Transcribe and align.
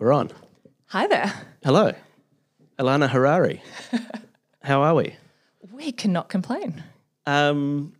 We're 0.00 0.14
on. 0.14 0.30
Hi 0.86 1.06
there. 1.08 1.30
Hello, 1.62 1.92
Alana 2.78 3.10
Harari. 3.10 3.62
How 4.62 4.80
are 4.80 4.94
we? 4.94 5.16
We 5.70 5.92
cannot 5.92 6.30
complain. 6.30 6.82
Um, 7.26 7.92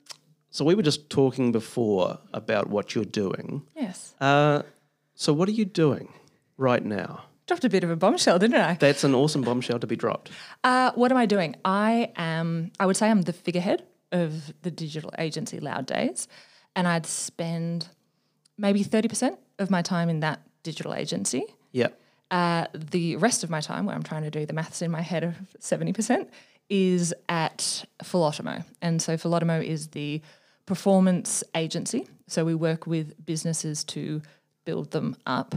so 0.48 0.64
we 0.64 0.74
were 0.74 0.82
just 0.82 1.10
talking 1.10 1.52
before 1.52 2.18
about 2.32 2.70
what 2.70 2.94
you're 2.94 3.04
doing. 3.04 3.66
Yes. 3.76 4.14
Uh, 4.18 4.62
so 5.14 5.34
what 5.34 5.46
are 5.50 5.52
you 5.52 5.66
doing 5.66 6.08
right 6.56 6.82
now? 6.82 7.24
Dropped 7.46 7.66
a 7.66 7.68
bit 7.68 7.84
of 7.84 7.90
a 7.90 7.96
bombshell, 7.96 8.38
didn't 8.38 8.56
I? 8.56 8.78
That's 8.80 9.04
an 9.04 9.14
awesome 9.14 9.42
bombshell 9.42 9.78
to 9.80 9.86
be 9.86 9.94
dropped. 9.94 10.30
Uh, 10.64 10.92
what 10.94 11.12
am 11.12 11.18
I 11.18 11.26
doing? 11.26 11.54
I 11.66 12.12
am, 12.16 12.72
I 12.80 12.86
would 12.86 12.96
say 12.96 13.10
I'm 13.10 13.20
the 13.22 13.34
figurehead 13.34 13.84
of 14.10 14.54
the 14.62 14.70
digital 14.70 15.12
agency 15.18 15.60
Loud 15.60 15.84
Days. 15.84 16.28
And 16.74 16.88
I'd 16.88 17.04
spend 17.04 17.88
maybe 18.56 18.82
30% 18.82 19.36
of 19.58 19.70
my 19.70 19.82
time 19.82 20.08
in 20.08 20.20
that 20.20 20.40
digital 20.62 20.94
agency. 20.94 21.44
Yeah. 21.72 21.88
Uh, 22.30 22.66
the 22.72 23.16
rest 23.16 23.42
of 23.42 23.50
my 23.50 23.60
time, 23.60 23.86
where 23.86 23.94
I'm 23.94 24.02
trying 24.02 24.22
to 24.22 24.30
do 24.30 24.46
the 24.46 24.52
maths 24.52 24.82
in 24.82 24.90
my 24.90 25.00
head 25.00 25.24
of 25.24 25.34
70%, 25.60 26.28
is 26.68 27.12
at 27.28 27.84
Philotimo. 28.04 28.64
And 28.80 29.02
so 29.02 29.16
Philotimo 29.16 29.62
is 29.64 29.88
the 29.88 30.22
performance 30.66 31.42
agency. 31.54 32.06
So 32.28 32.44
we 32.44 32.54
work 32.54 32.86
with 32.86 33.26
businesses 33.26 33.82
to 33.84 34.22
build 34.64 34.92
them 34.92 35.16
up, 35.26 35.56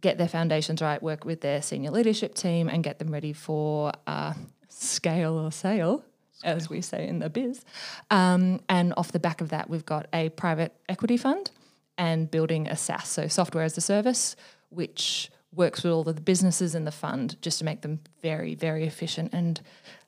get 0.00 0.16
their 0.16 0.28
foundations 0.28 0.80
right, 0.80 1.02
work 1.02 1.26
with 1.26 1.42
their 1.42 1.60
senior 1.60 1.90
leadership 1.90 2.34
team, 2.34 2.68
and 2.68 2.82
get 2.82 2.98
them 2.98 3.12
ready 3.12 3.34
for 3.34 3.92
uh, 4.06 4.32
scale 4.70 5.38
or 5.38 5.52
sale, 5.52 6.02
as 6.42 6.70
we 6.70 6.80
say 6.80 7.06
in 7.06 7.18
the 7.18 7.28
biz. 7.28 7.62
Um, 8.10 8.60
and 8.70 8.94
off 8.96 9.12
the 9.12 9.18
back 9.18 9.42
of 9.42 9.50
that, 9.50 9.68
we've 9.68 9.84
got 9.84 10.06
a 10.14 10.30
private 10.30 10.74
equity 10.88 11.18
fund 11.18 11.50
and 11.98 12.30
building 12.30 12.66
a 12.68 12.76
SaaS, 12.76 13.08
so 13.08 13.28
software 13.28 13.64
as 13.64 13.76
a 13.78 13.80
service, 13.80 14.36
which 14.70 15.30
works 15.52 15.82
with 15.82 15.92
all 15.92 16.08
of 16.08 16.16
the 16.16 16.20
businesses 16.22 16.74
in 16.74 16.84
the 16.84 16.90
fund 16.90 17.40
just 17.40 17.58
to 17.60 17.64
make 17.64 17.82
them 17.82 18.00
very, 18.22 18.54
very 18.54 18.84
efficient. 18.84 19.32
And 19.32 19.60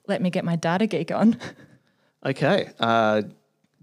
let 0.08 0.20
me 0.20 0.30
get 0.30 0.44
my 0.44 0.56
data 0.56 0.86
geek 0.86 1.10
on. 1.10 1.38
Okay. 2.24 2.70
Uh, 2.80 3.22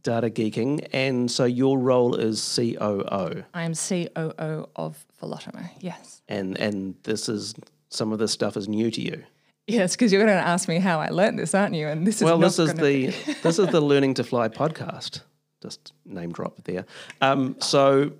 data 0.01 0.29
geeking, 0.29 0.85
and 0.91 1.31
so 1.31 1.45
your 1.45 1.79
role 1.79 2.15
is 2.15 2.41
COO, 2.55 3.43
I 3.53 3.63
am 3.63 3.73
COO 3.73 4.69
of 4.75 5.05
Philotimo. 5.21 5.69
Yes. 5.79 6.21
and 6.27 6.57
and 6.59 6.95
this 7.03 7.29
is 7.29 7.55
some 7.89 8.11
of 8.11 8.19
this 8.19 8.31
stuff 8.31 8.57
is 8.57 8.67
new 8.67 8.91
to 8.91 9.01
you. 9.01 9.23
Yes, 9.67 9.95
because 9.95 10.11
you're 10.11 10.23
going 10.23 10.37
to 10.37 10.45
ask 10.45 10.67
me 10.67 10.79
how 10.79 10.99
I 10.99 11.07
learned 11.07 11.39
this, 11.39 11.55
aren't 11.55 11.73
you? 11.73 11.87
And 11.87 12.05
this 12.05 12.17
is 12.17 12.23
well, 12.23 12.37
this 12.37 12.59
is 12.59 12.73
the 12.73 13.13
this 13.43 13.59
is 13.59 13.67
the 13.69 13.79
Learning 13.91 14.13
to 14.15 14.23
Fly 14.23 14.49
podcast. 14.49 15.21
Just 15.63 15.93
name 16.05 16.31
drop 16.31 16.61
there. 16.65 16.85
Um, 17.21 17.55
so, 17.59 18.11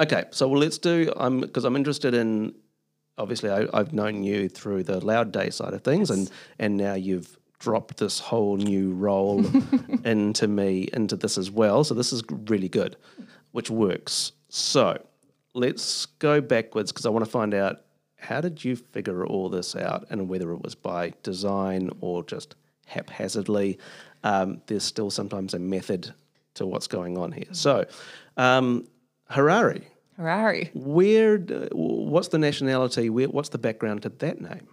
okay, 0.00 0.24
so 0.30 0.48
well, 0.48 0.60
let's 0.60 0.78
do. 0.78 1.12
I'm 1.16 1.40
because 1.40 1.64
I'm 1.64 1.76
interested 1.76 2.12
in. 2.12 2.54
Obviously, 3.16 3.50
I, 3.50 3.66
I've 3.72 3.92
known 3.92 4.22
you 4.22 4.48
through 4.48 4.82
the 4.84 5.04
Loud 5.04 5.32
Day 5.32 5.50
side 5.50 5.74
of 5.74 5.82
things, 5.82 6.10
and 6.10 6.30
and 6.58 6.76
now 6.76 6.94
you've 6.94 7.38
dropped 7.60 7.98
this 7.98 8.18
whole 8.18 8.56
new 8.56 8.92
role 8.92 9.44
into 10.04 10.48
me 10.48 10.88
into 10.92 11.16
this 11.16 11.38
as 11.38 11.50
well. 11.50 11.84
So 11.84 11.94
this 11.94 12.12
is 12.12 12.22
really 12.28 12.68
good, 12.68 12.96
which 13.52 13.70
works. 13.70 14.32
So 14.48 15.00
let's 15.54 16.06
go 16.06 16.40
backwards 16.40 16.92
because 16.92 17.06
I 17.06 17.10
want 17.10 17.24
to 17.24 17.30
find 17.30 17.54
out 17.54 17.82
how 18.16 18.40
did 18.40 18.64
you 18.64 18.74
figure 18.74 19.24
all 19.24 19.48
this 19.48 19.76
out 19.76 20.04
and 20.10 20.28
whether 20.28 20.52
it 20.52 20.62
was 20.62 20.74
by 20.74 21.12
design 21.22 21.90
or 22.00 22.24
just 22.24 22.56
haphazardly. 22.88 23.78
Um, 24.24 24.60
there's 24.66 24.84
still 24.84 25.10
sometimes 25.10 25.54
a 25.54 25.58
method 25.58 26.12
to 26.58 26.66
what's 26.66 26.86
going 26.86 27.16
on 27.18 27.32
here. 27.32 27.46
So, 27.52 27.86
um, 28.36 28.86
Harari, 29.28 29.88
Harari. 30.16 30.70
where? 30.74 31.38
What's 31.72 32.28
the 32.28 32.38
nationality? 32.38 33.10
Where, 33.10 33.28
what's 33.28 33.48
the 33.50 33.58
background 33.58 34.02
to 34.02 34.08
that 34.10 34.40
name? 34.40 34.66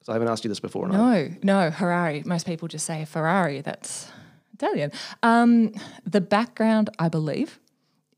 'Cause 0.00 0.08
I 0.10 0.12
haven't 0.14 0.28
asked 0.28 0.44
you 0.44 0.48
this 0.48 0.60
before. 0.60 0.86
and 0.86 0.96
I- 0.96 0.98
No, 0.98 1.34
no, 1.42 1.70
Harari. 1.70 2.22
Most 2.26 2.46
people 2.46 2.68
just 2.68 2.86
say 2.86 3.04
Ferrari. 3.04 3.60
That's 3.60 4.08
Italian. 4.54 4.92
Um, 5.22 5.72
the 6.04 6.20
background, 6.20 6.90
I 6.98 7.08
believe, 7.08 7.58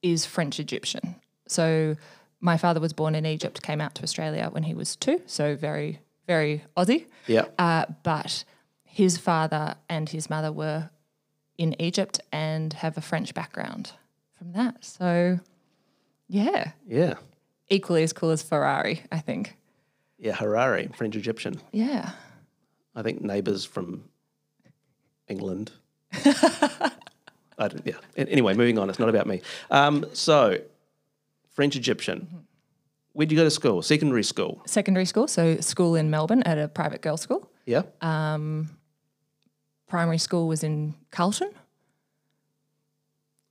is 0.03 0.25
French 0.27 0.61
Egyptian. 0.61 1.17
So 1.49 1.97
my 2.41 2.57
father 2.59 2.79
was 2.81 2.93
born 2.93 3.15
in 3.15 3.25
Egypt, 3.27 3.63
came 3.63 3.81
out 3.81 3.95
to 3.97 4.03
Australia 4.03 4.49
when 4.53 4.65
he 4.65 4.75
was 4.75 4.97
two, 4.97 5.21
so 5.27 5.57
very, 5.57 6.01
very 6.27 6.63
Aussie. 6.77 7.07
Yeah. 7.27 7.47
Uh, 7.59 7.87
but 8.03 8.45
his 8.85 9.17
father 9.19 9.75
and 9.89 10.09
his 10.11 10.29
mother 10.31 10.53
were 10.53 10.91
in 11.59 11.81
Egypt 11.81 12.21
and 12.33 12.73
have 12.73 12.97
a 12.97 13.01
French 13.01 13.35
background 13.35 13.93
from 14.39 14.53
that. 14.53 14.85
So, 14.85 15.41
yeah, 16.29 16.73
Yeah. 16.87 17.15
equally 17.69 18.03
as 18.05 18.13
cool 18.13 18.31
as 18.31 18.43
Ferrari, 18.43 19.03
I 19.13 19.19
think. 19.19 19.57
Yeah. 20.19 20.35
Harari, 20.35 20.89
French 20.97 21.15
Egyptian. 21.17 21.61
Yeah. 21.73 22.13
I 22.95 23.03
think 23.03 23.21
neighbours 23.21 23.65
from 23.65 24.05
England. 25.29 25.73
I 26.13 27.67
don't, 27.69 27.83
yeah. 27.85 27.95
Anyway, 28.17 28.55
moving 28.55 28.79
on. 28.79 28.89
It's 28.89 28.99
not 29.01 29.09
about 29.09 29.27
me. 29.27 29.43
Um, 29.71 30.07
so, 30.13 30.59
French 31.51 31.75
Egyptian. 31.77 32.45
Where'd 33.13 33.33
you 33.33 33.37
go 33.37 33.43
to 33.45 33.51
school? 33.51 33.83
Secondary 33.83 34.23
school. 34.23 34.63
Secondary 34.65 35.05
school, 35.05 35.27
so 35.27 35.59
school 35.61 35.97
in 35.97 36.09
Melbourne 36.09 36.43
at 36.45 36.57
a 36.57 36.69
private 36.69 37.01
girls' 37.03 37.21
school. 37.21 37.51
Yeah. 37.67 37.83
Primary 39.89 40.19
school 40.19 40.47
was 40.49 40.63
in 40.63 40.95
Carlton. 41.11 41.51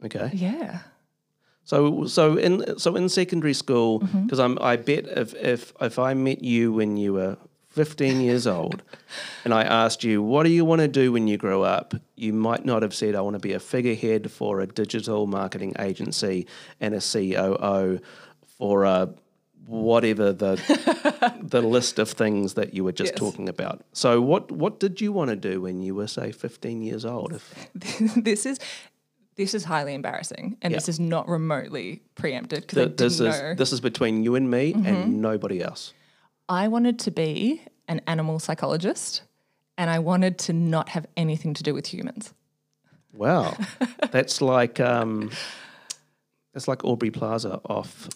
Okay. 0.06 0.30
Yeah. 0.34 0.80
So, 1.64 2.06
so 2.06 2.38
in 2.38 2.78
so 2.80 2.96
in 2.96 3.10
secondary 3.10 3.54
school, 3.54 4.00
Mm-hmm. 4.00 4.24
because 4.24 4.40
I'm 4.40 4.58
I 4.62 4.78
bet 4.78 5.06
if 5.08 5.34
if 5.36 5.74
if 5.82 6.00
I 6.00 6.14
met 6.14 6.44
you 6.44 6.72
when 6.72 6.96
you 6.98 7.14
were 7.14 7.38
15 7.70 8.22
years 8.22 8.48
old, 8.58 8.84
and 9.44 9.54
I 9.54 9.64
asked 9.64 10.04
you 10.04 10.22
what 10.24 10.44
do 10.44 10.50
you 10.50 10.64
want 10.64 10.82
to 10.82 10.88
do 10.88 11.12
when 11.12 11.28
you 11.28 11.38
grow 11.38 11.64
up, 11.64 11.94
you 12.16 12.32
might 12.34 12.64
not 12.66 12.84
have 12.84 12.94
said 12.94 13.16
I 13.16 13.22
want 13.22 13.34
to 13.34 13.40
be 13.40 13.54
a 13.54 13.60
figurehead 13.60 14.32
for 14.32 14.62
a 14.62 14.68
digital 14.68 15.28
marketing 15.28 15.74
agency 15.80 16.48
and 16.80 16.94
a 16.96 17.02
COO 17.02 18.00
for 18.58 18.86
a 18.86 19.10
whatever 19.68 20.32
the 20.34 20.56
the 21.44 21.62
list 21.62 22.00
of 22.00 22.10
things 22.10 22.54
that 22.56 22.74
you 22.74 22.84
were 22.84 22.92
just 22.94 23.12
Yes. 23.14 23.20
talking 23.20 23.50
about. 23.50 23.82
So, 23.94 24.22
what 24.22 24.52
what 24.52 24.80
did 24.80 25.02
you 25.02 25.12
want 25.12 25.30
to 25.30 25.36
do 25.36 25.62
when 25.62 25.82
you 25.82 25.94
were 25.94 26.08
say 26.08 26.32
15 26.32 26.82
years 26.82 27.06
old? 27.06 27.34
If, 27.34 27.70
this 28.24 28.46
is 28.46 28.60
this 29.36 29.54
is 29.54 29.66
highly 29.66 29.94
embarrassing, 29.94 30.58
and 30.64 30.74
this 30.74 30.90
is 30.90 31.00
not 31.00 31.28
remotely 31.28 32.02
preempted 32.16 32.62
because 32.62 32.88
th- 32.88 32.98
this 32.98 33.20
is 33.20 33.42
know. 33.42 33.54
this 33.56 33.72
is 33.72 33.82
between 33.82 34.24
you 34.24 34.36
and 34.36 34.50
me 34.50 34.74
Mm-hmm. 34.74 34.86
and 34.86 35.22
nobody 35.22 35.62
else. 35.62 35.94
I 36.50 36.68
wanted 36.70 36.98
to 37.00 37.12
be 37.12 37.62
an 37.90 38.02
animal 38.08 38.40
psychologist, 38.40 39.22
and 39.78 39.90
I 39.90 40.00
wanted 40.00 40.38
to 40.40 40.54
not 40.54 40.90
have 40.90 41.06
anything 41.18 41.54
to 41.56 41.64
do 41.64 41.74
with 41.74 41.88
humans. 41.94 42.34
Wow, 43.14 43.58
that's 44.12 44.42
like 44.42 44.80
um, 44.80 45.30
that's 46.54 46.68
like 46.68 46.84
Aubrey 46.86 47.12
Plaza 47.12 47.60
off 47.66 48.08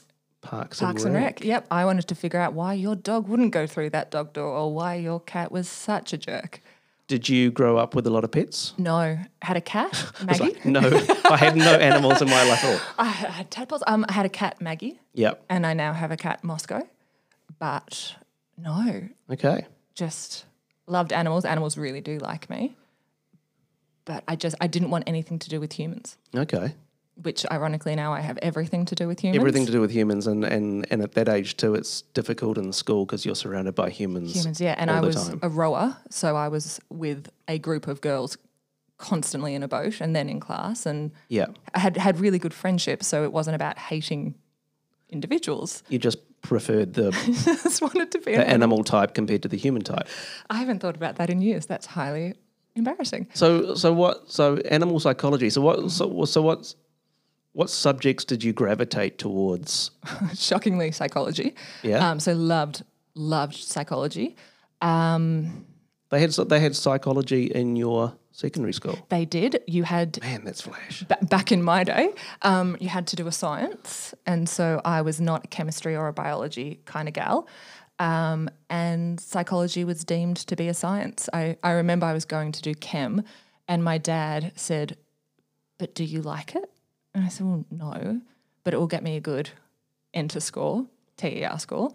Parks, 0.41 0.79
Parks 0.79 1.03
and 1.03 1.15
and 1.15 1.23
Rec. 1.23 1.39
Rec. 1.39 1.45
Yep, 1.45 1.67
I 1.69 1.85
wanted 1.85 2.07
to 2.07 2.15
figure 2.15 2.39
out 2.39 2.53
why 2.53 2.73
your 2.73 2.95
dog 2.95 3.27
wouldn't 3.27 3.51
go 3.51 3.67
through 3.67 3.91
that 3.91 4.09
dog 4.11 4.33
door, 4.33 4.47
or 4.47 4.73
why 4.73 4.95
your 4.95 5.19
cat 5.19 5.51
was 5.51 5.67
such 5.69 6.13
a 6.13 6.17
jerk. 6.17 6.61
Did 7.07 7.27
you 7.29 7.51
grow 7.51 7.77
up 7.77 7.93
with 7.93 8.07
a 8.07 8.09
lot 8.09 8.23
of 8.23 8.31
pets? 8.31 8.73
No, 8.77 9.19
had 9.41 9.57
a 9.57 9.61
cat, 9.61 10.11
I 10.21 10.23
Maggie. 10.25 10.43
like, 10.45 10.65
no, 10.65 10.79
I 11.29 11.37
had 11.37 11.55
no 11.55 11.73
animals 11.75 12.21
in 12.21 12.29
my 12.29 12.43
life 12.47 12.63
at 12.63 12.73
all. 12.73 12.79
I 12.99 13.09
had 13.09 13.51
tadpoles. 13.51 13.83
Um, 13.85 14.05
I 14.09 14.13
had 14.13 14.25
a 14.25 14.29
cat, 14.29 14.61
Maggie, 14.61 14.99
Yep. 15.13 15.43
and 15.49 15.65
I 15.67 15.73
now 15.73 15.93
have 15.93 16.11
a 16.11 16.17
cat, 16.17 16.43
Moscow. 16.43 16.87
But 17.59 18.15
no, 18.57 19.09
Okay. 19.29 19.65
just 19.93 20.45
loved 20.87 21.13
animals. 21.13 21.45
Animals 21.45 21.77
really 21.77 22.01
do 22.01 22.17
like 22.17 22.49
me. 22.49 22.75
But 24.05 24.23
I 24.27 24.35
just 24.35 24.55
I 24.59 24.65
didn't 24.67 24.89
want 24.89 25.03
anything 25.05 25.37
to 25.39 25.49
do 25.49 25.59
with 25.59 25.73
humans. 25.73 26.17
Okay. 26.35 26.73
Which 27.15 27.45
ironically 27.51 27.95
now 27.95 28.13
I 28.13 28.21
have 28.21 28.37
everything 28.41 28.85
to 28.85 28.95
do 28.95 29.07
with 29.07 29.19
humans. 29.19 29.39
Everything 29.39 29.65
to 29.65 29.71
do 29.71 29.81
with 29.81 29.91
humans, 29.91 30.27
and, 30.27 30.43
and, 30.43 30.87
and 30.89 31.01
at 31.01 31.11
that 31.13 31.27
age 31.29 31.57
too, 31.57 31.75
it's 31.75 32.01
difficult 32.13 32.57
in 32.57 32.71
school 32.73 33.05
because 33.05 33.25
you're 33.25 33.35
surrounded 33.35 33.75
by 33.75 33.89
humans. 33.89 34.33
humans, 34.33 34.59
yeah. 34.61 34.75
And 34.77 34.89
I 34.89 35.01
was 35.01 35.27
time. 35.29 35.39
a 35.43 35.49
rower, 35.49 35.97
so 36.09 36.35
I 36.35 36.47
was 36.47 36.79
with 36.89 37.29
a 37.47 37.59
group 37.59 37.87
of 37.87 38.01
girls 38.01 38.37
constantly 38.97 39.55
in 39.55 39.63
a 39.63 39.67
boat 39.67 39.99
and 39.99 40.15
then 40.15 40.29
in 40.29 40.39
class 40.39 40.85
and 40.85 41.11
Yeah. 41.27 41.47
I 41.73 41.79
had 41.79 41.97
had 41.97 42.19
really 42.19 42.39
good 42.39 42.53
friendships, 42.53 43.07
so 43.07 43.23
it 43.23 43.33
wasn't 43.33 43.55
about 43.55 43.77
hating 43.77 44.35
individuals. 45.09 45.83
You 45.89 45.99
just 45.99 46.19
preferred 46.41 46.93
the, 46.93 47.11
just 47.63 47.81
wanted 47.81 48.11
to 48.11 48.19
be 48.19 48.31
the 48.31 48.39
animal. 48.39 48.53
animal 48.53 48.83
type 48.83 49.13
compared 49.13 49.41
to 49.43 49.47
the 49.47 49.57
human 49.57 49.81
type. 49.83 50.07
I 50.49 50.57
haven't 50.57 50.79
thought 50.79 50.95
about 50.95 51.17
that 51.17 51.29
in 51.29 51.41
years. 51.41 51.65
That's 51.65 51.85
highly 51.85 52.35
embarrassing. 52.75 53.27
So 53.33 53.75
so 53.75 53.91
what? 53.93 54.31
So 54.31 54.57
animal 54.57 54.99
psychology. 54.99 55.49
So 55.49 55.61
what? 55.61 55.91
So 55.91 56.25
so 56.25 56.41
what's 56.41 56.75
what 57.53 57.69
subjects 57.69 58.23
did 58.25 58.43
you 58.43 58.53
gravitate 58.53 59.17
towards? 59.17 59.91
Shockingly, 60.35 60.91
psychology. 60.91 61.55
Yeah. 61.83 62.09
Um, 62.09 62.19
so 62.19 62.33
loved 62.33 62.83
loved 63.15 63.55
psychology. 63.55 64.35
Um, 64.81 65.65
They 66.09 66.19
had 66.21 66.31
they 66.31 66.59
had 66.59 66.75
psychology 66.75 67.45
in 67.45 67.75
your 67.75 68.13
secondary 68.31 68.73
school. 68.73 68.97
They 69.09 69.25
did. 69.25 69.61
You 69.67 69.83
had 69.83 70.19
Man, 70.21 70.43
that's 70.45 70.61
flash. 70.61 71.03
ba- 71.03 71.17
back 71.29 71.51
in 71.51 71.61
my 71.61 71.83
day, 71.83 72.13
um, 72.41 72.77
you 72.79 72.89
had 72.89 73.05
to 73.07 73.15
do 73.15 73.27
a 73.27 73.31
science, 73.31 74.13
and 74.25 74.47
so 74.49 74.81
I 74.85 75.01
was 75.01 75.19
not 75.19 75.45
a 75.45 75.47
chemistry 75.47 75.95
or 75.95 76.07
a 76.07 76.13
biology 76.13 76.79
kind 76.85 77.07
of 77.07 77.13
gal. 77.13 77.47
Um, 77.99 78.49
and 78.69 79.19
psychology 79.19 79.83
was 79.85 80.03
deemed 80.03 80.37
to 80.47 80.55
be 80.55 80.67
a 80.69 80.73
science. 80.73 81.29
I, 81.33 81.57
I 81.61 81.71
remember 81.71 82.07
I 82.07 82.13
was 82.13 82.25
going 82.25 82.51
to 82.53 82.61
do 82.61 82.73
chem, 82.73 83.23
and 83.67 83.83
my 83.83 83.97
dad 83.99 84.53
said, 84.55 84.97
"But 85.77 85.93
do 85.93 86.03
you 86.03 86.21
like 86.21 86.55
it?" 86.55 86.71
And 87.13 87.25
I 87.25 87.27
said, 87.29 87.45
"Well, 87.45 87.65
no, 87.69 88.21
but 88.63 88.73
it 88.73 88.77
will 88.77 88.87
get 88.87 89.03
me 89.03 89.15
a 89.17 89.21
good 89.21 89.49
enter 90.13 90.39
score, 90.39 90.85
TER 91.17 91.57
score." 91.57 91.93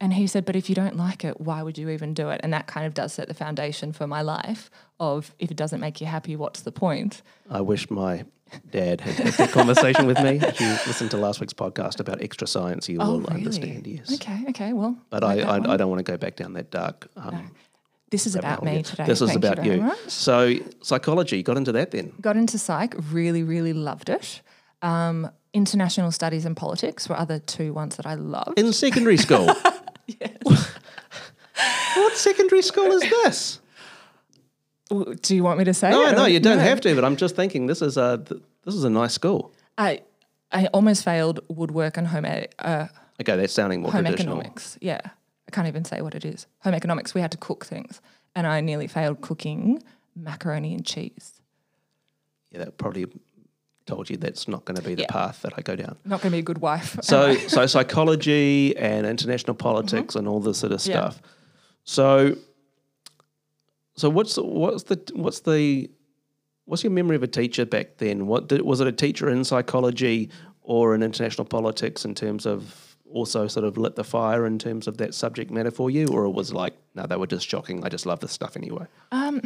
And 0.00 0.14
he 0.14 0.26
said, 0.26 0.44
But 0.44 0.56
if 0.56 0.68
you 0.68 0.74
don't 0.74 0.96
like 0.96 1.24
it, 1.24 1.40
why 1.40 1.62
would 1.62 1.78
you 1.78 1.88
even 1.88 2.12
do 2.12 2.30
it? 2.30 2.40
And 2.42 2.52
that 2.52 2.66
kind 2.66 2.84
of 2.88 2.92
does 2.92 3.12
set 3.12 3.28
the 3.28 3.34
foundation 3.34 3.92
for 3.92 4.08
my 4.08 4.20
life 4.20 4.68
of 4.98 5.32
if 5.38 5.52
it 5.52 5.56
doesn't 5.56 5.78
make 5.78 6.00
you 6.00 6.08
happy, 6.08 6.34
what's 6.34 6.62
the 6.62 6.72
point? 6.72 7.22
I 7.48 7.60
wish 7.60 7.88
my 7.88 8.24
dad 8.72 9.00
had 9.00 9.14
had 9.14 9.34
that 9.34 9.50
conversation 9.52 10.06
with 10.06 10.20
me. 10.20 10.40
If 10.42 10.60
you 10.60 10.66
listened 10.88 11.12
to 11.12 11.18
last 11.18 11.38
week's 11.38 11.52
podcast 11.52 12.00
about 12.00 12.20
extra 12.20 12.48
science, 12.48 12.88
you 12.88 12.98
will 12.98 13.24
understand, 13.28 13.86
yes. 13.86 14.08
Oh, 14.10 14.14
Okay, 14.16 14.44
okay, 14.48 14.72
well. 14.72 14.96
But 15.08 15.22
I, 15.22 15.38
I. 15.40 15.74
I 15.74 15.76
don't 15.76 15.88
want 15.88 16.04
to 16.04 16.10
go 16.12 16.16
back 16.18 16.34
down 16.34 16.54
that 16.54 16.72
dark. 16.72 17.06
Um, 17.16 17.52
this 18.12 18.26
is 18.26 18.36
about 18.36 18.62
me 18.62 18.82
today. 18.82 19.04
This 19.06 19.22
is 19.22 19.34
about 19.34 19.64
you. 19.64 19.72
you. 19.72 19.92
So 20.06 20.54
psychology, 20.82 21.42
got 21.42 21.56
into 21.56 21.72
that 21.72 21.90
then. 21.90 22.12
Got 22.20 22.36
into 22.36 22.58
psych, 22.58 22.94
really, 23.10 23.42
really 23.42 23.72
loved 23.72 24.10
it. 24.10 24.42
Um, 24.82 25.30
international 25.54 26.12
studies 26.12 26.44
and 26.44 26.54
politics 26.56 27.08
were 27.08 27.18
other 27.18 27.38
two 27.38 27.72
ones 27.72 27.96
that 27.96 28.06
I 28.06 28.14
loved. 28.14 28.58
In 28.58 28.72
secondary 28.74 29.16
school. 29.16 29.46
what 31.94 32.12
secondary 32.14 32.60
school 32.62 32.92
is 32.92 33.00
this? 33.00 33.60
Do 35.22 35.34
you 35.34 35.42
want 35.42 35.58
me 35.58 35.64
to 35.64 35.72
say 35.72 35.90
No, 35.90 36.06
it? 36.06 36.12
no, 36.12 36.26
you 36.26 36.38
don't 36.38 36.58
have 36.58 36.82
to. 36.82 36.94
But 36.94 37.06
I'm 37.06 37.16
just 37.16 37.34
thinking 37.34 37.66
this 37.66 37.80
is 37.80 37.96
a 37.96 38.22
this 38.64 38.74
is 38.74 38.84
a 38.84 38.90
nice 38.90 39.14
school. 39.14 39.54
I, 39.78 40.02
I 40.52 40.66
almost 40.66 41.02
failed 41.02 41.40
woodwork 41.48 41.96
and 41.96 42.08
home, 42.08 42.26
uh, 42.58 42.88
Okay, 43.18 43.36
that's 43.36 43.54
sounding 43.54 43.80
more 43.80 43.90
home 43.90 44.04
traditional. 44.04 44.36
economics. 44.36 44.76
Yeah, 44.82 45.00
I 45.52 45.54
can't 45.54 45.68
even 45.68 45.84
say 45.84 46.00
what 46.00 46.14
it 46.14 46.24
is. 46.24 46.46
Home 46.60 46.72
economics. 46.72 47.12
We 47.14 47.20
had 47.20 47.30
to 47.32 47.38
cook 47.38 47.66
things, 47.66 48.00
and 48.34 48.46
I 48.46 48.60
nearly 48.62 48.86
failed 48.86 49.20
cooking 49.20 49.82
macaroni 50.16 50.72
and 50.72 50.84
cheese. 50.84 51.40
Yeah, 52.50 52.60
that 52.60 52.78
probably 52.78 53.06
told 53.84 54.08
you 54.08 54.16
that's 54.16 54.48
not 54.48 54.64
going 54.64 54.76
to 54.76 54.82
be 54.82 54.94
the 54.94 55.02
Yeah. 55.02 55.08
path 55.10 55.42
that 55.42 55.52
I 55.58 55.60
go 55.60 55.76
down. 55.76 55.96
Not 56.06 56.22
going 56.22 56.30
to 56.30 56.36
be 56.36 56.38
a 56.38 56.42
good 56.42 56.58
wife. 56.58 56.98
So, 57.02 57.34
so 57.48 57.66
psychology 57.66 58.74
and 58.78 59.06
international 59.06 59.54
politics 59.54 60.14
and 60.14 60.26
all 60.26 60.40
this 60.40 60.58
sort 60.58 60.72
of 60.72 60.80
Mm-hmm. 60.80 60.90
Yeah. 60.90 61.10
stuff. 61.10 61.22
So, 61.84 62.36
so 63.96 64.08
what's 64.08 64.36
what's 64.36 64.84
the 64.84 65.00
what's 65.14 65.40
the 65.40 65.90
what's 66.64 66.82
your 66.82 66.92
memory 66.92 67.16
of 67.16 67.22
a 67.22 67.26
teacher 67.28 67.66
back 67.66 67.98
then? 67.98 68.26
What 68.26 68.48
did, 68.48 68.62
was 68.62 68.80
it 68.80 68.86
a 68.86 68.92
teacher 68.92 69.28
in 69.28 69.44
psychology 69.44 70.30
or 70.62 70.94
in 70.94 71.02
international 71.02 71.44
politics 71.44 72.04
in 72.06 72.14
terms 72.14 72.46
of 72.46 72.91
also 73.12 73.46
sort 73.46 73.64
of 73.64 73.76
lit 73.76 73.96
the 73.96 74.04
fire 74.04 74.46
in 74.46 74.58
terms 74.58 74.86
of 74.86 74.98
that 74.98 75.14
subject 75.14 75.50
matter 75.50 75.70
for 75.70 75.90
you, 75.90 76.08
or 76.08 76.24
it 76.24 76.30
was 76.30 76.52
like 76.52 76.74
no, 76.94 77.06
they 77.06 77.16
were 77.16 77.26
just 77.26 77.48
shocking. 77.48 77.84
I 77.84 77.88
just 77.88 78.06
love 78.06 78.20
this 78.20 78.32
stuff 78.32 78.56
anyway. 78.56 78.86
Um, 79.10 79.40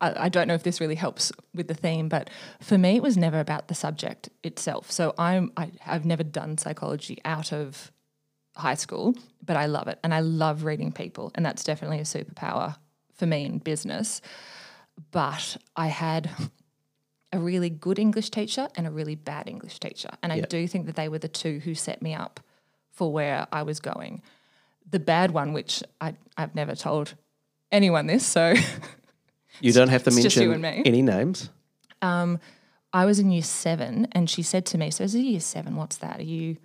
I, 0.00 0.24
I 0.24 0.28
don't 0.28 0.48
know 0.48 0.54
if 0.54 0.62
this 0.62 0.80
really 0.80 0.94
helps 0.94 1.32
with 1.54 1.68
the 1.68 1.74
theme, 1.74 2.08
but 2.08 2.30
for 2.60 2.78
me, 2.78 2.96
it 2.96 3.02
was 3.02 3.16
never 3.16 3.38
about 3.38 3.68
the 3.68 3.74
subject 3.74 4.28
itself. 4.42 4.90
So 4.90 5.14
I'm 5.18 5.52
I, 5.56 5.70
I've 5.86 6.04
never 6.04 6.22
done 6.22 6.58
psychology 6.58 7.18
out 7.24 7.52
of 7.52 7.92
high 8.56 8.74
school, 8.74 9.14
but 9.44 9.56
I 9.56 9.66
love 9.66 9.88
it, 9.88 9.98
and 10.02 10.12
I 10.12 10.20
love 10.20 10.64
reading 10.64 10.92
people, 10.92 11.30
and 11.34 11.44
that's 11.44 11.64
definitely 11.64 11.98
a 11.98 12.02
superpower 12.02 12.76
for 13.14 13.26
me 13.26 13.44
in 13.44 13.58
business. 13.58 14.20
But 15.12 15.56
I 15.76 15.86
had 15.86 16.30
a 17.32 17.38
really 17.38 17.70
good 17.70 17.98
English 17.98 18.30
teacher 18.30 18.68
and 18.76 18.86
a 18.86 18.90
really 18.90 19.14
bad 19.14 19.48
English 19.48 19.78
teacher, 19.78 20.10
and 20.22 20.32
I 20.32 20.40
do 20.40 20.66
think 20.66 20.86
that 20.86 20.96
they 20.96 21.08
were 21.08 21.18
the 21.18 21.28
two 21.28 21.60
who 21.60 21.74
set 21.74 22.02
me 22.02 22.14
up 22.14 22.40
for 22.92 23.12
where 23.12 23.46
I 23.52 23.62
was 23.62 23.80
going. 23.80 24.22
The 24.90 24.98
bad 24.98 25.30
one, 25.30 25.52
which 25.52 25.82
I, 26.00 26.14
I've 26.36 26.54
never 26.54 26.74
told 26.74 27.14
anyone 27.70 28.06
this, 28.06 28.26
so 28.26 28.54
You 29.60 29.72
don't 29.72 29.88
have 29.88 30.02
to 30.04 30.10
mention 30.10 30.60
me. 30.60 30.82
any 30.84 31.02
names. 31.02 31.50
Um, 32.02 32.40
I 32.92 33.04
was 33.04 33.18
in 33.18 33.30
year 33.30 33.42
seven, 33.42 34.08
and 34.12 34.28
she 34.28 34.42
said 34.42 34.64
to 34.66 34.78
me, 34.78 34.90
"So 34.90 35.04
is 35.04 35.14
it 35.14 35.20
year 35.20 35.40
seven? 35.40 35.76
What's 35.76 35.96
that? 35.98 36.18
Are 36.18 36.24
you 36.24 36.56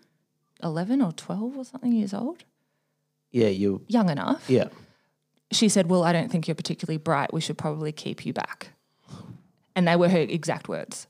eleven 0.63 1.01
or 1.01 1.11
twelve 1.11 1.57
or 1.57 1.65
something 1.65 1.91
years 1.91 2.13
old? 2.13 2.43
Yeah, 3.31 3.49
you. 3.49 3.83
Young 3.87 4.09
enough?" 4.09 4.49
Yeah, 4.49 4.69
She 5.51 5.69
said, 5.69 5.89
"Well, 5.89 6.03
I 6.03 6.13
don't 6.13 6.31
think 6.31 6.47
you're 6.47 6.55
particularly 6.55 6.97
bright. 6.97 7.33
We 7.33 7.41
should 7.41 7.57
probably 7.57 7.91
keep 7.91 8.25
you 8.25 8.33
back." 8.33 8.69
And 9.75 9.87
they 9.87 9.95
were 9.95 10.09
her 10.09 10.19
exact 10.19 10.67
words. 10.69 11.07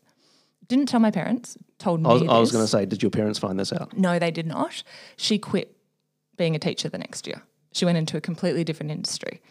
Didn't 0.67 0.87
tell 0.87 0.99
my 0.99 1.11
parents. 1.11 1.57
Told 1.77 2.01
me. 2.01 2.09
I 2.09 2.13
was, 2.13 2.23
was 2.23 2.51
going 2.51 2.63
to 2.63 2.67
say, 2.67 2.85
did 2.85 3.03
your 3.03 3.11
parents 3.11 3.37
find 3.37 3.59
this 3.59 3.71
out? 3.71 3.95
No, 3.97 4.17
they 4.17 4.31
did 4.31 4.47
not. 4.47 4.83
She 5.17 5.37
quit 5.37 5.75
being 6.37 6.55
a 6.55 6.59
teacher 6.59 6.89
the 6.89 6.97
next 6.97 7.27
year. 7.27 7.43
She 7.73 7.85
went 7.85 7.97
into 7.97 8.17
a 8.17 8.21
completely 8.21 8.63
different 8.63 8.91
industry. 8.91 9.41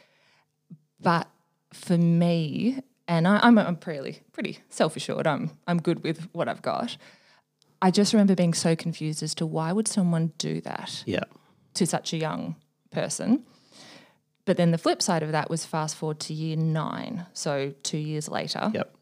But 1.01 1.29
for 1.73 1.99
me, 1.99 2.81
and 3.07 3.29
I, 3.29 3.39
I'm, 3.43 3.59
I'm 3.59 3.77
pretty 3.77 4.23
pretty 4.33 4.59
self 4.71 4.97
assured. 4.97 5.27
I'm 5.27 5.51
I'm 5.67 5.81
good 5.81 6.03
with 6.03 6.29
what 6.33 6.49
I've 6.49 6.63
got. 6.63 6.97
I 7.83 7.91
just 7.91 8.15
remember 8.15 8.35
being 8.35 8.55
so 8.55 8.75
confused 8.75 9.23
as 9.23 9.35
to 9.37 9.45
why 9.47 9.71
would 9.73 9.87
someone 9.87 10.33
do 10.39 10.63
that 10.63 11.03
Yeah, 11.07 11.25
to 11.75 11.87
such 11.87 12.15
a 12.15 12.17
young 12.17 12.57
person. 12.91 13.45
But 14.47 14.57
then 14.57 14.71
the 14.71 14.79
flip 14.79 15.03
side 15.03 15.23
of 15.23 15.33
that 15.33 15.51
was 15.51 15.67
fast 15.67 15.97
forward 15.97 16.21
to 16.21 16.35
year 16.35 16.57
nine, 16.57 17.27
so 17.35 17.75
two 17.83 17.99
years 17.99 18.29
later. 18.29 18.71
yep. 18.75 18.95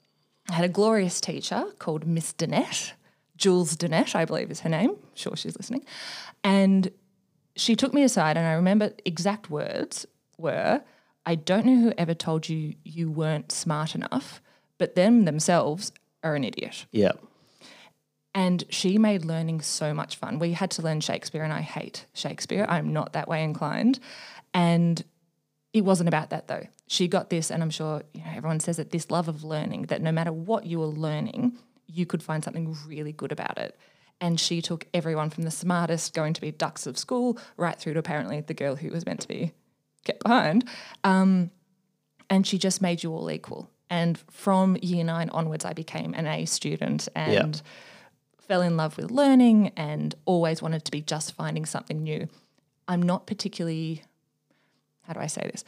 I 0.50 0.55
had 0.55 0.65
a 0.65 0.69
glorious 0.69 1.21
teacher 1.21 1.65
called 1.79 2.06
Miss 2.06 2.33
Danette, 2.33 2.93
Jules 3.37 3.77
Danette, 3.77 4.15
I 4.15 4.25
believe 4.25 4.50
is 4.50 4.61
her 4.61 4.69
name. 4.69 4.97
Sure, 5.15 5.37
she's 5.37 5.56
listening. 5.56 5.85
And 6.44 6.91
she 7.56 7.77
took 7.77 7.93
me 7.93 8.03
aside, 8.03 8.37
and 8.37 8.47
I 8.47 8.53
remember 8.53 8.93
exact 9.05 9.50
words 9.50 10.06
were, 10.39 10.83
I 11.25 11.35
don't 11.35 11.67
know 11.67 11.81
who 11.81 11.93
ever 11.97 12.15
told 12.15 12.49
you 12.49 12.75
you 12.85 13.11
weren't 13.11 13.53
smart 13.53 13.94
enough, 13.94 14.43
but 14.79 14.94
them 14.94 15.25
themselves 15.25 15.93
are 16.23 16.35
an 16.35 16.44
idiot. 16.44 16.87
Yeah. 16.91 17.12
And 18.35 18.65
she 18.71 18.97
made 18.97 19.25
learning 19.25 19.61
so 19.61 19.93
much 19.93 20.17
fun. 20.17 20.39
We 20.39 20.53
had 20.53 20.71
to 20.73 20.83
learn 20.83 21.00
Shakespeare, 21.00 21.43
and 21.43 21.53
I 21.53 21.61
hate 21.61 22.06
Shakespeare. 22.15 22.65
I'm 22.69 22.93
not 22.93 23.13
that 23.13 23.29
way 23.29 23.44
inclined. 23.44 24.01
And 24.55 25.05
it 25.72 25.82
wasn't 25.82 26.08
about 26.08 26.31
that 26.31 26.48
though. 26.48 26.67
She 26.86 27.08
got 27.08 27.31
this, 27.31 27.50
and 27.50 27.62
I'm 27.62 27.70
sure 27.70 28.02
you 28.12 28.20
know, 28.20 28.31
everyone 28.34 28.60
says 28.60 28.79
it 28.79 28.91
this 28.91 29.10
love 29.10 29.29
of 29.29 29.44
learning 29.44 29.82
that 29.86 30.02
no 30.02 30.12
matter 30.12 30.32
what 30.32 30.67
you 30.67 30.79
were 30.79 30.86
learning, 30.86 31.58
you 31.86 32.06
could 32.06 32.22
find 32.22 32.44
something 32.44 32.76
really 32.86 33.12
good 33.12 33.32
about 33.32 33.58
it. 33.58 33.79
And 34.20 34.38
she 34.38 34.62
took 34.62 34.86
everyone 34.94 35.31
from 35.31 35.43
the 35.43 35.50
smartest, 35.50 36.14
going 36.14 36.32
to 36.34 36.41
be 36.41 36.52
ducks 36.52 36.86
of 36.86 36.96
school, 36.96 37.38
right 37.56 37.79
through 37.79 37.94
to 37.94 37.98
apparently 37.98 38.41
the 38.41 38.55
girl 38.55 38.76
who 38.76 38.91
was 38.91 39.05
meant 39.05 39.20
to 39.20 39.29
be 39.29 39.52
kept 40.05 40.22
behind. 40.22 40.69
Um, 41.02 41.50
and 42.31 42.46
she 42.46 42.56
just 42.56 42.81
made 42.81 43.02
you 43.02 43.12
all 43.12 43.31
equal. 43.31 43.69
And 43.91 44.19
from 44.31 44.76
year 44.81 45.05
nine 45.05 45.29
onwards, 45.31 45.64
I 45.64 45.72
became 45.72 46.14
an 46.14 46.26
A 46.26 46.44
student 46.46 47.08
and 47.14 47.60
fell 48.38 48.62
in 48.62 48.76
love 48.76 48.96
with 48.96 49.10
learning 49.10 49.72
and 49.76 50.14
always 50.24 50.62
wanted 50.62 50.84
to 50.84 50.91
be 50.91 51.00
just 51.02 51.34
finding 51.34 51.67
something 51.67 52.02
new. 52.02 52.29
I'm 52.88 53.02
not 53.02 53.26
particularly, 53.26 54.02
how 55.03 55.13
do 55.15 55.21
I 55.21 55.27
say 55.27 55.49
this? 55.53 55.65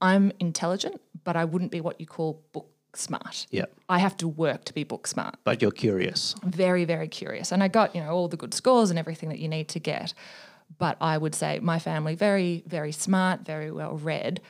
I'm 0.00 0.32
intelligent, 0.38 1.00
but 1.24 1.36
I 1.36 1.44
wouldn't 1.44 1.70
be 1.70 1.80
what 1.80 2.00
you 2.00 2.06
call 2.06 2.42
book 2.52 2.68
smart. 2.94 3.46
Yeah. 3.50 3.66
I 3.88 3.98
have 3.98 4.16
to 4.18 4.28
work 4.28 4.64
to 4.64 4.74
be 4.74 4.84
book 4.84 5.06
smart. 5.06 5.36
But 5.44 5.60
you're 5.62 5.70
curious. 5.70 6.34
Very, 6.44 6.84
very 6.84 7.08
curious. 7.08 7.52
And 7.52 7.62
I 7.62 7.68
got, 7.68 7.94
you 7.94 8.02
know, 8.02 8.10
all 8.10 8.28
the 8.28 8.36
good 8.36 8.54
scores 8.54 8.90
and 8.90 8.98
everything 8.98 9.28
that 9.28 9.38
you 9.38 9.48
need 9.48 9.68
to 9.68 9.78
get. 9.78 10.14
But 10.78 10.96
I 11.00 11.18
would 11.18 11.34
say 11.34 11.58
my 11.60 11.78
family, 11.78 12.14
very, 12.14 12.62
very 12.66 12.92
smart, 12.92 13.40
very 13.44 13.70
well 13.70 13.96
read. 13.96 14.40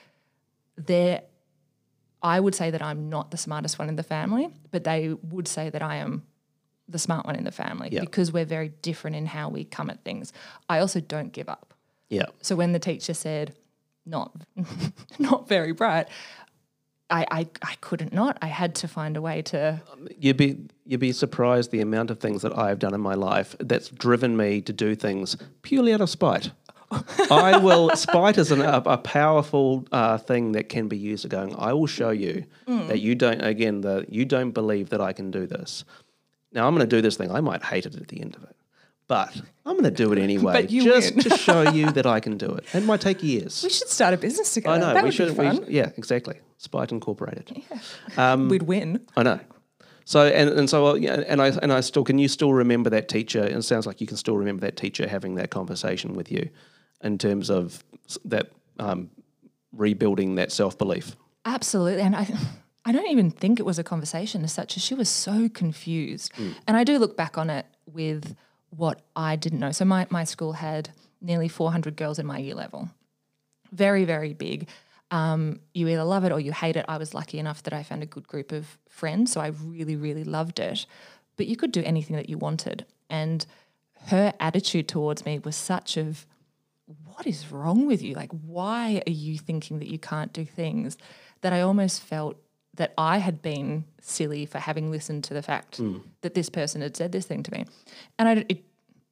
They're, 0.76 1.22
I 2.22 2.38
would 2.40 2.54
say 2.54 2.70
that 2.70 2.82
I'm 2.82 3.08
not 3.08 3.30
the 3.30 3.36
smartest 3.36 3.78
one 3.78 3.88
in 3.88 3.96
the 3.96 4.02
family, 4.02 4.48
but 4.70 4.84
they 4.84 5.14
would 5.22 5.48
say 5.48 5.70
that 5.70 5.82
I 5.82 5.96
am 5.96 6.22
the 6.88 6.98
smart 6.98 7.24
one 7.26 7.36
in 7.36 7.44
the 7.44 7.52
family 7.52 7.88
Yeah. 7.92 8.00
because 8.00 8.32
we're 8.32 8.44
very 8.44 8.68
different 8.82 9.16
in 9.16 9.26
how 9.26 9.48
we 9.48 9.64
come 9.64 9.90
at 9.90 10.04
things. 10.04 10.32
I 10.68 10.80
also 10.80 11.00
don't 11.00 11.32
give 11.32 11.48
up. 11.48 11.72
Yeah. 12.08 12.26
So 12.42 12.56
when 12.56 12.72
the 12.72 12.78
teacher 12.80 13.14
said, 13.14 13.54
not, 14.10 14.32
not 15.18 15.48
very 15.48 15.72
bright, 15.72 16.08
I, 17.10 17.26
I, 17.30 17.48
I 17.62 17.74
couldn't 17.80 18.12
not. 18.12 18.38
I 18.40 18.46
had 18.46 18.74
to 18.76 18.88
find 18.88 19.16
a 19.16 19.20
way 19.20 19.42
to 19.42 19.80
You'd 20.18 20.36
be 20.36 20.58
you'd 20.86 21.00
be 21.00 21.12
surprised 21.12 21.70
the 21.70 21.80
amount 21.80 22.10
of 22.10 22.20
things 22.20 22.42
that 22.42 22.56
I 22.56 22.68
have 22.68 22.78
done 22.78 22.94
in 22.94 23.00
my 23.00 23.14
life 23.14 23.56
that's 23.58 23.88
driven 23.88 24.36
me 24.36 24.60
to 24.62 24.72
do 24.72 24.94
things 24.94 25.36
purely 25.62 25.92
out 25.92 26.00
of 26.00 26.10
spite. 26.10 26.52
I 27.30 27.56
will. 27.58 27.94
Spite 27.96 28.36
is 28.36 28.50
an, 28.50 28.60
a, 28.62 28.82
a 28.84 28.98
powerful 28.98 29.86
uh, 29.92 30.18
thing 30.18 30.52
that 30.52 30.68
can 30.68 30.88
be 30.88 30.96
used 30.96 31.22
to 31.22 31.28
going. 31.28 31.54
I 31.56 31.72
will 31.72 31.86
show 31.86 32.10
you 32.10 32.44
that 32.88 33.00
you 33.00 33.14
don't. 33.14 33.40
Again, 33.40 33.80
the 33.80 34.06
you 34.08 34.24
don't 34.24 34.50
believe 34.50 34.90
that 34.90 35.00
I 35.00 35.12
can 35.12 35.30
do 35.30 35.46
this. 35.46 35.84
Now 36.52 36.66
I'm 36.66 36.74
going 36.74 36.88
to 36.88 36.96
do 36.96 37.00
this 37.00 37.16
thing. 37.16 37.30
I 37.30 37.40
might 37.40 37.62
hate 37.62 37.86
it 37.86 37.94
at 37.94 38.08
the 38.08 38.20
end 38.20 38.34
of 38.34 38.42
it, 38.42 38.56
but 39.10 39.34
I'm 39.66 39.72
going 39.74 39.82
to 39.84 39.90
do 40.04 40.12
it 40.12 40.18
anyway, 40.28 40.52
But 40.52 40.70
you 40.70 40.84
just 40.84 41.16
win. 41.16 41.24
to 41.24 41.30
show 41.36 41.62
you 41.78 41.90
that 41.90 42.06
I 42.06 42.20
can 42.20 42.38
do 42.38 42.46
it. 42.46 42.64
It 42.72 42.84
might 42.84 43.00
take 43.00 43.22
years. 43.24 43.62
We 43.64 43.70
should 43.70 43.88
start 43.88 44.14
a 44.14 44.16
business 44.16 44.54
together. 44.54 44.76
I 44.76 44.78
know 44.78 44.94
That 44.94 45.02
we 45.02 45.08
would 45.08 45.14
should. 45.14 45.36
be 45.36 45.42
We, 45.42 45.48
fun. 45.50 45.64
yeah, 45.68 45.90
exactly. 45.96 46.36
Spite 46.58 46.92
Incorporated. 46.92 47.60
We'd 48.50 48.62
win. 48.62 49.00
I 49.16 49.22
know. 49.24 49.40
So 50.04 50.26
and, 50.26 50.48
and 50.50 50.70
so 50.70 50.86
uh, 50.86 50.94
yeah, 50.94 51.22
and 51.28 51.40
I 51.42 51.48
and 51.62 51.72
I 51.72 51.80
still 51.80 52.04
can 52.04 52.18
you 52.18 52.28
still 52.28 52.52
remember 52.52 52.88
that 52.90 53.08
teacher? 53.08 53.42
And 53.42 53.56
it 53.58 53.62
sounds 53.62 53.86
like 53.86 54.00
you 54.00 54.06
can 54.06 54.16
still 54.16 54.36
remember 54.36 54.60
that 54.62 54.76
teacher 54.76 55.08
having 55.08 55.34
that 55.36 55.50
conversation 55.50 56.14
with 56.14 56.30
you, 56.32 56.48
in 57.02 57.18
terms 57.18 57.50
of 57.50 57.84
s- 58.08 58.18
that 58.24 58.46
um, 58.78 59.10
rebuilding 59.72 60.34
that 60.36 60.52
self 60.52 60.76
belief. 60.78 61.16
Absolutely. 61.44 62.02
And 62.02 62.16
I 62.16 62.26
I 62.84 62.92
don't 62.92 63.08
even 63.10 63.30
think 63.30 63.60
it 63.60 63.66
was 63.66 63.78
a 63.78 63.84
conversation 63.84 64.42
as 64.44 64.52
such 64.52 64.76
as 64.76 64.82
she 64.82 64.94
was 64.94 65.08
so 65.08 65.48
confused. 65.48 66.32
And 66.66 66.76
I 66.76 66.84
do 66.84 66.98
look 66.98 67.16
back 67.16 67.38
on 67.38 67.48
it 67.50 67.66
with 67.86 68.34
what 68.70 69.00
I 69.14 69.36
didn't 69.36 69.60
know. 69.60 69.72
So 69.72 69.84
my, 69.84 70.06
my 70.10 70.24
school 70.24 70.54
had 70.54 70.90
nearly 71.20 71.48
400 71.48 71.96
girls 71.96 72.18
in 72.18 72.26
my 72.26 72.38
year 72.38 72.54
level. 72.54 72.88
Very, 73.72 74.04
very 74.04 74.32
big. 74.32 74.68
Um, 75.10 75.60
you 75.74 75.88
either 75.88 76.04
love 76.04 76.24
it 76.24 76.32
or 76.32 76.40
you 76.40 76.52
hate 76.52 76.76
it. 76.76 76.84
I 76.88 76.96
was 76.96 77.14
lucky 77.14 77.38
enough 77.38 77.62
that 77.64 77.72
I 77.72 77.82
found 77.82 78.02
a 78.02 78.06
good 78.06 78.26
group 78.26 78.52
of 78.52 78.78
friends. 78.88 79.32
So 79.32 79.40
I 79.40 79.48
really, 79.48 79.96
really 79.96 80.24
loved 80.24 80.60
it. 80.60 80.86
But 81.36 81.46
you 81.46 81.56
could 81.56 81.72
do 81.72 81.82
anything 81.84 82.16
that 82.16 82.28
you 82.28 82.38
wanted. 82.38 82.86
And 83.08 83.44
her 84.06 84.32
attitude 84.40 84.88
towards 84.88 85.24
me 85.24 85.38
was 85.40 85.56
such 85.56 85.96
of, 85.96 86.26
what 87.04 87.26
is 87.26 87.52
wrong 87.52 87.86
with 87.86 88.02
you? 88.02 88.14
Like, 88.14 88.30
why 88.32 89.02
are 89.06 89.12
you 89.12 89.38
thinking 89.38 89.78
that 89.78 89.88
you 89.88 89.98
can't 89.98 90.32
do 90.32 90.44
things? 90.44 90.96
That 91.42 91.52
I 91.52 91.60
almost 91.60 92.02
felt 92.02 92.36
that 92.74 92.94
I 92.96 93.18
had 93.18 93.42
been 93.42 93.84
silly 94.00 94.46
for 94.46 94.58
having 94.58 94.90
listened 94.90 95.24
to 95.24 95.34
the 95.34 95.42
fact 95.42 95.80
mm. 95.80 96.02
that 96.22 96.34
this 96.34 96.48
person 96.48 96.80
had 96.80 96.96
said 96.96 97.12
this 97.12 97.26
thing 97.26 97.42
to 97.42 97.52
me. 97.52 97.66
And 98.18 98.28
I, 98.28 98.44
it, 98.48 98.64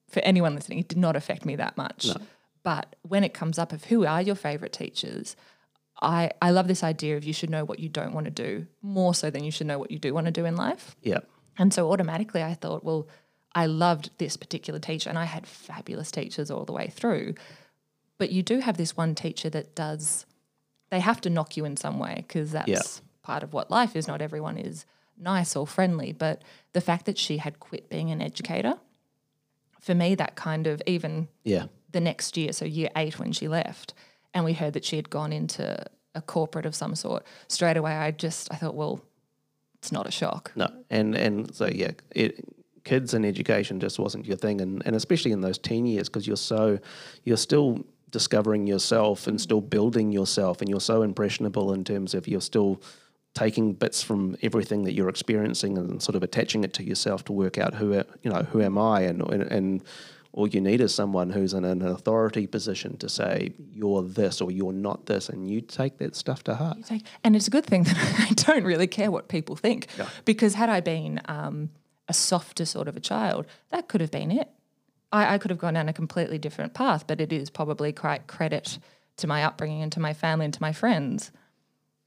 for 0.08 0.20
anyone 0.20 0.54
listening, 0.54 0.78
it 0.78 0.88
did 0.88 0.98
not 0.98 1.16
affect 1.16 1.44
me 1.44 1.56
that 1.56 1.76
much. 1.76 2.08
But 2.62 2.96
when 3.02 3.24
it 3.24 3.34
comes 3.34 3.58
up 3.58 3.72
of 3.72 3.84
who 3.84 4.06
are 4.06 4.22
your 4.22 4.34
favorite 4.34 4.72
teachers, 4.72 5.36
I, 6.00 6.30
I 6.40 6.50
love 6.50 6.68
this 6.68 6.82
idea 6.84 7.16
of 7.16 7.24
you 7.24 7.32
should 7.32 7.50
know 7.50 7.64
what 7.64 7.78
you 7.78 7.88
don't 7.88 8.12
want 8.12 8.24
to 8.26 8.30
do 8.30 8.66
more 8.82 9.14
so 9.14 9.30
than 9.30 9.44
you 9.44 9.50
should 9.50 9.66
know 9.66 9.78
what 9.78 9.90
you 9.90 9.98
do 9.98 10.14
want 10.14 10.26
to 10.26 10.32
do 10.32 10.44
in 10.44 10.56
life. 10.56 10.96
Yeah. 11.02 11.20
And 11.58 11.74
so 11.74 11.90
automatically 11.90 12.42
I 12.42 12.54
thought, 12.54 12.84
well, 12.84 13.08
I 13.54 13.66
loved 13.66 14.10
this 14.18 14.36
particular 14.36 14.78
teacher 14.78 15.08
and 15.08 15.18
I 15.18 15.24
had 15.24 15.46
fabulous 15.46 16.10
teachers 16.10 16.50
all 16.50 16.64
the 16.64 16.72
way 16.72 16.88
through. 16.88 17.34
But 18.18 18.30
you 18.30 18.42
do 18.42 18.60
have 18.60 18.76
this 18.76 18.96
one 18.96 19.14
teacher 19.14 19.50
that 19.50 19.74
does, 19.74 20.26
they 20.90 21.00
have 21.00 21.20
to 21.22 21.30
knock 21.30 21.56
you 21.56 21.64
in 21.64 21.76
some 21.76 21.98
way 21.98 22.24
because 22.26 22.52
that's 22.52 22.68
Yeah. 22.68 22.82
Part 23.28 23.42
of 23.42 23.52
what 23.52 23.70
life 23.70 23.94
is. 23.94 24.08
Not 24.08 24.22
everyone 24.22 24.56
is 24.56 24.86
nice 25.18 25.54
or 25.54 25.66
friendly. 25.66 26.12
But 26.12 26.42
the 26.72 26.80
fact 26.80 27.04
that 27.04 27.18
she 27.18 27.36
had 27.36 27.60
quit 27.60 27.90
being 27.90 28.10
an 28.10 28.22
educator, 28.22 28.74
for 29.78 29.94
me, 29.94 30.14
that 30.16 30.34
kind 30.34 30.66
of 30.66 30.80
even 30.86 31.28
Yeah. 31.44 31.66
the 31.92 32.00
next 32.00 32.36
year, 32.38 32.52
so 32.52 32.64
year 32.64 32.88
eight 32.96 33.18
when 33.18 33.32
she 33.32 33.46
left, 33.46 33.92
and 34.32 34.44
we 34.46 34.54
heard 34.54 34.72
that 34.72 34.84
she 34.84 34.96
had 34.96 35.10
gone 35.10 35.32
into 35.32 35.64
a 36.14 36.22
corporate 36.22 36.64
of 36.66 36.74
some 36.74 36.94
sort, 36.94 37.22
straight 37.48 37.76
away 37.76 37.92
I 37.92 38.10
just, 38.12 38.48
I 38.50 38.56
thought, 38.56 38.74
well, 38.74 39.00
it's 39.74 39.92
not 39.92 40.06
a 40.06 40.10
shock. 40.10 40.50
No, 40.56 40.68
and 40.90 41.14
and 41.14 41.54
so 41.54 41.66
yeah, 41.66 41.92
it, 42.14 42.42
kids 42.84 43.12
and 43.14 43.24
education 43.26 43.78
just 43.78 43.98
wasn't 43.98 44.26
your 44.26 44.36
thing, 44.38 44.60
and 44.60 44.82
and 44.86 44.96
especially 44.96 45.32
in 45.32 45.42
those 45.42 45.58
teen 45.58 45.84
years 45.86 46.08
because 46.08 46.26
you're 46.26 46.36
so 46.54 46.78
you're 47.24 47.36
still 47.48 47.84
discovering 48.10 48.66
yourself 48.66 49.26
and 49.28 49.38
still 49.40 49.60
building 49.60 50.10
yourself, 50.12 50.60
and 50.62 50.68
you're 50.70 50.80
so 50.92 51.02
impressionable 51.02 51.72
in 51.74 51.84
terms 51.84 52.14
of 52.14 52.26
you're 52.26 52.40
still 52.40 52.80
taking 53.38 53.72
bits 53.72 54.02
from 54.02 54.36
everything 54.42 54.82
that 54.84 54.94
you're 54.94 55.08
experiencing 55.08 55.78
and 55.78 56.02
sort 56.02 56.16
of 56.16 56.22
attaching 56.22 56.64
it 56.64 56.72
to 56.74 56.82
yourself 56.82 57.24
to 57.24 57.32
work 57.32 57.56
out 57.56 57.74
who 57.74 57.92
you 58.22 58.30
know 58.30 58.42
who 58.42 58.60
am 58.60 58.76
I 58.76 59.02
and 59.02 59.22
and, 59.22 59.42
and 59.42 59.84
all 60.32 60.46
you 60.46 60.60
need 60.60 60.80
is 60.80 60.94
someone 60.94 61.30
who's 61.30 61.54
in 61.54 61.64
an 61.64 61.82
authority 61.82 62.46
position 62.46 62.96
to 62.98 63.08
say 63.08 63.52
you're 63.72 64.02
this 64.02 64.40
or 64.40 64.50
you're 64.50 64.72
not 64.72 65.06
this, 65.06 65.28
and 65.28 65.50
you 65.50 65.60
take 65.60 65.98
that 65.98 66.14
stuff 66.14 66.44
to 66.44 66.54
heart. 66.54 66.78
Like- 66.90 67.02
and 67.24 67.34
it's 67.34 67.48
a 67.48 67.50
good 67.50 67.66
thing 67.66 67.82
that 67.88 67.96
I 68.30 68.34
don't 68.34 68.64
really 68.64 68.86
care 68.86 69.10
what 69.10 69.28
people 69.28 69.56
think 69.56 69.88
because 70.24 70.54
had 70.54 70.68
I 70.68 70.80
been 70.80 71.20
um, 71.24 71.70
a 72.08 72.12
softer 72.12 72.64
sort 72.64 72.88
of 72.88 72.96
a 72.96 73.00
child, 73.00 73.46
that 73.70 73.88
could 73.88 74.00
have 74.00 74.10
been 74.10 74.30
it. 74.30 74.48
I, 75.10 75.34
I 75.34 75.38
could 75.38 75.50
have 75.50 75.58
gone 75.58 75.74
down 75.74 75.88
a 75.88 75.92
completely 75.92 76.38
different 76.38 76.74
path, 76.74 77.06
but 77.06 77.20
it 77.20 77.32
is 77.32 77.50
probably 77.50 77.92
quite 77.92 78.26
credit 78.26 78.78
to 79.16 79.26
my 79.26 79.42
upbringing 79.42 79.82
and 79.82 79.90
to 79.92 80.00
my 80.00 80.12
family 80.12 80.44
and 80.44 80.54
to 80.54 80.62
my 80.62 80.72
friends 80.72 81.32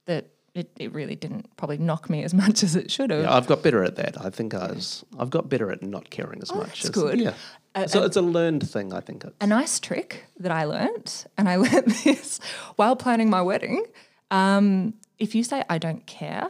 that 0.05 0.27
it, 0.53 0.69
it 0.77 0.93
really 0.93 1.15
didn't 1.15 1.55
probably 1.55 1.77
knock 1.77 2.09
me 2.09 2.23
as 2.23 2.33
much 2.43 2.63
as 2.63 2.75
it 2.75 2.91
should 2.91 3.09
have. 3.09 3.23
Yeah, 3.23 3.33
I've 3.33 3.47
got 3.47 3.63
better 3.63 3.83
at 3.83 3.95
that. 3.95 4.23
I 4.23 4.29
think 4.29 4.53
I 4.53 4.67
was. 4.67 5.03
I've 5.17 5.29
got 5.29 5.49
better 5.49 5.71
at 5.71 5.81
not 5.81 6.09
caring 6.09 6.41
as 6.41 6.53
much. 6.53 6.57
Oh, 6.57 6.63
that's 6.63 6.85
as, 6.85 6.91
good. 6.91 7.19
Yeah. 7.19 7.85
so 7.87 8.03
it's 8.03 8.17
a 8.17 8.21
learned 8.21 8.67
thing. 8.69 8.93
I 8.93 8.99
think. 8.99 9.23
It's, 9.23 9.35
a 9.41 9.47
nice 9.47 9.79
trick 9.79 10.25
that 10.39 10.51
I 10.51 10.65
learnt, 10.65 11.25
and 11.37 11.47
I 11.47 11.55
learnt 11.57 11.87
this 12.03 12.39
while 12.75 12.95
planning 12.95 13.29
my 13.29 13.41
wedding. 13.41 13.85
Um, 14.29 14.93
if 15.19 15.35
you 15.35 15.43
say 15.43 15.63
I 15.69 15.77
don't 15.77 16.05
care, 16.05 16.49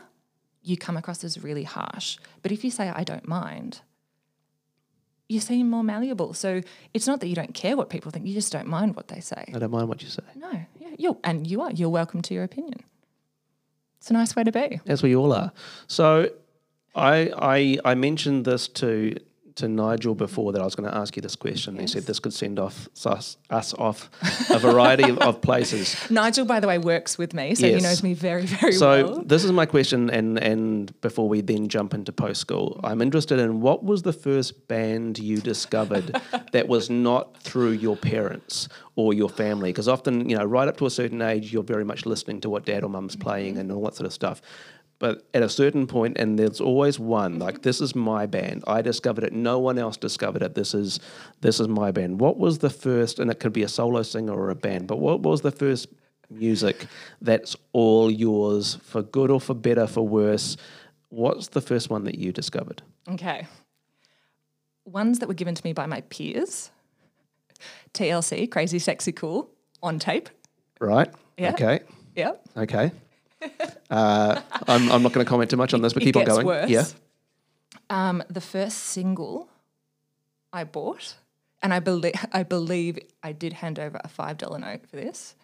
you 0.64 0.78
come 0.78 0.98
across 0.98 1.24
as 1.24 1.42
really 1.42 1.64
harsh. 1.64 2.18
But 2.42 2.52
if 2.52 2.64
you 2.64 2.72
say 2.72 2.90
I 2.90 3.04
don't 3.04 3.28
mind, 3.28 3.82
you 5.30 5.40
seem 5.40 5.70
more 5.70 5.84
malleable. 5.84 6.34
So 6.34 6.62
it's 6.94 7.08
not 7.08 7.20
that 7.20 7.28
you 7.28 7.36
don't 7.36 7.54
care 7.54 7.78
what 7.78 7.90
people 7.90 8.12
think; 8.12 8.26
you 8.26 8.34
just 8.34 8.52
don't 8.52 8.68
mind 8.68 8.96
what 8.96 9.10
they 9.10 9.20
say. 9.20 9.46
I 9.54 9.60
don't 9.60 9.72
mind 9.72 9.90
what 9.90 10.02
you 10.02 10.10
say. 10.10 10.24
No, 10.36 10.52
yeah, 10.80 10.90
you're, 10.98 11.18
and 11.24 11.46
you 11.46 11.62
are. 11.62 11.72
You're 11.72 11.90
welcome 11.90 12.24
to 12.24 12.34
your 12.34 12.44
opinion. 12.44 12.84
It's 14.02 14.10
a 14.10 14.14
nice 14.14 14.36
way 14.36 14.44
to 14.44 14.52
be. 14.52 14.82
As 14.88 15.04
we 15.04 15.16
all 15.16 15.32
are. 15.32 15.52
So, 15.86 16.32
I 16.96 17.32
I 17.38 17.92
I 17.92 17.94
mentioned 17.94 18.46
this 18.46 18.68
to 18.70 19.16
to 19.62 19.68
Nigel 19.68 20.16
before 20.16 20.52
that 20.52 20.62
I 20.62 20.66
was 20.66 20.76
going 20.76 20.90
to 20.90 20.96
ask 20.96 21.16
you 21.16 21.22
this 21.22 21.36
question. 21.36 21.80
He 21.80 21.88
said 21.88 22.04
this 22.04 22.20
could 22.20 22.34
send 22.34 22.60
off 22.60 22.90
us, 23.06 23.38
us 23.50 23.74
off 23.76 24.10
a 24.50 24.60
variety 24.60 25.10
of, 25.10 25.20
of 25.20 25.42
places. 25.42 25.96
Nigel, 26.10 26.46
by 26.46 26.60
the 26.60 26.68
way, 26.68 26.78
works 26.78 27.18
with 27.18 27.34
me, 27.34 27.56
so 27.56 27.68
he 27.68 27.80
knows 27.80 28.04
me 28.04 28.14
very, 28.14 28.46
very 28.46 28.74
So 28.74 29.04
well. 29.04 29.16
So 29.16 29.22
this 29.22 29.44
is 29.44 29.52
my 29.52 29.66
question, 29.66 30.10
and 30.10 30.38
and 30.40 31.00
before 31.02 31.30
we 31.30 31.42
then 31.42 31.68
jump 31.68 31.94
into 31.94 32.12
post 32.12 32.42
school, 32.42 32.80
I'm 32.84 33.02
interested 33.02 33.40
in 33.40 33.62
what 33.62 33.84
was 33.84 34.02
the 34.02 34.14
first 34.14 34.68
band 34.68 35.20
you 35.20 35.38
discovered 35.38 36.20
that 36.52 36.68
was 36.68 36.90
not 36.90 37.38
through 37.38 37.72
your 37.72 37.96
parents 37.96 38.68
or 38.96 39.14
your 39.14 39.30
family? 39.30 39.72
Because 39.72 39.88
often, 39.88 40.30
you 40.30 40.38
know, 40.38 40.44
right 40.44 40.68
up 40.68 40.78
to 40.78 40.86
a 40.86 40.90
certain 40.90 41.22
age, 41.22 41.54
you're 41.54 41.64
very 41.64 41.86
much 41.86 42.06
listening 42.06 42.42
to 42.42 42.50
what 42.50 42.66
dad 42.66 42.84
or 42.84 42.90
mum's 42.90 43.16
playing 43.16 43.54
mm-hmm. 43.54 43.62
and 43.62 43.72
all 43.72 43.84
that 43.84 43.96
sort 43.96 44.08
of 44.08 44.14
stuff. 44.14 44.42
But 45.02 45.28
at 45.34 45.42
a 45.42 45.50
certain 45.50 45.88
point, 45.88 46.20
and 46.20 46.38
there's 46.38 46.62
always 46.62 47.00
one 47.00 47.40
like 47.40 47.64
this 47.64 47.82
is 47.82 47.96
my 47.96 48.28
band. 48.28 48.64
I 48.68 48.84
discovered 48.84 49.24
it. 49.24 49.34
No 49.34 49.58
one 49.58 49.80
else 49.80 49.98
discovered 49.98 50.44
it. 50.44 50.54
This 50.54 50.76
is 50.76 51.00
this 51.42 51.60
is 51.60 51.68
my 51.68 51.90
band. 51.92 52.22
What 52.22 52.38
was 52.38 52.60
the 52.60 52.70
first? 52.70 53.18
And 53.18 53.32
it 53.32 53.40
could 53.40 53.52
be 53.52 53.64
a 53.64 53.68
solo 53.68 54.04
singer 54.04 54.34
or 54.34 54.52
a 54.52 54.56
band. 54.56 54.86
But 54.86 55.00
what 55.00 55.22
was 55.22 55.42
the 55.42 55.52
first 55.52 55.88
music 56.32 56.88
that's 57.22 57.56
all 57.74 58.10
yours 58.10 58.76
for 58.84 59.02
good 59.02 59.30
or 59.30 59.40
for 59.40 59.54
better, 59.54 59.88
for 59.88 60.08
worse. 60.08 60.58
What's 61.10 61.50
the 61.50 61.62
first 61.62 61.90
one 61.90 62.06
that 62.06 62.16
you 62.16 62.32
discovered? 62.32 62.82
Okay. 63.10 63.48
Ones 64.86 65.20
that 65.20 65.28
were 65.28 65.36
given 65.36 65.56
to 65.56 65.62
me 65.66 65.74
by 65.74 65.86
my 65.86 66.02
peers. 66.02 66.72
TLC, 67.94 68.50
Crazy 68.50 68.80
Sexy 68.80 69.12
Cool, 69.12 69.50
on 69.84 70.00
tape. 70.00 70.30
Right? 70.80 71.10
Yeah. 71.38 71.52
Okay. 71.52 71.82
Yeah. 72.16 72.34
Okay. 72.56 72.92
Uh, 73.90 74.40
I'm, 74.70 74.90
I'm 74.90 75.04
not 75.04 75.12
going 75.12 75.26
to 75.26 75.30
comment 75.30 75.50
too 75.50 75.58
much 75.58 75.74
on 75.74 75.82
this, 75.82 75.92
but 75.92 76.02
It 76.02 76.06
keep 76.06 76.16
on 76.16 76.24
going. 76.24 76.46
worse. 76.48 76.70
Yeah. 76.70 76.86
Um, 77.90 78.24
the 78.30 78.40
first 78.40 78.78
single 78.78 79.50
I 80.54 80.64
bought, 80.64 81.16
and 81.62 81.74
I 81.74 81.82
believe 81.82 82.14
I 82.32 82.44
believe 82.44 83.00
I 83.22 83.34
did 83.34 83.52
hand 83.52 83.80
over 83.80 84.00
a 84.02 84.08
five 84.08 84.38
dollar 84.38 84.60
note 84.60 84.88
for 84.90 84.96
this. 84.96 85.36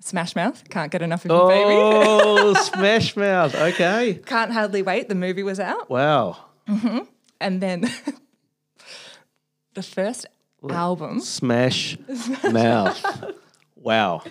Smash 0.00 0.34
Mouth, 0.34 0.68
can't 0.70 0.90
get 0.90 1.02
enough 1.02 1.24
of 1.24 1.30
you, 1.30 1.46
baby. 1.46 1.70
Oh, 1.78 2.54
Smash 2.74 3.14
Mouth. 3.16 3.54
Okay. 3.54 4.14
Can't 4.26 4.50
hardly 4.50 4.82
wait. 4.82 5.08
The 5.08 5.14
movie 5.14 5.44
was 5.44 5.60
out, 5.60 5.88
Wow. 5.88 6.38
and 7.40 7.60
then 7.62 7.82
the 9.74 9.82
first 9.84 10.26
album. 10.68 11.20
Smash 11.20 11.96
Mouth. 12.50 13.04
Wow. 13.82 14.22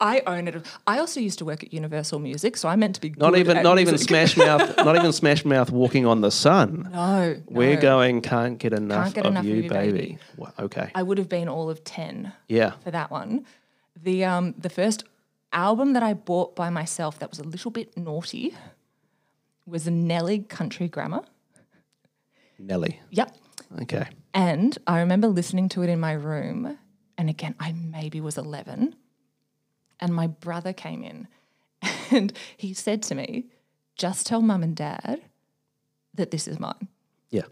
I 0.00 0.22
own 0.26 0.48
it. 0.48 0.64
I 0.86 0.98
also 0.98 1.20
used 1.20 1.38
to 1.38 1.44
work 1.44 1.62
at 1.62 1.72
Universal 1.72 2.20
Music, 2.20 2.56
so 2.56 2.68
I 2.68 2.76
meant 2.76 2.94
to 2.94 3.00
be 3.00 3.10
Not 3.10 3.32
good 3.32 3.40
even 3.40 3.56
at 3.56 3.62
not 3.62 3.78
even. 3.78 3.98
Smash 3.98 4.36
Mouth. 4.36 4.76
Not 4.84 4.96
even 4.96 5.12
Smash 5.12 5.44
Mouth 5.44 5.70
walking 5.70 6.06
on 6.06 6.20
the 6.20 6.30
sun. 6.30 6.88
No, 6.92 7.40
We're 7.46 7.76
going. 7.76 8.20
Can't 8.20 8.58
get 8.58 8.72
enough, 8.72 9.04
can't 9.04 9.14
get 9.14 9.26
of, 9.26 9.32
enough 9.32 9.44
of 9.44 9.48
you, 9.48 9.56
you, 9.56 9.68
baby. 9.68 9.92
baby. 9.92 10.18
Wow, 10.36 10.52
okay. 10.58 10.90
I 10.94 11.02
would 11.02 11.18
have 11.18 11.28
been 11.28 11.48
all 11.48 11.70
of 11.70 11.84
ten 11.84 12.32
yeah. 12.48 12.72
for 12.82 12.90
that 12.90 13.10
one. 13.10 13.44
The 14.00 14.24
um 14.24 14.54
the 14.56 14.70
first 14.70 15.04
album 15.52 15.92
that 15.92 16.02
I 16.02 16.14
bought 16.14 16.56
by 16.56 16.70
myself 16.70 17.18
that 17.18 17.30
was 17.30 17.38
a 17.38 17.44
little 17.44 17.70
bit 17.70 17.96
naughty 17.96 18.54
was 19.66 19.86
Nelly 19.86 20.40
Country 20.40 20.88
Grammar. 20.88 21.22
Nelly. 22.58 23.00
Yep. 23.10 23.36
Okay. 23.82 24.06
And 24.34 24.76
I 24.86 25.00
remember 25.00 25.28
listening 25.28 25.68
to 25.70 25.82
it 25.82 25.88
in 25.88 26.00
my 26.00 26.12
room. 26.12 26.78
And 27.22 27.30
again, 27.30 27.54
I 27.60 27.70
maybe 27.70 28.20
was 28.20 28.36
11. 28.36 28.96
And 30.00 30.12
my 30.12 30.26
brother 30.26 30.72
came 30.72 31.04
in 31.04 31.28
and 32.10 32.32
he 32.56 32.74
said 32.74 33.00
to 33.04 33.14
me, 33.14 33.44
just 33.94 34.26
tell 34.26 34.42
mum 34.42 34.64
and 34.64 34.74
dad 34.74 35.22
that 36.14 36.32
this 36.32 36.48
is 36.48 36.58
mine. 36.58 36.88
Yeah. 37.30 37.42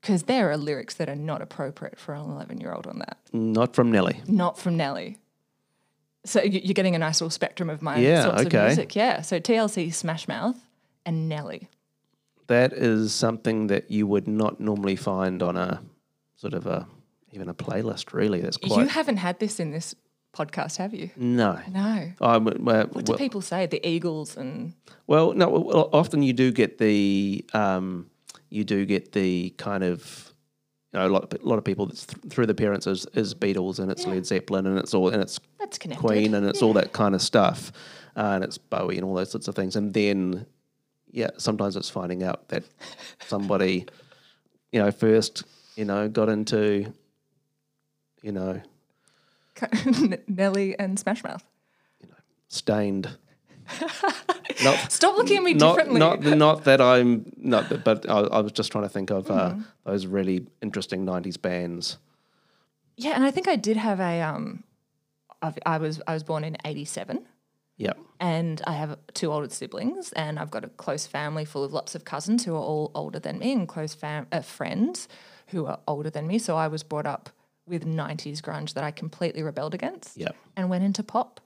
Because 0.00 0.24
there 0.24 0.50
are 0.50 0.56
lyrics 0.56 0.94
that 0.94 1.08
are 1.08 1.14
not 1.14 1.40
appropriate 1.40 2.00
for 2.00 2.14
an 2.16 2.22
11 2.32 2.60
year 2.60 2.72
old 2.72 2.88
on 2.88 2.98
that. 2.98 3.18
Not 3.32 3.76
from 3.76 3.92
Nelly. 3.92 4.20
Not 4.26 4.58
from 4.58 4.76
Nelly. 4.76 5.18
So 6.24 6.42
you're 6.42 6.74
getting 6.74 6.96
a 6.96 6.98
nice 6.98 7.20
little 7.20 7.30
spectrum 7.30 7.70
of 7.70 7.80
my 7.80 7.98
Yeah, 7.98 8.24
sorts 8.24 8.46
okay. 8.46 8.58
of 8.58 8.66
music. 8.66 8.96
Yeah. 8.96 9.20
So 9.22 9.38
TLC, 9.38 9.94
Smash 9.94 10.26
Mouth, 10.26 10.56
and 11.06 11.28
Nelly. 11.28 11.68
That 12.48 12.72
is 12.72 13.14
something 13.14 13.68
that 13.68 13.88
you 13.88 14.08
would 14.08 14.26
not 14.26 14.58
normally 14.58 14.96
find 14.96 15.44
on 15.44 15.56
a 15.56 15.80
sort 16.34 16.54
of 16.54 16.66
a 16.66 16.88
even 17.32 17.48
a 17.48 17.54
playlist. 17.54 18.12
Really, 18.12 18.40
that's 18.40 18.56
quite... 18.56 18.80
you 18.80 18.88
haven't 18.88 19.18
had 19.18 19.38
this 19.38 19.60
in 19.60 19.70
this 19.70 19.94
podcast, 20.36 20.76
have 20.76 20.94
you? 20.94 21.10
no. 21.16 21.58
No. 21.70 22.12
I 22.20 22.36
well, 22.38 22.86
What 22.86 23.04
do 23.04 23.12
well, 23.12 23.18
people 23.18 23.40
say? 23.40 23.66
The 23.66 23.86
Eagles 23.86 24.36
and 24.36 24.74
well, 25.06 25.32
no. 25.32 25.48
Well, 25.48 25.90
often 25.92 26.22
you 26.22 26.32
do 26.32 26.52
get 26.52 26.78
the 26.78 27.44
um, 27.52 28.10
you 28.50 28.64
do 28.64 28.84
get 28.84 29.12
the 29.12 29.50
kind 29.58 29.84
of 29.84 30.32
you 30.92 31.00
know 31.00 31.06
a 31.06 31.10
lot, 31.10 31.32
a 31.32 31.46
lot 31.46 31.58
of 31.58 31.64
people 31.64 31.86
that's 31.86 32.06
th- 32.06 32.32
through 32.32 32.46
the 32.46 32.54
parents 32.54 32.86
is, 32.86 33.06
is 33.14 33.34
Beatles 33.34 33.78
and 33.78 33.90
it's 33.90 34.06
Led 34.06 34.26
Zeppelin 34.26 34.66
and 34.66 34.78
it's 34.78 34.94
all 34.94 35.08
and 35.08 35.22
it's 35.22 35.40
that's 35.58 35.78
connected. 35.78 36.06
Queen 36.06 36.34
and 36.34 36.46
it's 36.46 36.62
all 36.62 36.74
that 36.74 36.92
kind 36.92 37.14
of 37.14 37.22
stuff, 37.22 37.72
uh, 38.16 38.32
and 38.34 38.44
it's 38.44 38.58
Bowie 38.58 38.96
and 38.96 39.04
all 39.04 39.14
those 39.14 39.30
sorts 39.30 39.48
of 39.48 39.54
things. 39.54 39.76
And 39.76 39.94
then, 39.94 40.46
yeah, 41.10 41.30
sometimes 41.38 41.76
it's 41.76 41.90
finding 41.90 42.22
out 42.22 42.48
that 42.48 42.64
somebody, 43.26 43.86
you 44.72 44.80
know, 44.80 44.90
first, 44.90 45.44
you 45.76 45.84
know, 45.84 46.08
got 46.08 46.28
into, 46.28 46.92
you 48.22 48.32
know, 48.32 48.60
Nelly 50.28 50.78
and 50.78 50.98
Smash 50.98 51.22
Mouth. 51.24 51.44
You 52.00 52.08
know, 52.08 52.14
stained. 52.48 53.16
not, 54.64 54.90
Stop 54.92 55.16
looking 55.16 55.36
at 55.38 55.42
me 55.42 55.54
not, 55.54 55.76
differently. 55.76 56.00
not, 56.00 56.20
not 56.22 56.64
that 56.64 56.80
I'm 56.80 57.32
not, 57.36 57.68
that- 57.68 57.84
but 57.84 58.08
I, 58.08 58.18
I 58.20 58.40
was 58.40 58.52
just 58.52 58.72
trying 58.72 58.84
to 58.84 58.88
think 58.90 59.10
of 59.10 59.30
uh, 59.30 59.50
Mm-hmm. 59.50 59.60
those 59.84 60.06
really 60.06 60.46
interesting 60.60 61.04
'90s 61.06 61.40
bands. 61.40 61.98
yeah, 62.96 63.12
and 63.12 63.24
I 63.24 63.30
think 63.30 63.48
I 63.48 63.56
did 63.56 63.76
have 63.76 64.00
a 64.00 64.20
um, 64.22 64.64
I 65.66 65.78
was 65.78 66.00
I 66.06 66.14
was 66.14 66.22
born 66.22 66.44
in 66.44 66.56
'87. 66.64 67.24
Yeah, 67.78 67.92
and 68.20 68.60
I 68.66 68.72
have 68.74 68.98
two 69.14 69.32
older 69.32 69.48
siblings, 69.48 70.12
and 70.12 70.38
I've 70.38 70.50
got 70.50 70.64
a 70.64 70.68
close 70.68 71.06
family 71.06 71.44
full 71.44 71.64
of 71.64 71.72
lots 71.72 71.94
of 71.94 72.04
cousins 72.04 72.44
who 72.44 72.54
are 72.54 72.60
all 72.62 72.90
older 72.94 73.18
than 73.18 73.38
me, 73.38 73.52
and 73.52 73.66
close 73.66 73.94
fam- 73.94 74.26
uh, 74.32 74.40
friends 74.42 75.08
who 75.48 75.66
are 75.66 75.78
older 75.88 76.10
than 76.10 76.26
me. 76.26 76.38
So 76.38 76.56
I 76.56 76.68
was 76.68 76.82
brought 76.82 77.06
up 77.06 77.30
with 77.66 77.84
'90s 77.86 78.40
grunge 78.40 78.74
that 78.74 78.84
I 78.84 78.90
completely 78.90 79.42
rebelled 79.42 79.74
against, 79.74 80.16
yeah. 80.16 80.30
and 80.56 80.68
went 80.68 80.84
into 80.84 81.02
pop. 81.02 81.40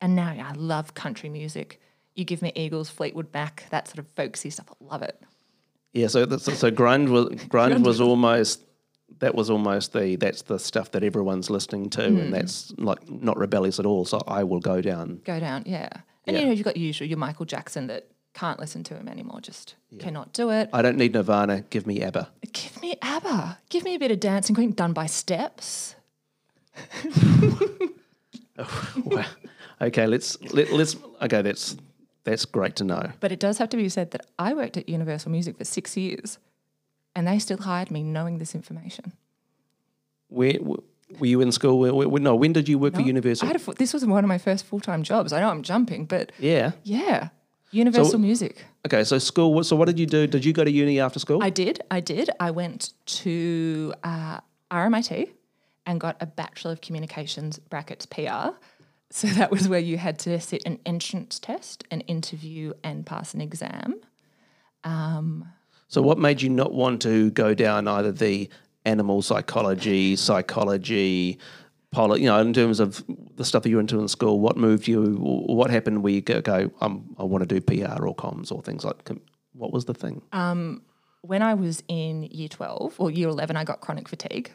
And 0.00 0.14
now 0.14 0.32
yeah, 0.32 0.48
I 0.48 0.52
love 0.52 0.94
country 0.94 1.28
music. 1.28 1.80
You 2.14 2.24
give 2.24 2.42
me 2.42 2.52
Eagles, 2.54 2.88
Fleetwood 2.90 3.28
Mac, 3.34 3.64
that 3.70 3.88
sort 3.88 3.98
of 3.98 4.08
folksy 4.08 4.50
stuff. 4.50 4.66
I 4.70 4.84
love 4.84 5.02
it. 5.02 5.20
Yeah, 5.92 6.08
so 6.08 6.26
that's, 6.26 6.44
so 6.58 6.70
grunge 6.70 7.08
was 7.08 7.28
grunge 7.48 7.84
was 7.84 8.00
almost 8.00 8.62
that 9.18 9.34
was 9.34 9.48
almost 9.50 9.92
the 9.92 10.16
that's 10.16 10.42
the 10.42 10.58
stuff 10.58 10.90
that 10.92 11.02
everyone's 11.02 11.48
listening 11.50 11.90
to, 11.90 12.08
Hmm. 12.08 12.18
and 12.18 12.32
that's 12.34 12.72
like 12.78 13.08
not 13.10 13.36
rebellious 13.38 13.78
at 13.78 13.86
all. 13.86 14.04
So 14.04 14.20
I 14.26 14.44
will 14.44 14.60
go 14.60 14.80
down. 14.80 15.20
Go 15.24 15.40
down, 15.40 15.62
yeah. 15.66 15.88
And 16.26 16.34
Yeah. 16.36 16.40
you 16.42 16.46
know, 16.48 16.52
you've 16.52 16.64
got 16.64 16.76
your 16.76 16.86
usual 16.86 17.06
your 17.08 17.18
Michael 17.18 17.46
Jackson 17.46 17.86
that 17.86 18.08
can't 18.36 18.60
listen 18.60 18.84
to 18.84 18.94
him 18.94 19.08
anymore, 19.08 19.40
just 19.40 19.76
cannot 19.98 20.34
do 20.34 20.50
it. 20.50 20.68
I 20.70 20.82
don't 20.82 20.98
need 20.98 21.14
Nirvana. 21.14 21.62
Give 21.70 21.86
me 21.86 22.02
ABBA. 22.02 22.28
Give 22.52 22.82
me 22.82 22.94
ABBA. 23.00 23.58
Give 23.70 23.82
me 23.82 23.94
a 23.94 23.98
bit 23.98 24.10
of 24.10 24.20
dancing 24.20 24.54
queen 24.54 24.72
done 24.72 24.92
by 24.92 25.06
Steps. 25.06 25.96
Wow. 29.04 29.26
okay, 29.82 30.06
let's 30.06 30.40
let, 30.54 30.72
let's 30.72 30.96
okay. 31.20 31.42
That's 31.42 31.76
that's 32.24 32.46
great 32.46 32.74
to 32.76 32.84
know. 32.84 33.12
But 33.20 33.30
it 33.30 33.38
does 33.38 33.58
have 33.58 33.68
to 33.68 33.76
be 33.76 33.86
said 33.90 34.12
that 34.12 34.24
I 34.38 34.54
worked 34.54 34.78
at 34.78 34.88
Universal 34.88 35.30
Music 35.30 35.58
for 35.58 35.64
six 35.64 35.94
years 35.94 36.38
and 37.14 37.28
they 37.28 37.38
still 37.38 37.58
hired 37.58 37.90
me 37.90 38.02
knowing 38.02 38.38
this 38.38 38.54
information. 38.54 39.12
Where 40.28 40.54
were 40.62 41.26
you 41.26 41.42
in 41.42 41.52
school? 41.52 41.78
Where, 41.80 42.08
where, 42.08 42.22
no, 42.22 42.34
when 42.34 42.54
did 42.54 42.66
you 42.66 42.78
work 42.78 42.94
for 42.94 43.02
I 43.02 43.04
Universal? 43.04 43.46
had 43.46 43.60
a, 43.60 43.72
this 43.74 43.92
was 43.92 44.06
one 44.06 44.24
of 44.24 44.28
my 44.28 44.38
first 44.38 44.64
full 44.64 44.80
time 44.80 45.02
jobs. 45.02 45.34
I 45.34 45.40
know 45.40 45.50
I'm 45.50 45.62
jumping, 45.62 46.06
but 46.06 46.32
yeah. 46.38 46.72
yeah, 46.82 47.28
Universal 47.70 48.12
So- 48.12 48.18
Music. 48.18 48.64
Okay, 48.86 49.02
so 49.04 49.18
school. 49.18 49.62
So 49.64 49.74
what 49.76 49.86
did 49.86 49.98
you 49.98 50.06
do? 50.06 50.26
Did 50.26 50.44
you 50.44 50.52
go 50.52 50.62
to 50.64 50.70
uni 50.70 51.00
after 51.00 51.18
school? 51.18 51.42
I 51.42 51.50
did. 51.50 51.80
I 51.90 52.00
did. 52.00 52.30
I 52.38 52.50
went 52.52 52.92
to 53.06 53.92
uh, 54.04 54.38
RMIT 54.70 55.30
and 55.86 56.00
got 56.00 56.16
a 56.20 56.26
Bachelor 56.26 56.72
of 56.72 56.80
Communications 56.80 57.58
brackets 57.58 58.06
PR. 58.06 58.50
So 59.10 59.28
that 59.28 59.50
was 59.52 59.68
where 59.68 59.78
you 59.80 59.98
had 59.98 60.18
to 60.20 60.38
sit 60.40 60.64
an 60.66 60.80
entrance 60.84 61.38
test, 61.38 61.84
an 61.92 62.00
interview, 62.02 62.72
and 62.82 63.06
pass 63.06 63.34
an 63.34 63.40
exam. 63.40 64.00
Um, 64.84 65.46
So, 65.88 66.02
what 66.02 66.18
made 66.18 66.42
you 66.42 66.50
not 66.50 66.72
want 66.74 67.02
to 67.02 67.30
go 67.30 67.54
down 67.54 67.86
either 67.86 68.10
the 68.10 68.48
animal 68.84 69.22
psychology, 69.22 70.16
psychology, 70.16 71.38
poli- 71.96 72.20
you 72.20 72.26
know, 72.26 72.38
in 72.38 72.52
terms 72.52 72.78
of 72.78 73.02
the 73.36 73.44
stuff 73.44 73.62
that 73.62 73.70
you 73.70 73.76
were 73.76 73.80
into 73.80 73.98
in 73.98 74.06
school? 74.06 74.38
What 74.38 74.58
moved 74.58 74.86
you? 74.86 75.16
What 75.16 75.70
happened 75.70 76.02
where 76.02 76.12
you 76.12 76.20
go, 76.20 76.70
um, 76.82 77.16
I 77.18 77.24
want 77.24 77.48
to 77.48 77.58
do 77.58 77.60
PR 77.60 78.04
or 78.06 78.14
comms 78.14 78.52
or 78.52 78.60
things 78.62 78.84
like 78.84 79.08
What 79.54 79.72
was 79.72 79.86
the 79.86 79.94
thing? 79.94 80.20
when 81.22 81.42
I 81.42 81.54
was 81.54 81.82
in 81.88 82.22
year 82.24 82.46
12 82.48 83.00
or 83.00 83.10
year 83.10 83.28
11, 83.28 83.56
I 83.56 83.64
got 83.64 83.80
chronic 83.80 84.08
fatigue 84.08 84.52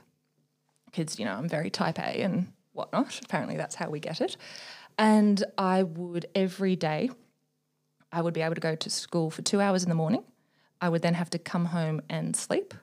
because, 0.86 1.19
you 1.19 1.25
know, 1.25 1.34
I'm 1.34 1.49
very 1.49 1.69
type 1.69 1.99
A 1.99 2.21
and 2.21 2.54
whatnot. 2.71 3.19
Apparently, 3.25 3.58
that's 3.58 3.75
how 3.75 3.89
we 3.89 3.99
get 3.99 4.21
it. 4.21 4.38
And 4.97 5.43
I 5.58 5.84
would 5.84 6.27
every 6.34 6.77
day, 6.77 7.10
I 8.13 8.21
would 8.21 8.34
be 8.34 8.41
able 8.41 8.56
to 8.56 8.62
go 8.62 8.75
to 8.75 8.89
school 8.89 9.30
for 9.32 9.41
two 9.41 9.60
hours 9.60 9.84
in 9.84 9.89
the 9.89 9.95
morning. 9.95 10.23
I 10.80 10.88
would 10.88 11.01
then 11.01 11.15
have 11.15 11.30
to 11.32 11.39
come 11.39 11.65
home 11.65 12.01
and 12.10 12.36
sleep 12.36 12.73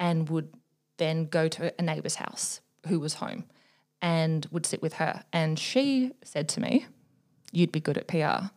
and 0.00 0.28
would 0.30 0.48
then 0.96 1.26
go 1.26 1.48
to 1.48 1.74
a 1.78 1.82
neighbour's 1.82 2.14
house 2.14 2.62
who 2.86 2.98
was 2.98 3.14
home 3.14 3.44
and 4.02 4.46
would 4.50 4.66
sit 4.66 4.82
with 4.82 4.94
her. 4.94 5.22
And 5.32 5.58
she 5.58 6.10
said 6.24 6.48
to 6.50 6.60
me, 6.60 6.86
You'd 7.52 7.72
be 7.72 7.80
good 7.80 7.96
at 7.98 8.08
PR. 8.08 8.50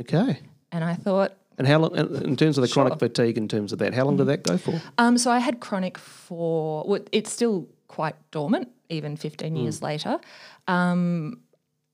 Okay. 0.00 0.40
And 0.72 0.84
I 0.84 0.94
thought, 0.94 1.36
And 1.58 1.66
how 1.66 1.78
long, 1.78 1.96
in 1.96 2.36
terms 2.36 2.56
of 2.56 2.62
the 2.62 2.68
chronic 2.68 2.98
fatigue, 2.98 3.36
in 3.36 3.48
terms 3.48 3.72
of 3.72 3.78
that, 3.80 3.94
how 3.94 4.04
long 4.04 4.16
did 4.16 4.26
that 4.26 4.42
go 4.42 4.56
for? 4.56 4.80
Um, 4.98 5.18
so 5.18 5.30
I 5.30 5.38
had 5.38 5.60
chronic 5.60 5.98
for 5.98 6.84
well, 6.86 7.02
it's 7.12 7.30
still 7.30 7.68
quite 7.88 8.16
dormant, 8.30 8.68
even 8.88 9.16
15 9.16 9.56
years 9.56 9.82
later. 9.82 10.18
Um, 10.66 11.40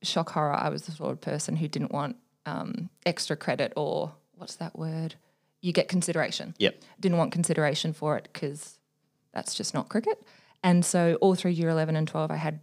shock 0.03 0.31
horror. 0.31 0.55
I 0.55 0.69
was 0.69 0.83
the 0.83 0.93
sort 0.93 1.13
of 1.13 1.21
person 1.21 1.57
who 1.57 1.69
didn't 1.69 1.93
want 1.93 2.17
um, 2.47 2.91
extra 3.07 3.37
credit 3.37 3.73
or 3.77 4.13
what's 4.37 4.57
that 4.57 4.79
word? 4.79 5.15
You 5.61 5.73
get 5.73 5.89
consideration. 5.89 6.55
Yep. 6.59 6.83
Didn't 6.99 7.19
want 7.19 7.33
consideration 7.33 7.93
for 7.93 8.17
it 8.17 8.29
because 8.33 8.79
that's 9.33 9.55
just 9.55 9.75
not 9.75 9.89
cricket. 9.89 10.21
And 10.63 10.85
so 10.85 11.17
all 11.21 11.35
through 11.35 11.53
year 11.53 11.69
11 11.69 11.97
and 11.97 12.07
12, 12.07 12.31
I 12.31 12.37
had 12.37 12.61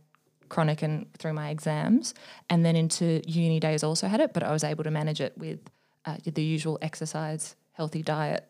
chronic 0.48 0.82
and 0.82 1.12
through 1.14 1.34
my 1.34 1.50
exams. 1.50 2.14
And 2.50 2.66
then 2.66 2.76
into 2.76 3.22
uni 3.28 3.60
days 3.60 3.84
also 3.84 4.08
had 4.08 4.20
it, 4.20 4.34
but 4.34 4.44
I 4.44 4.52
was 4.52 4.64
able 4.64 4.84
to 4.84 4.92
manage 4.92 5.22
it 5.22 5.38
with 5.38 5.60
uh, 6.06 6.18
the 6.24 6.42
usual 6.44 6.78
exercise, 6.82 7.56
healthy 7.74 8.02
diet, 8.02 8.48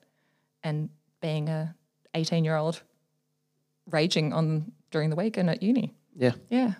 and 0.63 0.89
being 1.21 1.49
a 1.49 1.75
18 2.13 2.45
year 2.45 2.55
old 2.55 2.81
raging 3.89 4.33
on 4.33 4.71
during 4.91 5.09
the 5.09 5.15
week 5.15 5.38
and 5.38 5.49
at 5.49 5.62
uni. 5.63 5.93
Yeah. 6.15 6.33
Yeah, 6.49 6.73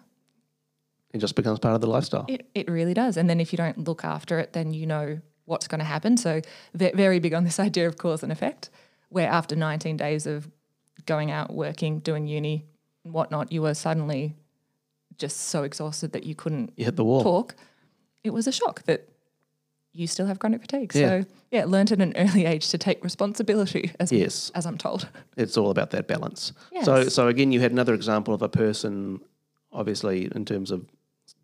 It 1.14 1.20
just 1.20 1.36
becomes 1.36 1.60
part 1.60 1.76
of 1.76 1.82
the 1.82 1.88
lifestyle. 1.88 2.26
it, 2.28 2.48
it 2.54 2.70
really 2.70 2.94
does. 2.94 3.18
And 3.18 3.30
then 3.30 3.40
if 3.40 3.52
you 3.54 3.58
don't 3.58 3.78
look 3.88 4.04
after 4.04 4.38
it, 4.40 4.54
then 4.54 4.74
you 4.74 4.86
know 4.86 5.20
what's 5.46 5.68
going 5.68 5.80
to 5.80 5.86
happen. 5.86 6.18
So 6.18 6.42
very 6.74 7.20
big 7.20 7.34
on 7.34 7.44
this 7.44 7.60
idea 7.70 7.88
of 7.88 7.98
cause 7.98 8.22
and 8.24 8.32
effect, 8.32 8.70
where 9.10 9.28
after 9.30 9.56
19 9.56 9.98
days 9.98 10.28
of 10.28 10.50
going 11.10 11.32
out, 11.32 11.54
working, 11.54 12.00
doing 12.00 12.28
uni 12.28 12.66
and 13.04 13.14
whatnot, 13.14 13.52
you 13.52 13.62
were 13.62 13.74
suddenly 13.74 14.36
just 15.18 15.38
so 15.54 15.64
exhausted 15.64 16.14
that 16.14 16.24
you 16.24 16.36
couldn't 16.36 16.72
You 16.78 16.86
hit 16.86 16.96
the 16.96 17.04
wall. 17.04 17.24
talk. 17.24 17.56
It 18.24 18.32
was 18.32 18.48
a 18.48 18.52
shock 18.52 18.84
that 18.84 19.10
you 19.92 20.06
still 20.08 20.28
have 20.28 20.38
chronic 20.40 20.62
fatigue. 20.62 20.92
Yeah. 20.94 21.08
So 21.08 21.26
yeah, 21.52 21.66
learned 21.66 21.92
at 21.92 22.00
an 22.00 22.14
early 22.16 22.46
age 22.46 22.70
to 22.70 22.78
take 22.78 23.04
responsibility 23.04 23.92
as 24.00 24.12
Yes. 24.12 24.52
as 24.54 24.66
I'm 24.66 24.78
told. 24.78 25.10
It's 25.36 25.58
all 25.58 25.72
about 25.72 25.90
that 25.92 26.08
balance. 26.08 26.54
So, 26.84 26.98
Yes. 26.98 27.14
so 27.16 27.28
again, 27.28 27.52
you 27.52 27.60
had 27.60 27.72
another 27.72 27.96
example 27.96 28.34
of 28.34 28.42
a 28.44 28.50
person, 28.50 29.20
obviously, 29.72 30.30
in 30.36 30.46
terms 30.46 30.70
of 30.72 30.86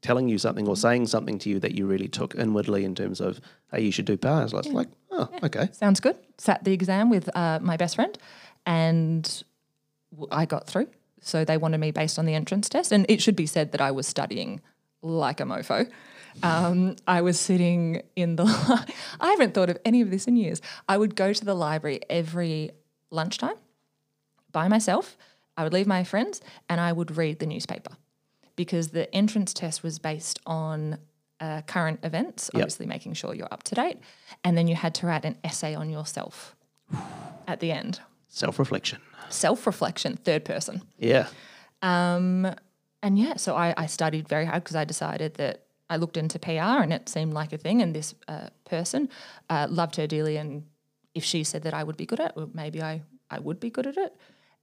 telling 0.02 0.28
you 0.30 0.38
something 0.38 0.68
or 0.68 0.76
saying 0.76 1.08
something 1.08 1.40
to 1.40 1.50
you 1.50 1.60
that 1.60 1.74
you 1.78 1.88
really 1.88 2.08
took 2.08 2.36
inwardly 2.36 2.84
in 2.86 2.94
terms 2.94 3.20
of, 3.20 3.42
hey, 3.72 3.82
you 3.82 3.92
should 3.92 4.06
do 4.06 4.16
PARs. 4.18 4.54
Like, 4.54 4.66
like 4.68 4.90
oh, 5.12 5.28
okay. 5.44 5.70
Sounds 5.72 6.00
good. 6.00 6.18
Sat 6.38 6.64
the 6.64 6.72
exam 6.74 7.10
with 7.10 7.26
uh, 7.36 7.60
my 7.62 7.78
best 7.78 7.96
friend, 7.96 8.16
and 8.68 9.44
I 10.32 10.46
got 10.46 10.68
through. 10.68 10.88
So 11.22 11.44
they 11.44 11.58
wanted 11.58 11.80
me 11.80 11.92
based 11.92 12.20
on 12.20 12.26
the 12.26 12.36
entrance 12.36 12.70
test, 12.70 12.92
and 12.92 13.06
it 13.10 13.22
should 13.22 13.36
be 13.36 13.48
said 13.48 13.72
that 13.72 13.82
I 13.82 13.92
was 13.92 14.06
studying 14.08 14.62
like 15.02 15.40
a 15.40 15.44
mofo. 15.44 15.90
Um, 16.44 16.98
I 17.08 17.22
was 17.22 17.40
sitting 17.40 18.02
in 18.16 18.36
the. 18.36 18.44
I 19.20 19.32
haven't 19.32 19.54
thought 19.54 19.70
of 19.70 19.78
any 19.86 20.02
of 20.02 20.12
this 20.12 20.28
in 20.28 20.36
years. 20.36 20.62
I 20.88 20.98
would 20.98 21.16
go 21.16 21.34
to 21.34 21.46
the 21.46 21.56
library 21.56 22.02
every 22.10 22.72
lunchtime 23.10 23.56
by 24.52 24.68
myself. 24.68 25.18
I 25.58 25.64
would 25.64 25.74
leave 25.74 25.88
my 25.88 26.04
friends, 26.04 26.42
and 26.70 26.80
I 26.82 26.92
would 26.92 27.16
read 27.18 27.40
the 27.40 27.46
newspaper 27.46 27.96
because 28.56 28.90
the 28.90 29.14
entrance 29.16 29.54
test 29.54 29.84
was 29.84 30.00
based 30.00 30.40
on 30.46 30.98
uh, 31.40 31.62
current 31.68 32.00
events, 32.04 32.50
Yep. 32.54 32.62
obviously 32.64 32.86
making 32.86 33.14
sure 33.14 33.34
you're 33.34 33.52
up 33.52 33.64
to 33.64 33.76
date, 33.76 33.98
and 34.44 34.58
then 34.58 34.68
you 34.68 34.76
had 34.76 34.94
to 34.96 35.08
write 35.08 35.26
an 35.26 35.38
essay 35.44 35.74
on 35.76 35.90
yourself 35.90 36.56
at 37.48 37.60
the 37.62 37.72
end. 37.72 38.00
Self 38.36 38.60
reflection. 38.60 39.00
Self 39.30 39.66
reflection, 39.66 40.18
third 40.18 40.44
person. 40.44 40.82
Yeah. 40.98 41.28
Um, 41.82 42.54
and 43.02 43.18
yeah, 43.18 43.38
so 43.38 43.56
I, 43.56 43.74
I 43.78 43.86
studied 43.86 44.28
very 44.28 44.44
hard 44.44 44.62
because 44.62 44.76
I 44.76 44.84
decided 44.84 45.36
that 45.36 45.64
I 45.90 45.96
looked 45.96 46.18
into 46.18 46.38
PR 46.38 46.84
and 46.84 46.92
it 46.92 47.08
seemed 47.08 47.34
like 47.34 47.54
a 47.54 47.58
thing. 47.58 47.82
And 47.82 47.96
this 47.96 48.14
uh, 48.28 48.50
person 48.66 49.08
uh, 49.50 49.68
loved 49.70 49.96
her 49.96 50.06
dearly. 50.06 50.36
And 50.36 50.66
if 51.14 51.24
she 51.24 51.46
said 51.46 51.64
that 51.64 51.74
I 51.74 51.86
would 51.86 51.96
be 51.96 52.06
good 52.06 52.20
at 52.20 52.32
it, 52.32 52.36
well, 52.36 52.50
maybe 52.54 52.84
I, 52.84 53.04
I 53.30 53.40
would 53.40 53.62
be 53.62 53.70
good 53.70 53.88
at 53.88 53.96
it. 53.96 54.14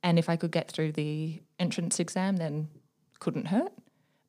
And 0.03 0.19
if 0.19 0.29
I 0.29 0.37
could 0.37 0.51
get 0.51 0.71
through 0.71 0.93
the 0.93 1.41
entrance 1.59 1.99
exam, 1.99 2.37
then 2.37 2.69
couldn't 3.21 3.47
hurt. 3.47 3.73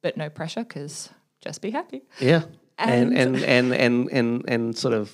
But 0.01 0.15
no 0.15 0.29
pressure 0.29 0.63
because 0.63 1.09
just 1.41 1.61
be 1.61 1.71
happy. 1.71 2.03
Yeah. 2.17 2.43
And 2.77 3.17
and, 3.17 3.35
and 3.35 3.73
and 3.73 4.09
and 4.09 4.45
and 4.47 4.77
sort 4.77 4.93
of 4.93 5.13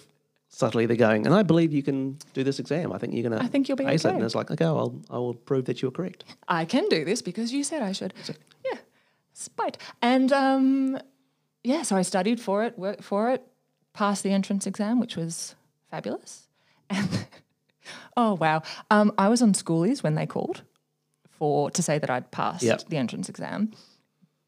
subtly 0.50 0.86
they're 0.86 0.98
going, 0.98 1.26
and 1.26 1.34
I 1.34 1.44
believe 1.44 1.72
you 1.72 1.82
can 1.84 2.18
do 2.34 2.44
this 2.44 2.60
exam. 2.60 2.92
I 2.92 2.98
think 2.98 3.14
you're 3.14 3.24
gonna 3.24 3.42
I 3.42 3.48
think 3.48 3.68
you'll 3.70 3.78
be 3.78 3.86
ace 3.86 4.04
it. 4.06 4.14
And 4.14 4.24
it's 4.24 4.36
like, 4.36 4.52
okay, 4.52 4.66
I'll 4.66 5.00
I 5.10 5.18
will 5.18 5.34
prove 5.34 5.66
that 5.66 5.82
you're 5.82 5.92
correct. 5.92 6.26
I 6.48 6.66
can 6.66 6.88
do 6.90 7.06
this 7.06 7.22
because 7.22 7.54
you 7.54 7.64
said 7.64 7.82
I 7.82 7.92
should. 7.94 8.14
Yeah, 8.66 8.80
spite. 9.34 9.78
And 10.02 10.32
um, 10.34 11.00
yeah, 11.64 11.84
so 11.84 11.96
I 11.96 12.02
studied 12.02 12.40
for 12.42 12.64
it, 12.64 12.78
worked 12.78 13.04
for 13.04 13.30
it, 13.32 13.46
passed 13.94 14.24
the 14.24 14.32
entrance 14.32 14.68
exam, 14.68 15.00
which 15.00 15.16
was 15.16 15.56
fabulous. 15.90 16.48
And 16.92 17.28
oh 18.18 18.34
wow, 18.34 18.64
um, 18.90 19.14
I 19.18 19.30
was 19.30 19.42
on 19.42 19.54
schoolies 19.54 20.02
when 20.04 20.16
they 20.16 20.26
called 20.26 20.64
for 21.30 21.70
to 21.72 21.82
say 21.84 22.00
that 22.00 22.10
I'd 22.10 22.32
passed 22.32 22.64
Yep. 22.64 22.90
the 22.90 22.98
entrance 22.98 23.30
exam, 23.30 23.72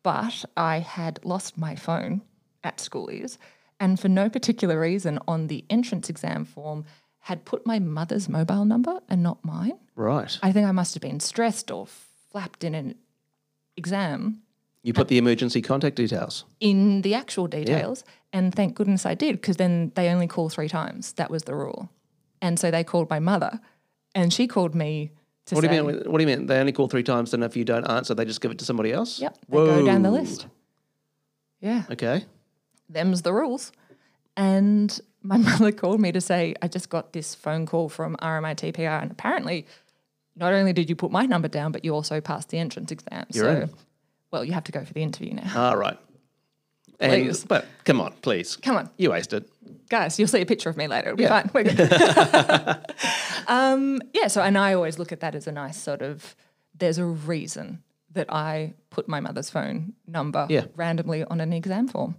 but 0.04 0.44
I 0.58 0.80
had 0.80 1.24
lost 1.24 1.58
my 1.58 1.76
phone 1.76 2.22
at 2.64 2.78
schoolies, 2.78 3.38
and 3.82 4.00
for 4.00 4.08
no 4.08 4.30
particular 4.30 4.80
reason 4.80 5.20
on 5.28 5.48
the 5.48 5.66
entrance 5.70 6.08
exam 6.10 6.46
form 6.46 6.86
had 7.26 7.44
put 7.46 7.66
my 7.66 7.80
mother's 7.80 8.30
mobile 8.30 8.64
number 8.64 9.00
and 9.10 9.22
not 9.22 9.44
mine. 9.44 9.78
Right. 9.96 10.40
I 10.42 10.52
think 10.52 10.68
I 10.68 10.72
must 10.72 10.94
have 10.94 11.02
been 11.02 11.20
stressed 11.20 11.72
or 11.72 11.88
flapped 12.32 12.64
in 12.64 12.76
an 12.76 12.96
exam 13.76 14.44
You 14.84 14.94
put 14.94 15.08
the 15.08 15.18
emergency 15.18 15.62
contact 15.62 15.96
details. 15.96 16.46
in 16.60 17.02
the 17.02 17.16
actual 17.16 17.48
details. 17.48 18.04
And 18.34 18.56
thank 18.56 18.76
goodness 18.76 19.06
I 19.06 19.16
did, 19.16 19.34
because 19.34 19.58
then 19.58 19.92
they 19.96 20.08
only 20.10 20.28
call 20.28 20.48
three 20.50 20.70
times. 20.70 21.14
That 21.14 21.30
was 21.30 21.44
the 21.44 21.56
rule. 21.56 21.90
And 22.42 22.58
so 22.58 22.72
they 22.72 22.84
called 22.84 23.10
my 23.10 23.20
mother, 23.20 23.60
and 24.16 24.32
she 24.32 24.48
called 24.48 24.74
me 24.74 25.12
to 25.48 25.56
What 25.56 25.62
do 25.68 25.76
you 25.76 25.84
mean? 25.84 25.96
What 26.10 26.18
do 26.18 26.24
you 26.24 26.38
mean? 26.38 26.46
They 26.48 26.58
only 26.60 26.72
call 26.72 26.88
three 26.88 27.04
times, 27.04 27.34
and 27.34 27.44
if 27.44 27.58
you 27.58 27.66
don't 27.66 27.86
answer, 27.90 28.16
they 28.16 28.26
just 28.26 28.42
give 28.42 28.52
it 28.52 28.60
to 28.60 28.66
somebody 28.66 28.92
else. 28.94 29.20
Yep, 29.20 29.38
they 29.50 29.58
go 29.58 29.86
down 29.86 30.02
the 30.04 30.12
list. 30.12 30.48
Yeah, 31.60 31.84
Okay. 31.92 32.26
Them's 32.92 33.22
the 33.22 33.34
rules. 33.34 33.72
And 34.38 34.98
my 35.24 35.38
mother 35.50 35.72
called 35.72 36.00
me 36.00 36.12
to 36.12 36.22
say, 36.22 36.56
I 36.62 36.68
just 36.68 36.90
got 36.90 37.14
this 37.14 37.36
phone 37.36 37.66
call 37.66 37.90
from 37.90 38.16
RMITPR, 38.18 39.02
and 39.02 39.12
apparently, 39.12 39.66
not 40.36 40.54
only 40.54 40.74
did 40.74 40.90
you 40.90 40.96
put 40.96 41.12
my 41.12 41.26
number 41.26 41.48
down, 41.48 41.72
but 41.72 41.84
you 41.84 41.94
also 41.94 42.22
passed 42.22 42.50
the 42.50 42.58
entrance 42.58 42.92
exam. 42.92 43.26
You're 43.34 43.46
so, 43.46 43.62
in. 43.64 43.70
well, 44.32 44.46
you 44.46 44.54
have 44.54 44.64
to 44.66 44.72
go 44.72 44.84
for 44.86 44.94
the 44.94 45.04
interview 45.04 45.34
now. 45.34 45.70
All 45.70 45.78
right. 45.78 45.98
And, 47.00 47.12
Please. 47.12 47.44
But 47.44 47.66
come 47.84 48.00
on, 48.00 48.14
please. 48.22 48.56
Come 48.58 48.76
on. 48.78 48.90
You 48.98 49.10
wasted. 49.12 49.46
guys, 49.90 50.20
you'll 50.20 50.28
see 50.28 50.42
a 50.42 50.46
picture 50.46 50.70
of 50.70 50.78
me 50.78 50.88
later. 50.88 51.08
It'll 51.10 51.18
be 51.18 51.24
Yeah. 51.24 51.42
fine. 51.42 51.50
We're 51.52 51.64
good. 51.64 51.92
um, 53.48 54.02
yeah. 54.14 54.28
So, 54.28 54.42
and 54.42 54.56
I 54.58 54.74
always 54.74 55.00
look 55.00 55.12
at 55.12 55.20
that 55.22 55.34
as 55.36 55.48
a 55.48 55.52
nice 55.52 55.78
sort 55.82 56.02
of. 56.04 56.36
There's 56.78 56.98
a 57.00 57.06
reason 57.06 57.82
that 58.14 58.32
I 58.32 58.74
put 58.92 59.08
my 59.08 59.20
mother's 59.20 59.50
phone 59.50 59.94
number 60.08 60.46
Yeah. 60.50 60.66
randomly 60.76 61.24
on 61.24 61.40
an 61.42 61.54
exam 61.54 61.88
form 61.88 62.16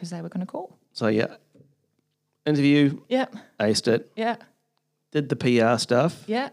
because 0.00 0.08
they 0.10 0.22
were 0.22 0.30
going 0.30 0.40
to 0.40 0.50
call. 0.50 0.78
So 0.94 1.08
yeah, 1.08 1.36
interview, 2.46 2.98
Yeah. 3.08 3.26
aced 3.60 3.86
it, 3.86 4.10
Yeah. 4.16 4.36
did 5.12 5.28
the 5.28 5.36
PR 5.36 5.76
stuff, 5.78 6.24
Yeah. 6.26 6.48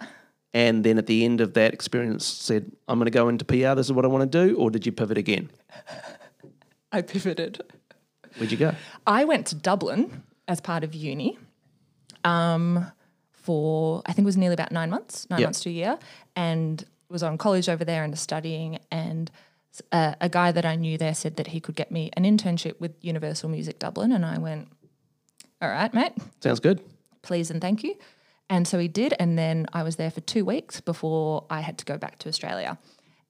and 0.54 0.84
then 0.84 0.98
at 0.98 1.06
the 1.08 1.24
end 1.24 1.40
of 1.40 1.54
that 1.54 1.74
experience 1.74 2.26
said, 2.26 2.72
"I'm 2.90 3.00
going 3.00 3.06
to 3.06 3.12
go 3.12 3.30
into 3.30 3.46
PR. 3.46 3.74
This 3.76 3.86
is 3.88 3.94
what 3.94 4.04
I 4.04 4.10
want 4.10 4.30
to 4.30 4.48
do," 4.48 4.58
or 4.58 4.70
did 4.70 4.86
you 4.86 4.92
pivot 4.92 5.18
again? 5.18 5.50
I 6.92 7.02
pivoted. 7.02 7.62
Where'd 8.38 8.52
you 8.52 8.58
go? 8.58 8.76
I 9.06 9.24
went 9.24 9.48
to 9.48 9.56
Dublin 9.56 10.24
as 10.48 10.60
part 10.62 10.84
of 10.84 10.94
uni 10.94 11.38
um, 12.26 12.92
for, 13.32 14.02
I 14.06 14.12
think 14.14 14.26
it 14.26 14.26
was 14.26 14.38
nearly 14.38 14.54
about 14.56 14.72
nine 14.74 14.90
months, 14.90 15.26
nine 15.30 15.40
Yep. 15.40 15.48
months 15.48 15.62
to 15.62 15.70
a 15.70 15.74
year, 15.74 15.98
and 16.36 16.84
was 17.10 17.24
on 17.24 17.38
college 17.38 17.70
over 17.70 17.86
there 17.86 18.04
and 18.04 18.18
studying. 18.20 18.80
And 18.92 19.32
uh, 19.92 20.16
a 20.22 20.30
guy 20.30 20.52
that 20.52 20.66
I 20.66 20.76
knew 20.76 20.98
there 20.98 21.14
said 21.14 21.36
that 21.38 21.48
he 21.48 21.60
could 21.60 21.76
get 21.76 21.92
me 21.92 22.10
an 22.14 22.24
internship 22.24 22.80
with 22.80 22.94
Universal 23.02 23.50
Music 23.50 23.80
Dublin. 23.80 24.12
And 24.12 24.26
I 24.26 24.38
went, 24.38 24.68
all 25.62 25.70
right, 25.70 25.94
mate, 25.94 26.14
Sounds 26.42 26.60
good. 26.60 26.82
please 27.22 27.50
and 27.52 27.62
thank 27.62 27.84
you. 27.84 27.96
And 28.50 28.68
so 28.68 28.80
he 28.80 28.88
did. 28.88 29.14
And 29.20 29.38
then 29.38 29.66
I 29.74 29.84
was 29.84 29.98
there 29.98 30.12
for 30.12 30.22
two 30.22 30.46
weeks 30.46 30.80
before 30.82 31.46
I 31.50 31.62
had 31.62 31.78
to 31.80 31.86
go 31.86 31.98
back 31.98 32.18
to 32.20 32.30
Australia. 32.30 32.78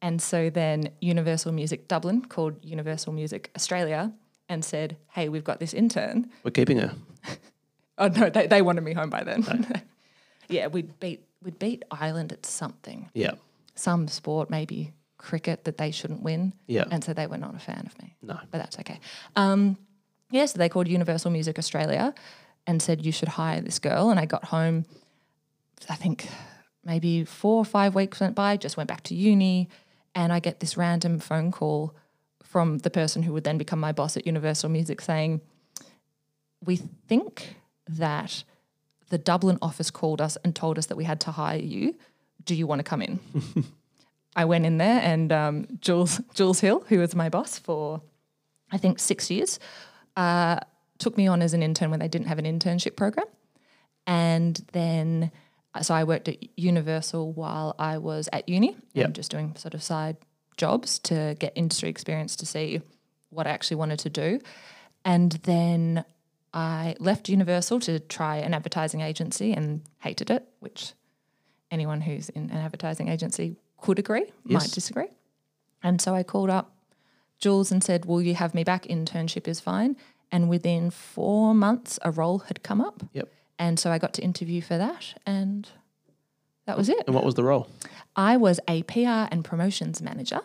And 0.02 0.22
so 0.22 0.50
then 0.50 0.92
Universal 1.02 1.54
Music 1.54 1.88
Dublin 1.88 2.22
called 2.26 2.64
Universal 2.64 3.14
Music 3.14 3.50
Australia 3.56 4.14
and 4.48 4.64
said, 4.64 4.96
hey, 5.10 5.28
we've 5.28 5.44
got 5.44 5.60
this 5.60 5.74
intern. 5.74 6.30
We're 6.44 6.52
keeping 6.52 6.80
her. 6.80 6.94
Oh, 8.00 8.10
no, 8.10 8.30
they, 8.30 8.46
they 8.46 8.62
wanted 8.62 8.82
me 8.84 8.94
home 8.94 9.10
by 9.10 9.24
then. 9.24 9.82
yeah, 10.50 10.68
we'd 10.68 11.00
beat, 11.00 11.24
we'd 11.42 11.58
beat 11.58 11.84
Ireland 11.90 12.32
at 12.32 12.46
something, 12.46 13.10
Yeah. 13.16 13.32
some 13.74 14.08
sport, 14.08 14.52
maybe 14.52 14.94
cricket 15.18 15.66
that 15.66 15.78
they 15.78 15.92
shouldn't 15.92 16.22
win. 16.22 16.54
Yeah. 16.68 16.86
And 16.90 17.04
so 17.04 17.14
they 17.14 17.28
were 17.28 17.38
not 17.38 17.56
a 17.56 17.60
fan 17.60 17.84
of 17.86 18.02
me. 18.02 18.16
No. 18.22 18.40
But 18.52 18.60
that's 18.60 18.80
okay. 18.80 19.00
Um, 19.36 19.78
yeah, 20.30 20.46
so 20.46 20.58
they 20.58 20.70
called 20.70 20.88
Universal 20.88 21.32
Music 21.32 21.58
Australia 21.58 22.14
and 22.66 22.82
said, 22.82 23.06
you 23.06 23.12
should 23.12 23.30
hire 23.30 23.62
this 23.62 23.80
girl. 23.80 24.10
And 24.10 24.20
I 24.20 24.26
got 24.26 24.46
home, 24.46 24.86
I 25.90 25.96
think 25.96 26.28
maybe 26.84 27.24
four 27.24 27.58
or 27.58 27.66
five 27.66 27.96
weeks 27.96 28.20
went 28.20 28.36
by, 28.36 28.58
just 28.58 28.78
went 28.78 28.90
back 28.90 29.04
to 29.04 29.16
uni, 29.16 29.70
and 30.16 30.34
I 30.34 30.40
get 30.40 30.60
this 30.60 30.78
random 30.78 31.20
phone 31.20 31.52
call 31.52 31.96
from 32.44 32.80
the 32.80 32.90
person 32.90 33.24
who 33.24 33.34
would 33.34 33.44
then 33.44 33.58
become 33.58 33.80
my 33.80 33.92
boss 33.92 34.18
at 34.18 34.26
Universal 34.26 34.70
Music 34.70 35.02
saying, 35.02 35.42
We 36.66 36.78
think 36.78 37.56
that 37.88 38.44
the 39.10 39.18
Dublin 39.18 39.58
office 39.62 39.92
called 39.92 40.22
us 40.22 40.38
and 40.44 40.56
told 40.56 40.78
us 40.78 40.88
that 40.88 40.98
we 40.98 41.04
had 41.04 41.20
to 41.22 41.32
hire 41.32 41.60
you. 41.60 41.96
Do 42.44 42.56
you 42.56 42.68
want 42.68 42.80
to 42.80 42.84
come 42.84 43.02
in? 43.02 43.20
I 44.38 44.46
went 44.46 44.66
in 44.66 44.78
there 44.78 45.02
and 45.02 45.32
um, 45.34 45.68
Jules 45.82 46.22
Jules 46.34 46.60
Hill, 46.62 46.86
who 46.88 47.00
was 47.00 47.16
my 47.16 47.28
boss 47.28 47.58
for 47.60 48.02
I 48.72 48.78
think 48.78 49.00
six 49.00 49.30
years, 49.32 49.60
uh, 50.16 50.60
took 51.00 51.18
me 51.18 51.28
on 51.28 51.42
as 51.42 51.54
an 51.54 51.64
intern 51.64 51.90
when 51.90 52.00
they 52.00 52.08
didn't 52.08 52.28
have 52.28 52.40
an 52.40 52.46
internship 52.46 52.96
program, 52.96 53.26
and 54.06 54.56
then 54.74 55.32
uh, 55.74 55.82
so 55.82 55.94
I 55.94 56.04
worked 56.04 56.28
at 56.30 56.38
Universal 56.58 57.34
while 57.34 57.76
I 57.80 57.98
was 57.98 58.30
at 58.32 58.48
uni, 58.48 58.78
Yep. 58.94 59.14
just 59.14 59.32
doing 59.32 59.56
sort 59.56 59.74
of 59.74 59.82
side 59.84 60.18
jobs 60.56 61.00
to 61.00 61.36
get 61.40 61.54
industry 61.56 61.90
experience 61.90 62.36
to 62.38 62.46
see 62.46 62.82
what 63.30 63.48
I 63.48 63.52
actually 63.52 63.78
wanted 63.78 64.00
to 64.00 64.10
do, 64.10 64.40
and 65.04 65.32
then 65.44 66.04
I 66.54 66.96
left 67.00 67.30
Universal 67.30 67.80
to 67.82 68.00
try 68.00 68.38
an 68.38 68.54
advertising 68.54 69.02
agency 69.02 69.52
and 69.54 69.82
hated 70.00 70.30
it, 70.30 70.48
which 70.60 70.94
anyone 71.72 72.02
who's 72.02 72.30
in 72.30 72.50
an 72.50 72.58
advertising 72.58 73.08
agency 73.10 73.56
could 73.88 74.00
agree, 74.00 74.26
Yes. 74.46 74.64
might 74.64 74.72
disagree. 74.72 75.08
And 75.82 76.02
so 76.02 76.14
I 76.14 76.24
called 76.24 76.50
up 76.50 76.76
Jules 77.40 77.72
and 77.72 77.82
said, 77.82 78.04
Will 78.06 78.22
you 78.22 78.36
have 78.36 78.54
me 78.54 78.64
back? 78.66 78.84
Internship 78.84 79.48
is 79.48 79.62
fine. 79.62 79.96
And 80.30 80.50
within 80.50 80.90
four 80.92 81.56
months, 81.56 81.98
a 82.02 82.12
role 82.12 82.40
had 82.40 82.64
come 82.64 82.82
up. 82.82 83.04
Yep. 83.14 83.30
And 83.58 83.80
so 83.80 83.92
I 83.92 83.98
got 83.98 84.14
to 84.16 84.22
interview 84.22 84.62
for 84.62 84.78
that. 84.78 85.14
And 85.26 85.70
that 86.66 86.78
was 86.78 86.90
it. 86.90 87.04
And 87.08 87.16
what 87.16 87.24
was 87.24 87.36
the 87.36 87.44
role? 87.46 87.70
I 88.18 88.36
was 88.36 88.60
a 88.68 88.84
PR 88.84 89.32
and 89.32 89.46
promotions 89.46 90.02
manager. 90.02 90.42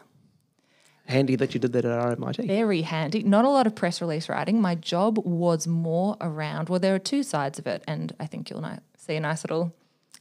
Handy 1.07 1.35
that 1.35 1.53
you 1.53 1.59
did 1.59 1.73
that 1.73 1.85
at 1.85 2.19
RMIT. 2.19 2.47
Very 2.47 2.83
handy. 2.83 3.25
Not 3.25 3.45
a 3.45 3.49
lot 3.51 3.67
of 3.67 3.75
press 3.75 4.01
release 4.01 4.29
writing. 4.29 4.61
My 4.61 4.77
job 4.77 5.19
was 5.19 5.67
more 5.67 6.17
around, 6.21 6.69
well, 6.69 6.79
there 6.79 6.95
are 6.95 7.01
two 7.01 7.25
sides 7.25 7.59
of 7.59 7.67
it. 7.67 7.83
And 7.89 8.15
I 8.21 8.27
think 8.27 8.49
you'll 8.51 8.65
see 8.97 9.17
a 9.17 9.21
nice 9.21 9.43
little 9.43 9.75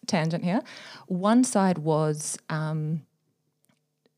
tangent 0.07 0.43
here. 0.43 0.61
One 1.05 1.43
side 1.43 1.77
was 1.77 2.39
um, 2.49 3.03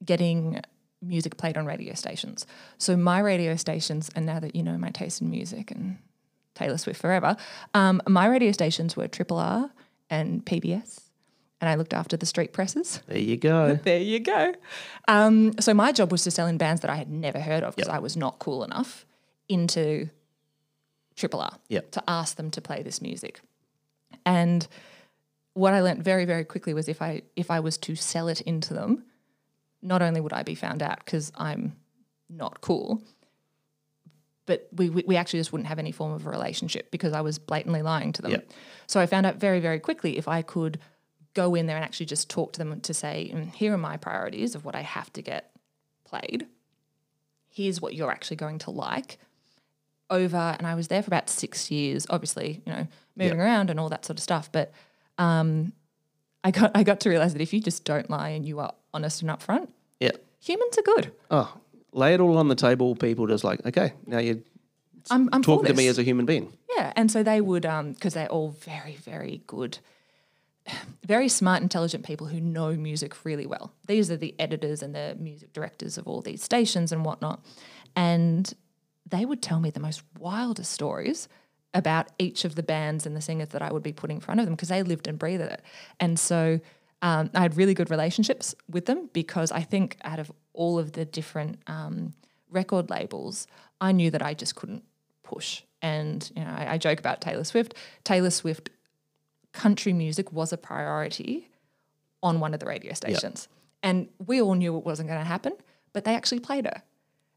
getting 0.06 0.62
music 1.02 1.38
played 1.38 1.58
on 1.58 1.66
radio 1.66 1.94
stations. 1.94 2.46
So 2.78 2.96
my 2.96 3.20
radio 3.20 3.56
stations, 3.56 4.10
and 4.16 4.26
now 4.26 4.40
that 4.40 4.56
you 4.56 4.64
know 4.64 4.78
my 4.78 4.90
taste 4.90 5.22
in 5.22 5.30
music 5.30 5.72
and 5.72 5.98
Taylor 6.56 6.78
Swift 6.78 7.02
forever, 7.02 7.36
um, 7.74 8.02
my 8.08 8.28
radio 8.28 8.52
stations 8.52 8.96
were 8.96 9.08
Triple 9.08 9.38
R 9.38 9.70
and 10.10 10.46
PBS, 10.46 11.02
and 11.60 11.70
I 11.70 11.76
looked 11.76 11.94
after 11.94 12.16
the 12.16 12.26
street 12.26 12.54
presses. 12.54 13.02
There 13.08 13.18
you 13.18 13.38
go. 13.38 13.76
There 13.84 14.00
you 14.00 14.20
go. 14.20 14.54
Um, 15.08 15.54
so 15.60 15.74
my 15.74 15.92
job 15.92 16.12
was 16.12 16.24
to 16.24 16.32
sell 16.32 16.48
in 16.48 16.58
bands 16.58 16.82
that 16.82 16.90
I 16.92 16.96
had 16.96 17.10
never 17.10 17.40
heard 17.40 17.64
of 17.64 17.76
because 17.76 17.88
Yep. 17.90 17.96
I 17.96 18.00
was 18.00 18.16
not 18.16 18.40
cool 18.40 18.64
enough 18.64 19.06
into 19.50 20.10
Triple 21.16 21.42
R 21.42 21.58
Yep. 21.70 21.92
to 21.92 22.04
ask 22.08 22.36
them 22.38 22.50
to 22.52 22.62
play 22.62 22.82
this 22.84 23.02
music. 23.02 23.42
And 24.26 24.68
what 25.54 25.74
I 25.74 25.82
learnt 25.82 26.02
very, 26.02 26.26
very 26.26 26.44
quickly 26.46 26.74
was 26.74 26.88
if 26.88 27.02
I 27.02 27.22
if 27.36 27.52
I 27.52 27.60
was 27.60 27.78
to 27.80 27.96
sell 27.96 28.28
it 28.28 28.42
into 28.42 28.74
them, 28.74 29.04
not 29.84 30.02
only 30.02 30.22
would 30.22 30.34
I 30.34 30.44
be 30.44 30.56
found 30.56 30.82
out 30.82 31.00
because 31.04 31.32
I'm 31.36 31.76
not 32.30 32.62
cool, 32.62 33.04
but 34.46 34.68
we, 34.74 34.90
we 34.90 35.04
we 35.06 35.16
actually 35.16 35.40
just 35.40 35.52
wouldn't 35.52 35.68
have 35.68 35.80
any 35.80 35.92
form 35.92 36.14
of 36.14 36.26
a 36.26 36.30
relationship 36.30 36.90
because 36.92 37.14
I 37.14 37.22
was 37.22 37.40
blatantly 37.40 37.82
lying 37.82 38.12
to 38.14 38.22
them. 38.22 38.32
Yep. 38.32 38.52
So 38.88 39.00
I 39.00 39.06
found 39.06 39.26
out 39.26 39.36
very, 39.36 39.60
very 39.60 39.80
quickly 39.80 40.18
if 40.18 40.28
I 40.28 40.42
could 40.42 40.80
go 41.34 41.56
in 41.56 41.66
there 41.66 41.76
and 41.76 41.84
actually 41.84 42.06
just 42.06 42.30
talk 42.30 42.54
to 42.54 42.60
them 42.60 42.80
to 42.82 42.94
say, 42.94 43.32
"Mm, 43.34 43.54
here 43.54 43.74
are 43.74 43.78
my 43.78 43.98
priorities 43.98 44.56
of 44.56 44.66
what 44.66 44.76
I 44.76 44.82
have 44.82 45.12
to 45.14 45.22
get 45.22 45.52
played. 46.04 46.48
Here's 47.50 47.82
what 47.82 47.96
you're 47.96 48.12
actually 48.12 48.38
going 48.38 48.60
to 48.60 48.72
like. 48.72 49.18
Over, 50.10 50.56
and 50.58 50.68
I 50.68 50.76
was 50.76 50.90
there 50.90 51.02
for 51.02 51.10
about 51.10 51.30
six 51.30 51.72
years, 51.72 52.06
obviously, 52.10 52.62
you 52.66 52.72
know, 52.72 52.88
moving 53.16 53.40
around 53.40 53.72
and 53.72 53.80
all 53.80 53.90
that 53.90 54.06
sort 54.06 54.20
of 54.20 54.24
stuff. 54.24 54.52
But 54.52 54.72
um, 55.18 55.74
I 56.44 56.52
got 56.52 56.72
I 56.76 56.84
got 56.84 57.00
to 57.02 57.10
realize 57.10 57.34
that 57.34 57.42
if 57.42 57.54
you 57.54 57.60
just 57.60 57.84
don't 57.86 58.10
lie 58.10 58.30
and 58.30 58.46
you 58.46 58.60
are 58.60 58.74
honest 58.94 59.22
and 59.22 59.32
upfront, 59.32 59.68
Yeah. 60.00 60.12
humans 60.40 60.78
are 60.78 60.82
good. 60.84 61.12
Oh, 61.32 61.54
lay 61.92 62.14
it 62.14 62.20
all 62.20 62.38
on 62.38 62.48
the 62.48 62.56
table. 62.56 62.96
People 62.96 63.28
just 63.28 63.44
like, 63.44 63.66
okay, 63.66 63.94
now 64.06 64.20
you're 64.20 64.38
I'm, 65.12 65.30
I'm 65.34 65.42
talking 65.42 65.66
to 65.68 65.74
me 65.74 65.88
as 65.88 65.98
a 65.98 66.04
human 66.04 66.26
being. 66.26 66.54
Yeah, 66.78 66.94
and 66.96 67.12
so 67.12 67.24
they 67.24 67.42
would, 67.42 67.66
um, 67.66 67.92
because 67.92 68.14
they're 68.14 68.30
all 68.32 68.50
very, 68.52 68.96
very 68.96 69.42
good, 69.48 69.80
very 71.06 71.28
smart, 71.28 71.62
intelligent 71.62 72.06
people 72.06 72.28
who 72.28 72.40
know 72.40 72.74
music 72.74 73.26
really 73.26 73.46
well. 73.46 73.74
These 73.88 74.10
are 74.12 74.18
the 74.18 74.34
editors 74.40 74.82
and 74.82 74.96
the 74.96 75.18
music 75.20 75.52
directors 75.54 75.98
of 75.98 76.08
all 76.08 76.22
these 76.22 76.42
stations 76.44 76.92
and 76.92 77.04
whatnot. 77.04 77.44
And 77.96 78.52
they 79.06 79.26
would 79.26 79.42
tell 79.42 79.60
me 79.60 79.70
the 79.70 79.80
most 79.82 80.04
wildest 80.18 80.72
stories 80.72 81.28
about 81.74 82.08
each 82.20 82.46
of 82.46 82.56
the 82.56 82.64
bands 82.64 83.06
and 83.06 83.16
the 83.16 83.22
singers 83.22 83.50
that 83.50 83.62
I 83.62 83.72
would 83.74 83.84
be 83.84 83.92
putting 83.94 84.18
in 84.18 84.22
front 84.22 84.40
of 84.40 84.46
them 84.46 84.56
because 84.56 84.70
they 84.70 84.84
lived 84.84 85.08
and 85.08 85.20
breathed 85.20 85.44
it. 85.44 85.62
And 86.00 86.18
so 86.20 86.60
um, 87.04 87.30
I 87.36 87.42
had 87.42 87.56
really 87.58 87.74
good 87.76 87.92
relationships 87.92 88.56
with 88.68 88.86
them 88.88 89.10
because 89.14 89.52
I 89.52 89.62
think 89.62 89.98
out 90.04 90.18
of 90.20 90.32
all 90.54 90.80
of 90.80 90.94
the 90.94 91.06
different 91.06 91.60
um, 91.68 92.14
record 92.50 92.90
labels, 92.90 93.46
I 93.80 93.92
knew 93.92 94.10
that 94.10 94.22
I 94.24 94.34
just 94.34 94.56
couldn't 94.56 94.84
push. 95.22 95.62
And 95.82 96.32
you 96.36 96.44
know, 96.44 96.50
I, 96.50 96.74
I 96.74 96.78
joke 96.78 97.00
about 97.00 97.20
Taylor 97.22 97.44
Swift. 97.44 97.76
Taylor 98.04 98.30
Swift 98.32 98.70
country 99.52 99.94
music 99.94 100.32
was 100.32 100.54
a 100.54 100.58
priority 100.58 101.50
on 102.24 102.40
one 102.40 102.54
of 102.54 102.60
the 102.60 102.66
radio 102.66 102.94
stations. 102.94 103.48
And 103.84 104.08
we 104.26 104.42
all 104.42 104.56
knew 104.56 104.78
it 104.78 104.86
wasn't 104.86 105.10
going 105.10 105.20
to 105.20 105.26
happen, 105.26 105.54
but 105.92 106.06
they 106.06 106.16
actually 106.16 106.40
played 106.40 106.66
her. 106.66 106.82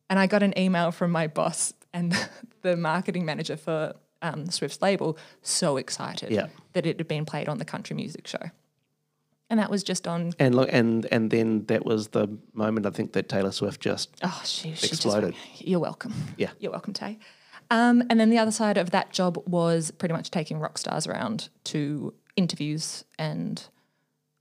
And 0.09 0.19
I 0.21 0.29
got 0.29 0.43
an 0.45 0.57
email 0.57 0.93
from 0.93 1.11
my 1.11 1.27
boss 1.27 1.75
and 1.93 2.15
the 2.63 2.77
marketing 2.77 3.25
manager 3.25 3.57
for 3.57 3.95
um, 4.23 4.49
Swift's 4.49 4.81
label, 4.81 5.19
so 5.43 5.77
excited 5.77 6.31
Yeah. 6.31 6.47
that 6.75 6.87
it 6.87 6.99
had 6.99 7.09
been 7.09 7.25
played 7.25 7.49
on 7.49 7.59
the 7.59 7.65
country 7.65 7.97
music 7.97 8.29
show. 8.29 8.51
And 9.49 9.61
that 9.61 9.71
was 9.71 9.85
just 9.85 10.09
on, 10.09 10.33
And 10.41 10.55
look, 10.55 10.69
and 10.73 11.07
and 11.13 11.31
then 11.31 11.67
that 11.67 11.85
was 11.87 12.09
the 12.09 12.29
moment 12.53 12.85
I 12.87 12.91
think 12.91 13.13
that 13.13 13.29
Taylor 13.29 13.53
Swift 13.53 13.81
just 13.81 14.17
oh, 14.23 14.43
she, 14.45 14.75
she 14.75 14.87
Exploded. 14.89 15.35
Just, 15.35 15.67
you're 15.67 15.79
welcome. 15.81 16.13
Yeah. 16.37 16.51
You're 16.59 16.73
welcome, 16.73 16.93
Tay. 16.93 17.19
Um, 17.71 18.03
and 18.11 18.19
then 18.21 18.31
the 18.31 18.39
other 18.39 18.51
side 18.53 18.77
of 18.77 18.91
that 18.91 19.13
job 19.13 19.43
was 19.47 19.91
pretty 19.93 20.13
much 20.15 20.31
taking 20.31 20.59
rock 20.59 20.79
stars 20.79 21.07
around 21.07 21.49
to 21.65 22.13
interviews 22.37 23.05
and 23.19 23.69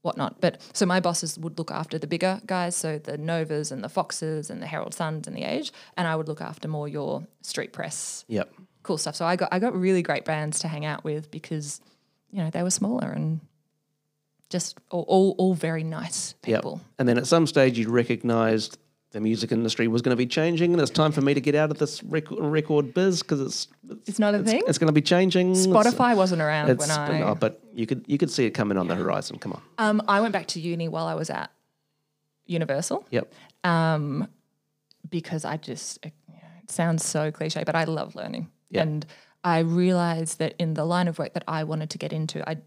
whatnot. 0.02 0.40
But 0.42 0.62
so 0.74 0.86
my 0.86 1.00
bosses 1.00 1.38
would 1.40 1.58
look 1.58 1.72
after 1.72 1.98
the 1.98 2.06
bigger 2.08 2.40
guys, 2.46 2.76
so 2.76 3.00
the 3.00 3.18
Novas 3.18 3.72
and 3.72 3.84
the 3.84 3.90
Foxes 3.90 4.50
and 4.52 4.62
the 4.62 4.68
Herald 4.68 4.94
Suns 4.94 5.28
and 5.28 5.36
the 5.36 5.44
Age, 5.44 5.72
and 5.98 6.08
I 6.08 6.16
would 6.16 6.28
look 6.28 6.42
after 6.42 6.68
more 6.68 6.88
your 6.88 7.26
street 7.42 7.74
press 7.74 8.26
Yep. 8.28 8.54
cool 8.84 8.98
stuff. 9.00 9.16
So 9.16 9.26
I 9.26 9.36
got 9.36 9.50
I 9.52 9.60
got 9.60 9.76
really 9.76 10.02
great 10.04 10.26
brands 10.26 10.60
to 10.60 10.68
hang 10.68 10.86
out 10.86 11.04
with 11.04 11.32
because 11.32 11.82
you 12.32 12.44
know 12.44 12.50
they 12.52 12.62
were 12.64 12.70
smaller 12.72 13.10
and 13.12 13.40
just 14.56 14.78
all 14.90 15.36
all, 15.38 15.54
very 15.54 15.84
nice 15.84 16.36
Yep. 16.46 16.58
people. 16.62 16.82
And 16.98 17.08
then 17.10 17.18
at 17.18 17.28
some 17.28 17.46
stage 17.48 17.78
you 17.78 17.90
recognised 17.90 18.78
the 19.12 19.20
music 19.22 19.52
industry 19.52 19.88
was 19.88 20.02
going 20.02 20.12
to 20.18 20.22
be 20.26 20.26
changing, 20.40 20.74
and 20.74 20.82
it's 20.82 20.92
time 20.92 21.12
for 21.12 21.22
me 21.22 21.34
to 21.34 21.42
get 21.42 21.56
out 21.56 21.72
of 21.72 21.78
this 21.78 22.04
record, 22.04 22.40
record 22.40 22.94
biz 22.94 23.22
because 23.22 23.42
it's 23.42 23.68
It's 24.10 24.20
not 24.20 24.34
a 24.36 24.40
thing. 24.44 24.62
it's 24.68 24.78
going 24.78 24.88
to 24.88 25.00
be 25.02 25.02
changing. 25.02 25.52
It's- 25.52 25.68
Spotify 25.68 26.16
wasn't 26.16 26.42
around 26.42 26.70
It's, 26.70 26.88
when 26.88 26.92
I. 26.98 27.22
oh, 27.24 27.36
but 27.36 27.62
you 27.74 27.86
could 27.86 28.04
you 28.08 28.18
could 28.18 28.32
see 28.32 28.46
it 28.46 28.52
coming 28.52 28.78
on 28.78 28.88
the 28.88 28.96
horizon. 28.96 29.38
Come 29.40 29.54
on. 29.54 29.62
Um, 29.78 30.02
I 30.08 30.22
went 30.22 30.34
back 30.34 30.48
to 30.48 30.60
uni 30.60 30.88
while 30.88 31.08
I 31.08 31.16
was 31.16 31.30
at 31.30 31.50
Universal 32.46 33.06
Yep. 33.12 33.34
um, 33.64 34.28
because 35.10 35.44
I 35.46 35.58
just, 35.58 36.06
it, 36.06 36.14
you 36.28 36.36
know, 36.36 36.50
it 36.64 36.70
sounds 36.72 37.04
so 37.06 37.32
cliche, 37.32 37.64
but 37.66 37.76
I 37.76 37.84
love 37.86 38.16
learning. 38.16 38.50
Yeah. 38.70 38.84
And 38.84 39.06
I 39.46 39.60
realized 39.60 40.40
that 40.40 40.56
in 40.60 40.74
the 40.74 40.84
line 40.86 41.08
of 41.08 41.20
work 41.20 41.34
that 41.34 41.44
I 41.48 41.64
wanted 41.64 41.92
to 41.92 41.98
get 42.00 42.12
into, 42.12 42.48
I, 42.50 42.58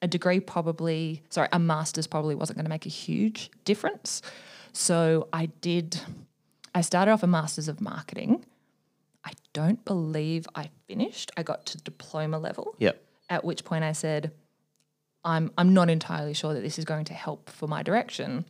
a 0.00 0.06
degree 0.06 0.38
probably, 0.40 1.22
sorry, 1.28 1.48
a 1.52 1.58
master's 1.58 2.06
probably 2.06 2.34
wasn't 2.36 2.56
going 2.56 2.64
to 2.64 2.70
make 2.70 2.86
a 2.86 2.90
huge 2.90 3.50
difference. 3.64 4.22
So 4.72 5.26
I 5.32 5.46
did, 5.60 6.00
I 6.72 6.82
started 6.82 7.10
off 7.10 7.24
a 7.24 7.26
master's 7.26 7.66
of 7.66 7.80
marketing. 7.80 8.44
I 9.24 9.32
don't 9.52 9.84
believe 9.84 10.46
I 10.54 10.70
finished. 10.86 11.32
I 11.36 11.42
got 11.42 11.66
to 11.66 11.78
diploma 11.78 12.38
level 12.38 12.76
Yep. 12.78 13.02
at 13.28 13.44
which 13.44 13.64
point 13.64 13.82
I 13.82 13.90
said, 13.92 14.30
I'm, 15.24 15.50
I'm 15.58 15.74
not 15.74 15.90
entirely 15.90 16.32
sure 16.32 16.54
that 16.54 16.62
this 16.62 16.78
is 16.78 16.84
going 16.84 17.06
to 17.06 17.12
help 17.12 17.50
for 17.50 17.66
my 17.66 17.82
direction. 17.82 18.44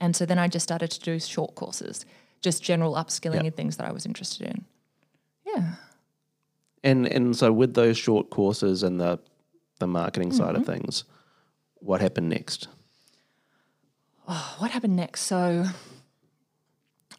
And 0.00 0.16
so 0.16 0.24
then 0.24 0.38
I 0.38 0.48
just 0.48 0.64
started 0.64 0.90
to 0.92 1.00
do 1.00 1.20
short 1.20 1.54
courses, 1.56 2.06
just 2.40 2.62
general 2.62 2.94
upskilling 2.94 3.34
Yeah. 3.42 3.48
in 3.48 3.52
things 3.52 3.76
that 3.76 3.86
I 3.86 3.92
was 3.92 4.06
interested 4.06 4.46
in. 4.48 4.64
Yeah. 5.46 5.74
And 6.84 7.06
and 7.06 7.36
so 7.36 7.52
with 7.52 7.74
those 7.74 7.96
short 7.96 8.30
courses 8.30 8.82
and 8.82 9.00
the 9.00 9.18
the 9.78 9.86
marketing 9.86 10.32
side 10.32 10.54
Mm-hmm. 10.54 10.60
of 10.60 10.66
things, 10.66 11.04
what 11.74 12.00
happened 12.00 12.28
next? 12.28 12.68
What 14.58 14.70
happened 14.70 14.96
next? 14.96 15.22
So 15.22 15.64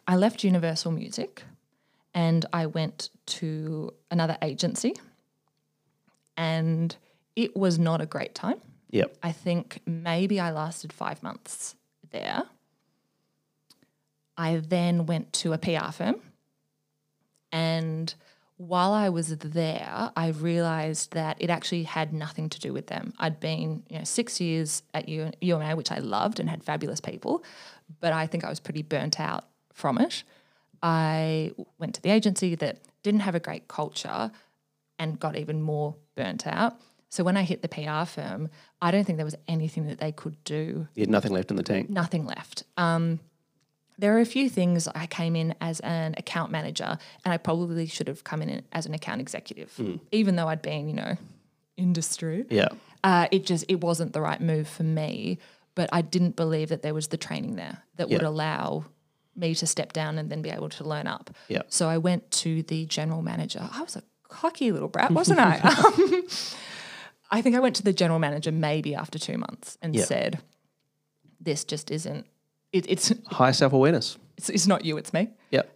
I 0.06 0.16
left 0.16 0.42
Universal 0.44 0.92
Music 0.92 1.42
and 2.14 2.46
I 2.52 2.66
went 2.66 3.10
to 3.26 3.92
another 4.10 4.36
agency, 4.42 4.94
and 6.36 6.96
it 7.36 7.56
was 7.56 7.78
not 7.78 8.00
a 8.00 8.06
great 8.06 8.34
time. 8.34 8.60
Yep. 8.90 9.16
I 9.22 9.32
think 9.32 9.80
maybe 9.86 10.38
I 10.38 10.50
lasted 10.52 10.92
five 10.92 11.22
months 11.22 11.74
there. 12.10 12.44
I 14.36 14.56
then 14.58 15.06
went 15.06 15.32
to 15.34 15.52
a 15.52 15.58
PR 15.58 15.90
firm. 15.92 16.20
And 17.50 18.14
while 18.56 18.92
I 18.92 19.08
was 19.08 19.36
there, 19.36 20.10
I 20.16 20.28
realized 20.28 21.12
that 21.12 21.36
it 21.40 21.50
actually 21.50 21.82
had 21.84 22.12
nothing 22.12 22.48
to 22.50 22.60
do 22.60 22.72
with 22.72 22.86
them. 22.86 23.12
I'd 23.18 23.40
been 23.40 23.82
you 23.90 23.98
know, 23.98 24.04
six 24.04 24.40
years 24.40 24.82
at 24.94 25.08
U- 25.08 25.32
UMA, 25.40 25.74
which 25.76 25.90
I 25.90 25.98
loved 25.98 26.38
and 26.38 26.48
had 26.48 26.62
fabulous 26.62 27.00
people, 27.00 27.42
but 28.00 28.12
I 28.12 28.26
think 28.26 28.44
I 28.44 28.48
was 28.48 28.60
pretty 28.60 28.82
burnt 28.82 29.18
out 29.18 29.44
from 29.72 29.98
it. 29.98 30.22
I 30.82 31.52
went 31.78 31.94
to 31.94 32.02
the 32.02 32.10
agency 32.10 32.54
that 32.56 32.78
didn't 33.02 33.20
have 33.20 33.34
a 33.34 33.40
great 33.40 33.68
culture 33.68 34.30
and 34.98 35.18
got 35.18 35.36
even 35.36 35.60
more 35.62 35.96
burnt 36.14 36.46
out. 36.46 36.76
So 37.08 37.24
when 37.24 37.36
I 37.36 37.42
hit 37.42 37.62
the 37.62 37.68
PR 37.68 38.04
firm, 38.04 38.50
I 38.82 38.90
don't 38.90 39.04
think 39.04 39.16
there 39.18 39.24
was 39.24 39.36
anything 39.48 39.86
that 39.86 39.98
they 39.98 40.12
could 40.12 40.42
do 40.44 40.88
You 40.94 41.02
had 41.02 41.10
nothing 41.10 41.32
left 41.32 41.50
in 41.50 41.56
the 41.56 41.62
tank. 41.62 41.88
nothing 41.90 42.26
left. 42.26 42.64
Um, 42.76 43.20
there 43.98 44.16
are 44.16 44.20
a 44.20 44.24
few 44.26 44.48
things 44.48 44.88
I 44.94 45.06
came 45.06 45.36
in 45.36 45.54
as 45.60 45.80
an 45.80 46.14
account 46.18 46.50
manager, 46.50 46.98
and 47.24 47.32
I 47.34 47.36
probably 47.36 47.86
should 47.86 48.08
have 48.08 48.24
come 48.24 48.42
in 48.42 48.62
as 48.72 48.86
an 48.86 48.94
account 48.94 49.20
executive, 49.20 49.78
even 50.10 50.36
though 50.36 50.48
I'd 50.48 50.62
been, 50.62 50.88
you 50.88 50.94
know, 50.94 51.16
industry. 51.76 52.44
Yeah. 52.50 52.68
Uh, 53.02 53.28
it 53.30 53.44
just 53.46 53.64
it 53.68 53.80
wasn't 53.80 54.12
the 54.12 54.20
right 54.20 54.40
move 54.40 54.68
for 54.68 54.82
me. 54.84 55.38
But 55.76 55.88
I 55.92 56.02
didn't 56.02 56.36
believe 56.36 56.68
that 56.68 56.82
there 56.82 56.94
was 56.94 57.08
the 57.08 57.16
training 57.16 57.56
there 57.56 57.82
that 57.96 58.08
would 58.08 58.22
allow 58.22 58.84
me 59.34 59.56
to 59.56 59.66
step 59.66 59.92
down 59.92 60.18
and 60.18 60.30
then 60.30 60.40
be 60.40 60.50
able 60.50 60.68
to 60.68 60.84
learn 60.84 61.08
up. 61.08 61.30
Yeah. 61.48 61.62
So 61.68 61.88
I 61.88 61.98
went 61.98 62.30
to 62.42 62.62
the 62.62 62.86
general 62.86 63.22
manager. 63.22 63.68
I 63.72 63.82
was 63.82 63.96
a 63.96 64.04
cocky 64.28 64.70
little 64.70 64.86
brat, 64.88 65.10
wasn't 65.20 65.40
I? 65.40 65.58
Um, 65.58 66.22
I 67.32 67.42
think 67.42 67.56
I 67.56 67.58
went 67.58 67.74
to 67.76 67.82
the 67.82 67.92
general 67.92 68.20
manager 68.20 68.52
maybe 68.52 68.94
after 68.94 69.18
two 69.18 69.36
months 69.36 69.76
and 69.82 69.96
Yeah. 69.96 70.04
said, 70.04 70.38
"This 71.40 71.64
just 71.64 71.90
isn't. 71.90 72.26
It, 72.74 72.86
it's, 72.88 73.12
High 73.26 73.52
self 73.52 73.72
awareness. 73.72 74.18
it's 74.36 74.50
it's 74.50 74.66
not 74.66 74.84
you, 74.84 74.96
it's 74.98 75.12
me." 75.12 75.28
Yep. 75.50 75.70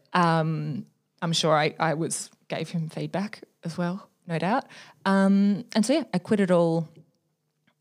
I'm 1.22 1.32
sure 1.32 1.56
I, 1.56 1.74
I 1.78 1.94
was 1.94 2.30
gave 2.48 2.70
him 2.70 2.88
feedback 2.88 3.42
as 3.64 3.78
well, 3.78 4.08
no 4.26 4.38
doubt. 4.38 4.64
Um, 5.04 5.64
and 5.74 5.84
so 5.84 5.92
yeah, 5.94 6.04
I 6.12 6.18
quit 6.18 6.40
it 6.40 6.50
all. 6.50 6.88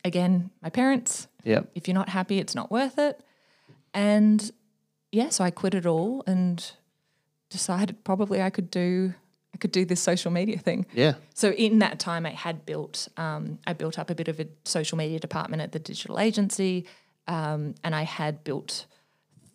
Again, 0.03 0.51
my 0.61 0.69
parents. 0.69 1.27
Yep. 1.43 1.71
If 1.75 1.87
you're 1.87 1.95
not 1.95 2.09
happy, 2.09 2.39
it's 2.39 2.55
not 2.55 2.71
worth 2.71 2.97
it. 2.97 3.21
And 3.93 4.51
yeah, 5.11 5.29
so 5.29 5.43
I 5.43 5.51
quit 5.51 5.73
it 5.73 5.85
all 5.85 6.23
and 6.27 6.71
decided 7.49 8.03
probably 8.03 8.41
I 8.41 8.49
could 8.49 8.69
do 8.69 9.13
I 9.53 9.57
could 9.57 9.71
do 9.71 9.85
this 9.85 9.99
social 9.99 10.31
media 10.31 10.57
thing. 10.57 10.85
Yeah. 10.93 11.15
So 11.33 11.51
in 11.51 11.79
that 11.79 11.99
time, 11.99 12.25
I 12.25 12.31
had 12.31 12.65
built 12.65 13.07
um, 13.17 13.59
I 13.65 13.73
built 13.73 13.97
up 13.97 14.09
a 14.09 14.15
bit 14.15 14.27
of 14.27 14.39
a 14.39 14.47
social 14.63 14.97
media 14.97 15.19
department 15.19 15.61
at 15.61 15.71
the 15.71 15.79
digital 15.79 16.19
agency, 16.19 16.85
um, 17.27 17.75
and 17.83 17.95
I 17.95 18.03
had 18.03 18.43
built 18.43 18.85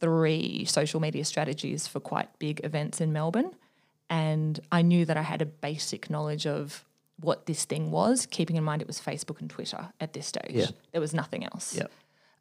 three 0.03 0.65
social 0.65 1.01
media 1.01 1.25
strategies 1.25 1.87
for 1.87 2.01
quite 2.01 2.29
big 2.41 2.61
events 2.65 3.01
in 3.01 3.13
Melbourne, 3.13 3.53
and 4.11 4.61
I 4.71 4.83
knew 4.83 5.07
that 5.07 5.17
I 5.17 5.23
had 5.23 5.41
a 5.41 5.47
basic 5.47 6.11
knowledge 6.11 6.47
of 6.47 6.85
what 7.21 7.47
this 7.47 7.65
thing 7.65 7.91
was, 7.91 8.27
keeping 8.27 8.57
in 8.57 8.65
mind 8.65 8.83
it 8.83 8.89
was 8.89 9.01
Facebook 9.01 9.41
and 9.41 9.49
Twitter 9.49 9.93
at 10.01 10.13
this 10.13 10.27
stage. 10.27 10.51
Yeah. 10.51 10.67
There 10.91 11.01
was 11.01 11.15
nothing 11.15 11.45
else. 11.45 11.77
Yep. 11.77 11.91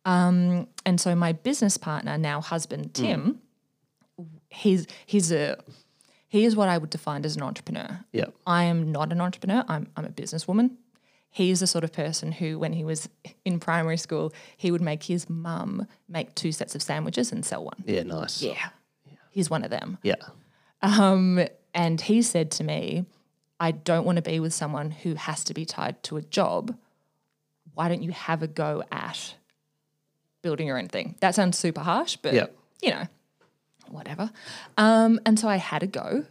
Um, 0.05 0.67
and 0.85 0.99
so 0.99 1.15
my 1.15 1.31
business 1.31 1.77
partner, 1.77 2.17
now 2.17 2.41
husband 2.41 2.85
hmm. 2.97 3.03
Tim, 3.03 3.41
he's 4.49 4.87
he's 5.05 5.31
a 5.31 5.57
he 6.27 6.45
is 6.45 6.55
what 6.55 6.69
I 6.69 6.77
would 6.77 6.89
define 6.89 7.23
as 7.25 7.35
an 7.35 7.43
entrepreneur. 7.43 7.99
I 8.47 8.63
am 8.63 8.91
not 8.91 9.11
an 9.11 9.21
entrepreneur. 9.21 9.63
I'm 9.67 9.87
I'm 9.95 10.05
a 10.05 10.09
businesswoman. 10.09 10.71
He's 11.33 11.61
the 11.61 11.67
sort 11.67 11.83
of 11.85 11.93
person 11.93 12.33
who, 12.33 12.59
when 12.59 12.73
he 12.73 12.83
was 12.83 13.07
in 13.45 13.59
primary 13.59 13.97
school, 13.97 14.33
he 14.57 14.69
would 14.69 14.81
make 14.81 15.03
his 15.03 15.29
mum 15.29 15.87
make 16.09 16.35
two 16.35 16.51
sets 16.51 16.75
of 16.75 16.81
sandwiches 16.81 17.31
and 17.31 17.45
sell 17.45 17.63
one. 17.63 17.83
Yeah, 17.85 18.03
nice. 18.03 18.41
Yeah. 18.41 18.69
He's 19.31 19.49
one 19.49 19.63
of 19.63 19.69
them. 19.71 19.97
Yeah. 20.03 20.15
Um, 20.81 21.39
and 21.73 22.01
he 22.01 22.21
said 22.21 22.51
to 22.51 22.65
me, 22.65 23.05
I 23.61 23.71
don't 23.71 24.03
want 24.05 24.17
to 24.17 24.21
be 24.21 24.41
with 24.41 24.53
someone 24.53 24.91
who 24.91 25.15
has 25.15 25.43
to 25.45 25.53
be 25.53 25.63
tied 25.63 26.03
to 26.03 26.17
a 26.17 26.21
job. 26.21 26.75
Why 27.75 27.87
don't 27.87 28.03
you 28.03 28.11
have 28.11 28.43
a 28.43 28.47
go 28.47 28.83
at 28.91 29.35
building 30.41 30.67
your 30.67 30.77
own 30.77 30.89
thing? 30.89 31.15
That 31.21 31.33
sounds 31.35 31.57
super 31.57 31.79
harsh, 31.81 32.17
but 32.21 32.33
Yeah. 32.33 32.47
you 32.81 32.89
know, 32.89 33.07
whatever. 33.87 34.31
Um, 34.77 35.21
and 35.25 35.39
so 35.39 35.47
I 35.47 35.55
had 35.57 35.81
a 35.81 35.87
go 35.87 36.25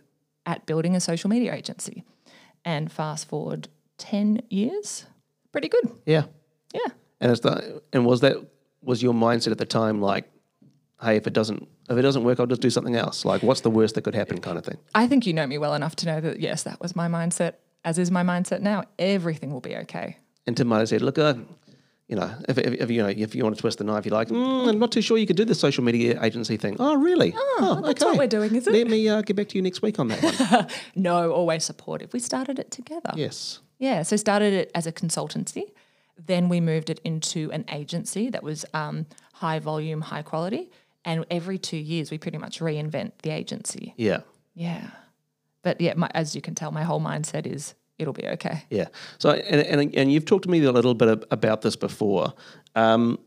at 0.44 0.66
building 0.66 0.94
a 0.94 1.00
social 1.00 1.30
media 1.30 1.54
agency. 1.54 2.04
And 2.66 2.92
fast 2.92 3.26
forward 3.28 3.68
10 4.00 4.42
years, 4.50 5.06
pretty 5.52 5.68
good. 5.68 5.92
Yeah. 6.06 6.24
Yeah. 6.74 6.92
And 7.20 7.30
it's 7.30 7.40
the, 7.40 7.82
and 7.92 8.04
was 8.06 8.20
that 8.20 8.36
was 8.82 9.02
your 9.02 9.12
mindset 9.12 9.50
at 9.52 9.58
the 9.58 9.66
time 9.66 10.00
like, 10.00 10.24
hey, 11.02 11.16
if 11.16 11.26
it 11.26 11.32
doesn't 11.32 11.68
if 11.90 11.96
it 11.98 12.02
doesn't 12.02 12.24
work, 12.24 12.38
I'll 12.40 12.46
just 12.46 12.62
do 12.62 12.70
something 12.70 12.94
else. 12.96 13.24
Like, 13.24 13.42
what's 13.42 13.60
the 13.62 13.70
worst 13.70 13.96
that 13.96 14.02
could 14.02 14.14
happen, 14.14 14.40
kind 14.40 14.56
of 14.56 14.64
thing. 14.64 14.78
I 14.94 15.06
think 15.08 15.26
you 15.26 15.32
know 15.32 15.46
me 15.46 15.58
well 15.58 15.74
enough 15.74 15.96
to 15.96 16.06
know 16.06 16.20
that, 16.20 16.38
yes, 16.40 16.62
that 16.62 16.80
was 16.80 16.94
my 16.94 17.08
mindset, 17.08 17.54
as 17.84 17.98
is 17.98 18.10
my 18.12 18.22
mindset 18.22 18.60
now. 18.60 18.84
Everything 18.98 19.52
will 19.52 19.60
be 19.60 19.74
okay. 19.76 20.16
And 20.46 20.56
Tim 20.56 20.68
might 20.68 20.78
have 20.78 20.88
said, 20.88 21.02
look, 21.02 21.18
uh, 21.18 21.34
you 22.06 22.14
know, 22.16 22.32
if, 22.48 22.58
if, 22.58 22.74
if 22.74 22.90
you 22.90 23.02
know 23.02 23.08
if 23.08 23.34
you 23.34 23.42
want 23.42 23.56
to 23.56 23.60
twist 23.60 23.78
the 23.78 23.84
knife, 23.84 24.06
you're 24.06 24.14
like, 24.14 24.28
mm, 24.28 24.68
I'm 24.68 24.78
not 24.78 24.92
too 24.92 25.02
sure 25.02 25.18
you 25.18 25.26
could 25.26 25.36
do 25.36 25.44
the 25.44 25.54
social 25.54 25.82
media 25.84 26.18
agency 26.22 26.56
thing. 26.56 26.76
Oh, 26.78 26.94
really? 26.96 27.32
Oh, 27.36 27.82
that's 27.84 28.04
what 28.04 28.16
we're 28.16 28.26
doing, 28.28 28.54
is 28.54 28.66
it? 28.68 28.72
Let 28.72 28.86
me 28.86 29.08
uh, 29.08 29.22
get 29.22 29.34
back 29.36 29.48
to 29.48 29.56
you 29.56 29.62
next 29.62 29.82
week 29.82 29.98
on 29.98 30.08
that 30.08 30.22
one. 30.22 30.66
No, 30.94 31.32
always 31.32 31.64
supportive. 31.64 32.12
We 32.12 32.20
started 32.20 32.58
it 32.58 32.70
together. 32.70 33.12
yes. 33.16 33.60
Yeah, 33.80 34.02
so 34.02 34.14
started 34.16 34.52
it 34.52 34.70
as 34.74 34.86
a 34.86 34.92
consultancy. 34.92 35.64
Then 36.16 36.48
we 36.48 36.60
moved 36.60 36.90
it 36.90 37.00
into 37.02 37.50
an 37.50 37.64
agency 37.72 38.30
that 38.30 38.42
was 38.42 38.64
um, 38.74 39.06
high 39.32 39.58
volume, 39.58 40.02
high 40.02 40.22
quality. 40.22 40.70
And 41.04 41.24
every 41.30 41.58
two 41.58 41.78
years, 41.78 42.10
we 42.10 42.18
pretty 42.18 42.38
much 42.38 42.60
reinvent 42.60 43.12
the 43.22 43.30
agency. 43.30 43.94
Yeah. 43.96 44.20
Yeah. 44.54 44.90
But 45.62 45.80
yeah, 45.80 45.94
my, 45.96 46.10
as 46.14 46.36
you 46.36 46.42
can 46.42 46.54
tell, 46.54 46.70
my 46.70 46.82
whole 46.82 47.00
mindset 47.00 47.46
is 47.46 47.74
it'll 47.98 48.12
be 48.12 48.26
okay. 48.26 48.64
Yeah. 48.70 48.88
So, 49.18 49.30
and, 49.30 49.80
and, 49.80 49.94
and 49.94 50.12
you've 50.12 50.26
talked 50.26 50.44
to 50.44 50.50
me 50.50 50.62
a 50.64 50.72
little 50.72 50.94
bit 50.94 51.24
about 51.30 51.62
this 51.62 51.74
before. 51.74 52.34
Um, 52.74 53.18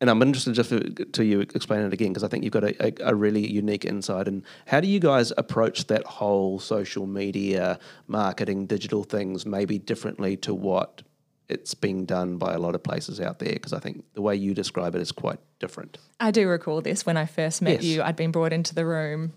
and 0.00 0.10
I'm 0.10 0.20
interested 0.22 0.54
just 0.54 0.70
to 0.70 1.24
you 1.24 1.40
explain 1.40 1.80
it 1.82 1.92
again 1.92 2.08
because 2.08 2.24
I 2.24 2.28
think 2.28 2.44
you've 2.44 2.52
got 2.52 2.64
a, 2.64 2.86
a, 3.08 3.12
a 3.12 3.14
really 3.14 3.46
unique 3.50 3.84
insight. 3.84 4.28
And 4.28 4.42
how 4.66 4.80
do 4.80 4.88
you 4.88 5.00
guys 5.00 5.32
approach 5.38 5.86
that 5.86 6.04
whole 6.04 6.58
social 6.58 7.06
media 7.06 7.78
marketing, 8.06 8.66
digital 8.66 9.04
things, 9.04 9.46
maybe 9.46 9.78
differently 9.78 10.36
to 10.38 10.52
what 10.54 11.02
it's 11.48 11.74
being 11.74 12.04
done 12.06 12.38
by 12.38 12.54
a 12.54 12.58
lot 12.58 12.74
of 12.74 12.82
places 12.82 13.20
out 13.20 13.38
there? 13.38 13.52
Because 13.52 13.72
I 13.72 13.78
think 13.78 14.04
the 14.14 14.22
way 14.22 14.34
you 14.34 14.52
describe 14.52 14.94
it 14.94 15.00
is 15.00 15.12
quite 15.12 15.38
different. 15.60 15.98
I 16.20 16.30
do 16.32 16.48
recall 16.48 16.80
this 16.80 17.06
when 17.06 17.16
I 17.16 17.26
first 17.26 17.62
met 17.62 17.82
Yes. 17.82 17.84
you. 17.84 18.02
I'd 18.02 18.16
been 18.16 18.32
brought 18.32 18.52
into 18.52 18.74
the 18.74 18.84
room 18.84 19.32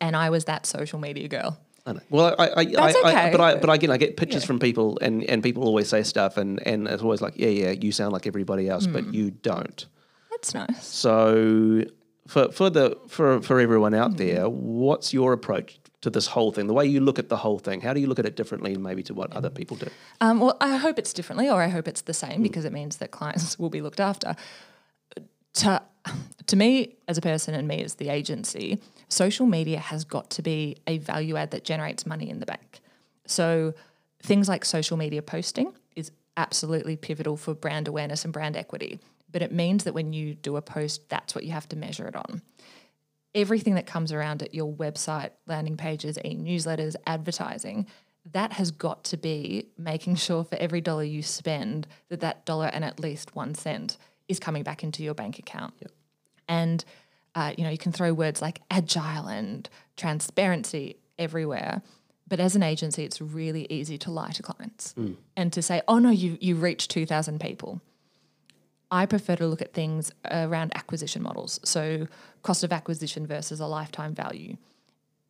and 0.00 0.14
I 0.14 0.30
was 0.30 0.44
that 0.44 0.66
social 0.66 0.98
media 0.98 1.28
girl. 1.28 1.58
I 1.84 1.92
know. 1.94 2.00
Well, 2.10 2.34
I, 2.38 2.50
I, 2.56 2.64
That's 2.64 2.96
I, 3.04 3.28
I, 3.28 3.32
but 3.32 3.40
I, 3.40 3.54
but 3.56 3.70
again, 3.70 3.90
I 3.90 3.96
get 3.96 4.16
pictures 4.16 4.42
Yeah. 4.42 4.46
from 4.46 4.58
people, 4.60 4.98
and, 5.00 5.24
and 5.24 5.42
people 5.42 5.64
always 5.64 5.88
say 5.88 6.02
stuff, 6.04 6.36
and, 6.36 6.64
and 6.66 6.86
it's 6.86 7.02
always 7.02 7.20
like, 7.20 7.34
yeah, 7.36 7.48
yeah, 7.48 7.70
you 7.72 7.90
sound 7.90 8.12
like 8.12 8.26
everybody 8.26 8.68
else, 8.68 8.86
Hmm. 8.86 8.92
but 8.92 9.12
you 9.12 9.30
don't. 9.32 9.84
That's 10.30 10.54
nice. 10.54 10.86
So 10.86 11.82
for 12.28 12.52
for 12.52 12.70
the 12.70 12.96
for 13.08 13.40
for 13.42 13.58
everyone 13.58 13.92
Hmm. 13.94 13.98
out 13.98 14.16
there, 14.16 14.48
what's 14.48 15.12
your 15.12 15.32
approach 15.32 15.80
to 16.02 16.10
this 16.10 16.26
whole 16.28 16.52
thing? 16.52 16.66
The 16.68 16.72
way 16.72 16.86
you 16.86 17.00
look 17.00 17.18
at 17.18 17.28
the 17.28 17.36
whole 17.36 17.58
thing, 17.58 17.80
how 17.80 17.92
do 17.94 18.00
you 18.00 18.06
look 18.06 18.18
at 18.20 18.26
it 18.26 18.36
differently, 18.36 18.76
maybe 18.76 19.02
to 19.04 19.14
what 19.14 19.32
other 19.32 19.50
people 19.50 19.76
do? 19.76 19.88
Um, 20.20 20.38
well, 20.40 20.56
I 20.60 20.76
hope 20.76 20.98
it's 21.00 21.12
differently, 21.12 21.48
or 21.50 21.60
I 21.62 21.68
hope 21.68 21.88
it's 21.88 22.02
the 22.02 22.14
same 22.14 22.42
because 22.42 22.64
it 22.64 22.72
means 22.72 22.98
that 22.98 23.10
clients 23.10 23.58
will 23.60 23.70
be 23.70 23.80
looked 23.82 24.00
after. 24.00 24.36
To, 25.54 25.82
to 26.46 26.56
me, 26.56 26.96
as 27.08 27.18
a 27.18 27.20
person 27.20 27.54
and 27.54 27.66
me 27.68 27.82
as 27.82 27.94
the 27.94 28.08
agency, 28.08 28.80
social 29.08 29.46
media 29.46 29.78
has 29.78 30.04
got 30.04 30.30
to 30.30 30.42
be 30.42 30.76
a 30.86 30.98
value 30.98 31.36
add 31.36 31.50
that 31.52 31.64
generates 31.64 32.06
money 32.06 32.28
in 32.28 32.40
the 32.40 32.46
bank. 32.46 32.80
So 33.26 33.74
things 34.22 34.48
like 34.48 34.64
social 34.64 34.96
media 34.96 35.22
posting 35.22 35.72
is 35.96 36.10
absolutely 36.36 36.96
pivotal 36.96 37.36
for 37.36 37.54
brand 37.54 37.88
awareness 37.88 38.24
and 38.24 38.32
brand 38.32 38.56
equity. 38.56 39.00
But 39.30 39.42
it 39.42 39.52
means 39.52 39.84
that 39.84 39.94
when 39.94 40.12
you 40.12 40.34
do 40.34 40.56
a 40.56 40.62
post, 40.62 41.08
that's 41.08 41.34
what 41.34 41.44
you 41.44 41.52
have 41.52 41.68
to 41.70 41.76
measure 41.76 42.06
it 42.06 42.16
on 42.16 42.42
everything 43.34 43.74
that 43.74 43.86
comes 43.86 44.12
around 44.12 44.42
it, 44.42 44.54
your 44.54 44.72
website, 44.72 45.30
landing 45.46 45.76
pages, 45.76 46.18
e-newsletters, 46.24 46.94
advertising, 47.06 47.86
that 48.32 48.52
has 48.52 48.70
got 48.70 49.04
to 49.04 49.16
be 49.16 49.66
making 49.76 50.14
sure 50.14 50.44
for 50.44 50.56
every 50.56 50.80
dollar 50.80 51.02
you 51.02 51.22
spend 51.22 51.86
that 52.08 52.20
that 52.20 52.44
dollar 52.44 52.66
and 52.66 52.84
at 52.84 53.00
least 53.00 53.34
one 53.34 53.54
cent 53.54 53.96
is 54.28 54.38
coming 54.38 54.62
back 54.62 54.82
into 54.82 55.02
your 55.02 55.14
bank 55.14 55.38
account. 55.38 55.74
And 56.48 56.84
uh, 57.34 57.52
you 57.56 57.64
know, 57.64 57.70
you 57.70 57.78
can 57.78 57.92
throw 57.92 58.12
words 58.12 58.42
like 58.42 58.60
agile 58.70 59.26
and 59.26 59.68
transparency 59.96 60.96
everywhere. 61.18 61.82
But 62.28 62.40
as 62.40 62.56
an 62.56 62.62
agency, 62.62 63.04
it's 63.04 63.20
really 63.20 63.66
easy 63.70 63.98
to 63.98 64.10
lie 64.10 64.30
to 64.30 64.42
clients 64.42 64.94
and 65.36 65.52
to 65.52 65.62
say, 65.62 65.82
"Oh 65.88 65.98
no, 65.98 66.10
you 66.10 66.38
you 66.40 66.56
reached 66.56 66.90
two 66.90 67.06
thousand 67.06 67.40
people." 67.40 67.80
I 68.90 69.06
prefer 69.06 69.36
to 69.36 69.46
look 69.46 69.62
at 69.62 69.72
things 69.72 70.12
around 70.30 70.72
acquisition 70.74 71.22
models. 71.22 71.58
So, 71.64 72.06
cost 72.42 72.62
of 72.62 72.72
acquisition 72.72 73.26
versus 73.26 73.58
a 73.58 73.66
lifetime 73.66 74.14
value. 74.14 74.56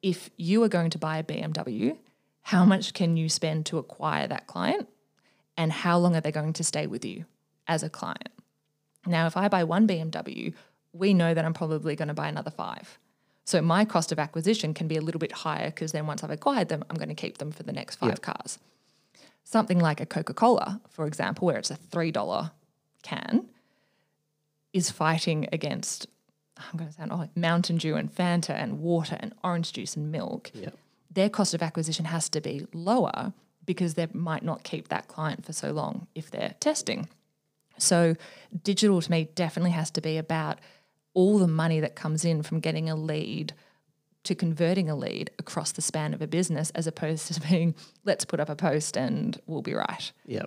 If 0.03 0.31
you 0.37 0.63
are 0.65 0.69
going 0.69 0.91
to 0.91 0.99
buy 0.99 1.19
a 1.19 1.23
BMW, 1.23 1.97
how 2.43 2.65
much 2.65 2.93
can 2.93 3.17
you 3.17 3.29
spend 3.29 3.67
to 3.67 3.79
acquire 3.79 4.27
that 4.27 4.49
client? 4.49 4.89
And 5.57 5.71
how 5.71 5.99
long 5.99 6.17
are 6.17 6.21
they 6.21 6.33
going 6.33 6.55
to 6.55 6.65
stay 6.65 6.89
with 6.89 7.05
you 7.05 7.25
as 7.69 7.85
a 7.85 7.91
client? 7.91 8.31
Now, 9.07 9.27
if 9.27 9.37
I 9.37 9.49
buy 9.49 9.65
one 9.65 9.87
BMW, 9.87 10.55
we 10.93 11.15
know 11.15 11.35
that 11.35 11.45
I'm 11.45 11.55
probably 11.55 11.97
going 11.97 12.09
to 12.09 12.15
buy 12.15 12.29
another 12.29 12.51
five. 12.51 12.99
So, 13.45 13.61
my 13.61 13.85
cost 13.85 14.13
of 14.13 14.19
acquisition 14.19 14.75
can 14.75 14.87
be 14.87 14.97
a 14.97 15.01
little 15.01 15.19
bit 15.19 15.33
higher 15.33 15.67
because 15.67 15.93
then 15.93 16.07
once 16.07 16.23
I've 16.23 16.31
acquired 16.31 16.69
them, 16.69 16.85
I'm 16.89 16.97
going 16.97 17.09
to 17.09 17.15
keep 17.15 17.39
them 17.39 17.51
for 17.51 17.65
the 17.65 17.73
next 17.73 17.97
five 17.97 18.21
cars. 18.21 18.59
Something 19.45 19.81
like 19.81 20.01
a 20.01 20.07
Coca 20.07 20.33
Cola, 20.33 20.81
for 20.89 21.07
example, 21.07 21.47
where 21.47 21.59
it's 21.59 21.71
a 21.71 21.77
$3 21.77 22.51
can, 23.03 23.49
is 24.73 24.91
fighting 24.91 25.49
against 25.53 26.07
I'm 26.59 26.79
going 26.79 26.91
to 26.91 26.97
sound 26.97 27.13
oh, 27.13 27.29
Mountain 27.35 27.79
Dew 27.79 27.97
and 27.97 28.15
Fanta 28.15 28.51
and 28.51 28.81
water 28.81 29.17
and 29.19 29.35
orange 29.43 29.73
juice 29.73 29.97
and 29.97 30.13
milk. 30.13 30.51
Yep. 30.55 30.77
Their 31.11 31.29
cost 31.29 31.55
of 31.55 31.63
acquisition 31.63 32.07
has 32.07 32.29
to 32.31 32.41
be 32.41 32.67
lower 32.73 33.33
because 33.65 33.95
they 33.95 34.07
might 34.13 34.43
not 34.43 34.63
keep 34.63 34.89
that 34.89 35.09
client 35.09 35.45
for 35.45 35.53
so 35.53 35.73
long 35.73 36.07
if 36.15 36.31
they're 36.31 36.55
testing. 36.61 37.09
So 37.83 38.17
digital 38.63 39.01
to 39.01 39.11
me 39.11 39.29
definitely 39.35 39.73
has 39.73 39.91
to 39.93 40.01
be 40.01 40.17
about 40.19 40.59
all 41.15 41.39
the 41.39 41.49
money 41.49 41.81
that 41.81 41.95
comes 41.95 42.25
in 42.25 42.43
from 42.43 42.61
getting 42.61 42.89
a 42.89 42.97
lead 42.97 43.53
to 44.25 44.35
converting 44.35 44.89
a 44.89 44.95
lead 44.95 45.31
across 45.39 45.73
the 45.73 45.83
span 45.83 46.15
of 46.15 46.23
a 46.23 46.27
business 46.27 46.71
as 46.71 46.87
opposed 46.87 47.33
to 47.33 47.41
being 47.49 47.75
let's 48.05 48.25
put 48.25 48.41
up 48.41 48.49
a 48.49 48.57
post 48.57 48.97
and 48.97 49.41
we'll 49.47 49.63
be 49.63 49.75
right. 49.75 50.13
Yeah. 50.27 50.45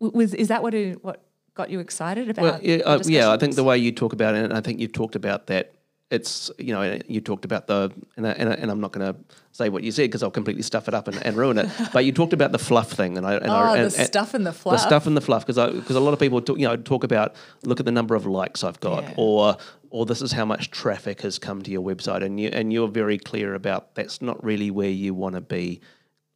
W- 0.00 0.16
Was 0.16 0.34
is 0.34 0.48
that 0.48 0.62
what 0.62 0.74
it, 0.74 1.04
what 1.04 1.22
got 1.54 1.70
you 1.70 1.80
excited 1.80 2.28
about? 2.28 2.42
Well, 2.42 2.60
yeah, 2.62 2.76
uh, 2.84 3.00
yeah. 3.04 3.30
I 3.30 3.36
think 3.36 3.54
the 3.54 3.64
way 3.64 3.78
you 3.78 3.92
talk 3.92 4.12
about 4.12 4.34
it, 4.34 4.44
and 4.44 4.52
I 4.52 4.60
think 4.60 4.80
you've 4.80 4.92
talked 4.92 5.14
about 5.16 5.46
that. 5.46 5.73
It's 6.10 6.50
you 6.58 6.72
know 6.72 6.98
you 7.08 7.20
talked 7.20 7.44
about 7.44 7.66
the 7.66 7.90
and 8.16 8.26
I, 8.26 8.32
and, 8.32 8.48
I, 8.48 8.52
and 8.52 8.70
I'm 8.70 8.80
not 8.80 8.92
going 8.92 9.12
to 9.12 9.18
say 9.52 9.68
what 9.68 9.82
you 9.82 9.90
said 9.90 10.02
because 10.02 10.22
I'll 10.22 10.30
completely 10.30 10.62
stuff 10.62 10.86
it 10.86 10.94
up 10.94 11.08
and, 11.08 11.16
and 11.24 11.36
ruin 11.36 11.58
it. 11.58 11.68
but 11.92 12.04
you 12.04 12.12
talked 12.12 12.32
about 12.32 12.52
the 12.52 12.58
fluff 12.58 12.92
thing, 12.92 13.16
and 13.16 13.26
I 13.26 13.34
and 13.36 13.48
oh, 13.48 13.54
I, 13.54 13.78
and, 13.78 13.86
the 13.86 14.04
stuff 14.04 14.34
and 14.34 14.46
the 14.46 14.52
fluff, 14.52 14.76
the 14.80 14.86
stuff 14.86 15.06
and 15.06 15.16
the 15.16 15.22
fluff 15.22 15.46
because 15.46 15.72
because 15.72 15.96
a 15.96 16.00
lot 16.00 16.12
of 16.12 16.20
people 16.20 16.40
talk, 16.42 16.58
you 16.58 16.68
know 16.68 16.76
talk 16.76 17.04
about 17.04 17.34
look 17.62 17.80
at 17.80 17.86
the 17.86 17.92
number 17.92 18.14
of 18.14 18.26
likes 18.26 18.62
I've 18.62 18.80
got 18.80 19.04
Yeah. 19.04 19.14
or 19.16 19.56
or 19.90 20.04
this 20.06 20.20
is 20.20 20.32
how 20.32 20.44
much 20.44 20.70
traffic 20.70 21.22
has 21.22 21.38
come 21.38 21.62
to 21.62 21.70
your 21.70 21.82
website 21.82 22.22
and 22.22 22.38
you 22.38 22.48
and 22.52 22.72
you're 22.72 22.88
very 22.88 23.18
clear 23.18 23.54
about 23.54 23.94
that's 23.94 24.20
not 24.20 24.42
really 24.44 24.70
where 24.70 24.90
you 24.90 25.14
want 25.14 25.36
to 25.36 25.40
be 25.40 25.80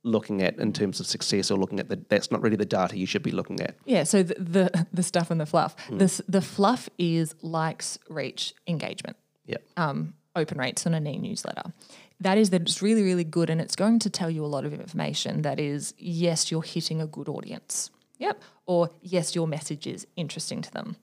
looking 0.05 0.43
at 0.43 0.57
in 0.59 0.73
terms 0.73 1.01
of 1.01 1.07
success 1.07 1.51
or 1.51 1.59
looking 1.59 1.81
at 1.81 1.89
the 1.89 2.01
that's 2.09 2.31
not 2.31 2.41
really 2.43 2.57
the 2.57 2.65
data 2.65 2.97
you 2.97 3.07
should 3.07 3.23
be 3.23 3.33
looking 3.33 3.61
at. 3.61 3.77
Yeah, 3.85 4.05
so 4.05 4.23
the 4.23 4.35
the, 4.35 4.87
the 4.93 5.03
stuff 5.03 5.31
and 5.31 5.41
the 5.41 5.47
fluff. 5.47 5.77
Hmm. 5.89 5.99
This 5.99 6.21
the 6.29 6.41
fluff 6.41 6.89
is 6.99 7.35
likes, 7.43 7.99
reach, 8.09 8.55
engagement, 8.67 9.17
Yeah. 9.49 9.57
um, 9.77 10.15
open 10.37 10.59
rates 10.59 10.87
on 10.87 10.95
an 10.95 11.07
e-newsletter. 11.07 11.73
That 12.21 12.39
is 12.39 12.51
that 12.51 12.63
it's 12.63 12.83
really 12.83 13.03
really 13.03 13.25
good, 13.25 13.51
and 13.51 13.61
it's 13.61 13.77
going 13.77 13.99
to 14.01 14.11
tell 14.11 14.31
you 14.31 14.45
a 14.45 14.47
lot 14.47 14.65
of 14.65 14.73
information. 14.73 15.43
That 15.43 15.59
is, 15.59 15.95
yes, 15.99 16.51
you're 16.51 16.63
hitting 16.63 17.01
a 17.01 17.07
good 17.07 17.29
audience. 17.29 17.91
Yep. 18.19 18.43
Or 18.67 18.91
yes, 19.01 19.35
your 19.35 19.49
message 19.49 19.87
is 19.87 20.07
interesting 20.17 20.63
to 20.63 20.71
them. 20.73 20.97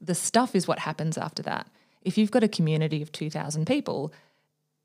The 0.00 0.14
stuff 0.14 0.54
is 0.54 0.66
what 0.68 0.80
happens 0.80 1.18
after 1.18 1.42
that. 1.42 1.66
If 2.02 2.18
you've 2.18 2.30
got 2.30 2.42
a 2.44 2.48
community 2.48 3.02
of 3.02 3.12
two 3.12 3.30
thousand 3.30 3.66
people, 3.66 4.12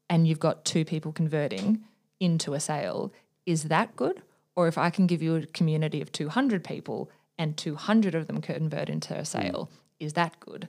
and 0.10 0.28
you've 0.28 0.39
got 0.39 0.66
two 0.66 0.86
people 0.86 1.12
converting 1.12 1.84
into 2.20 2.53
a 2.53 2.60
sale, 2.60 3.14
is 3.45 3.64
that 3.64 3.95
good? 3.95 4.22
Or 4.55 4.68
if 4.68 4.78
I 4.78 4.89
can 4.89 5.05
give 5.08 5.22
you 5.22 5.36
a 5.36 5.45
community 5.45 6.01
of 6.01 6.12
200 6.12 6.64
people 6.64 7.12
and 7.38 7.55
200 7.55 8.16
of 8.16 8.26
them 8.26 8.41
convert 8.41 8.89
into 8.89 9.14
a 9.16 9.24
sale, 9.24 9.70
is 9.99 10.14
that 10.14 10.39
good? 10.39 10.68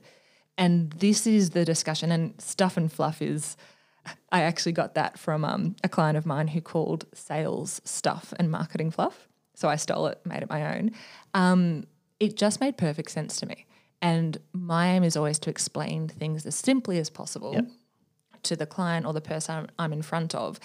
And 0.59 0.91
this 0.91 1.25
is 1.25 1.51
the 1.51 1.63
discussion, 1.65 2.11
and 2.11 2.39
stuff 2.39 2.77
and 2.77 2.91
fluff 2.91 3.21
is. 3.21 3.57
I 4.31 4.41
actually 4.41 4.71
got 4.73 4.95
that 4.95 5.17
from 5.19 5.43
um, 5.45 5.75
a 5.83 5.89
client 5.89 6.17
of 6.17 6.25
mine 6.25 6.47
who 6.49 6.61
called 6.61 7.05
sales 7.13 7.79
stuff 7.85 8.33
and 8.37 8.49
marketing 8.51 8.91
fluff. 8.91 9.27
so 9.55 9.67
I 9.67 9.75
stole 9.75 10.07
it, 10.07 10.19
made 10.25 10.41
it 10.41 10.49
my 10.49 10.77
own. 10.77 10.91
Um, 11.33 11.85
it 12.19 12.35
just 12.37 12.61
made 12.61 12.77
perfect 12.77 13.11
sense 13.11 13.37
to 13.41 13.45
me. 13.45 13.65
And 14.01 14.37
my 14.53 14.87
aim 14.87 15.03
is 15.03 15.17
always 15.17 15.37
to 15.39 15.49
explain 15.49 16.07
things 16.07 16.45
as 16.45 16.55
simply 16.55 16.97
as 16.97 17.09
possible 17.09 17.53
Yep. 17.53 17.65
to 18.43 18.55
the 18.55 18.65
client 18.65 19.05
or 19.05 19.11
the 19.13 19.21
person 19.21 19.55
I'm- 19.55 19.67
I'm 19.77 19.93
in 19.93 20.01
front 20.01 20.33
of, 20.33 20.59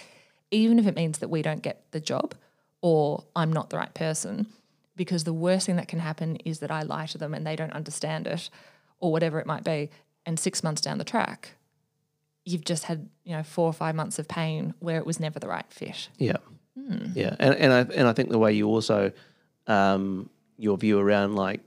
even 0.49 0.79
if 0.79 0.87
it 0.87 0.95
means 0.95 1.19
that 1.19 1.29
we 1.29 1.41
don't 1.41 1.61
get 1.61 1.91
the 1.91 1.99
job 1.99 2.35
or 2.81 3.25
I'm 3.35 3.51
not 3.51 3.69
the 3.69 3.77
right 3.77 3.93
person. 3.93 4.47
Because 4.95 5.25
the 5.25 5.33
worst 5.33 5.65
thing 5.65 5.75
that 5.75 5.89
can 5.89 5.99
happen 5.99 6.37
is 6.37 6.59
that 6.59 6.71
I 6.71 6.81
lie 6.83 7.05
to 7.07 7.17
them 7.17 7.33
and 7.33 7.45
they 7.45 7.57
don't 7.57 7.73
understand 7.73 8.27
it 8.27 8.49
or 8.99 9.11
whatever 9.11 9.39
it 9.39 9.45
might 9.45 9.63
be. 9.63 9.89
And 10.25 10.39
six 10.39 10.63
months 10.63 10.81
down 10.81 10.97
the 10.97 11.03
track, 11.03 11.51
you've 12.45 12.65
just 12.65 12.85
had, 12.85 13.09
you 13.23 13.35
know, 13.35 13.43
four 13.43 13.67
or 13.67 13.73
five 13.73 13.95
months 13.95 14.17
of 14.17 14.27
pain 14.27 14.73
where 14.79 14.97
it 14.97 15.05
was 15.05 15.19
never 15.19 15.39
the 15.39 15.47
right 15.47 15.65
fit. 15.69 16.09
Yeah, 16.17 16.37
yeah, 17.13 17.35
and 17.39 17.55
and 17.55 17.73
I 17.73 17.79
and 17.93 18.07
I 18.07 18.13
think 18.13 18.29
the 18.29 18.39
way 18.39 18.53
you 18.53 18.67
also 18.67 19.11
um, 19.67 20.29
your 20.57 20.77
view 20.77 20.99
around 20.99 21.35
like 21.35 21.61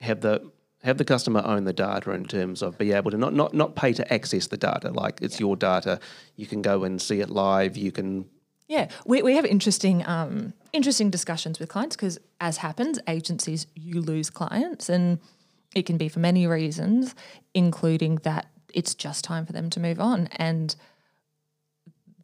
have 0.00 0.20
the 0.20 0.50
have 0.82 0.98
the 0.98 1.04
customer 1.04 1.42
own 1.44 1.64
the 1.64 1.72
data 1.72 2.10
in 2.10 2.24
terms 2.24 2.62
of 2.62 2.76
be 2.78 2.92
able 2.92 3.10
to 3.10 3.16
not 3.16 3.32
not 3.32 3.54
not 3.54 3.74
pay 3.74 3.92
to 3.92 4.12
access 4.12 4.46
the 4.48 4.56
data. 4.56 4.90
Like 4.90 5.22
it's 5.22 5.40
your 5.40 5.56
data. 5.56 5.98
You 6.36 6.46
can 6.46 6.62
go 6.62 6.84
and 6.84 7.00
see 7.00 7.20
it 7.20 7.30
live. 7.30 7.76
You 7.76 7.90
can 7.92 8.26
Yeah, 8.68 8.88
we, 9.06 9.22
we 9.22 9.36
have 9.36 9.44
interesting 9.44 10.06
um, 10.06 10.52
interesting 10.72 11.10
discussions 11.10 11.58
with 11.58 11.68
clients 11.68 11.96
because, 11.96 12.18
as 12.40 12.58
happens, 12.58 12.98
agencies 13.08 13.66
you 13.74 14.00
lose 14.00 14.30
clients, 14.30 14.88
and 14.88 15.18
it 15.74 15.86
can 15.86 15.96
be 15.96 16.08
for 16.08 16.20
many 16.20 16.46
reasons, 16.46 17.14
including 17.52 18.16
that 18.16 18.46
it's 18.72 18.94
just 18.94 19.24
time 19.24 19.46
for 19.46 19.52
them 19.52 19.70
to 19.70 19.80
move 19.80 20.00
on, 20.00 20.28
and 20.32 20.74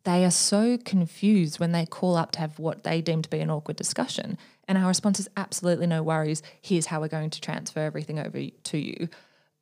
they 0.04 0.24
are 0.24 0.30
so 0.30 0.78
confused 0.78 1.60
when 1.60 1.72
they 1.72 1.84
call 1.84 2.16
up 2.16 2.32
to 2.32 2.40
have 2.40 2.58
what 2.58 2.84
they 2.84 3.00
deem 3.00 3.22
to 3.22 3.30
be 3.30 3.40
an 3.40 3.50
awkward 3.50 3.76
discussion. 3.76 4.38
And 4.66 4.78
our 4.78 4.88
response 4.88 5.20
is 5.20 5.28
absolutely 5.36 5.86
no 5.86 6.02
worries. 6.02 6.42
Here's 6.60 6.86
how 6.86 7.00
we're 7.00 7.08
going 7.08 7.30
to 7.30 7.40
transfer 7.40 7.80
everything 7.80 8.18
over 8.18 8.40
to 8.40 8.78
you. 8.78 9.08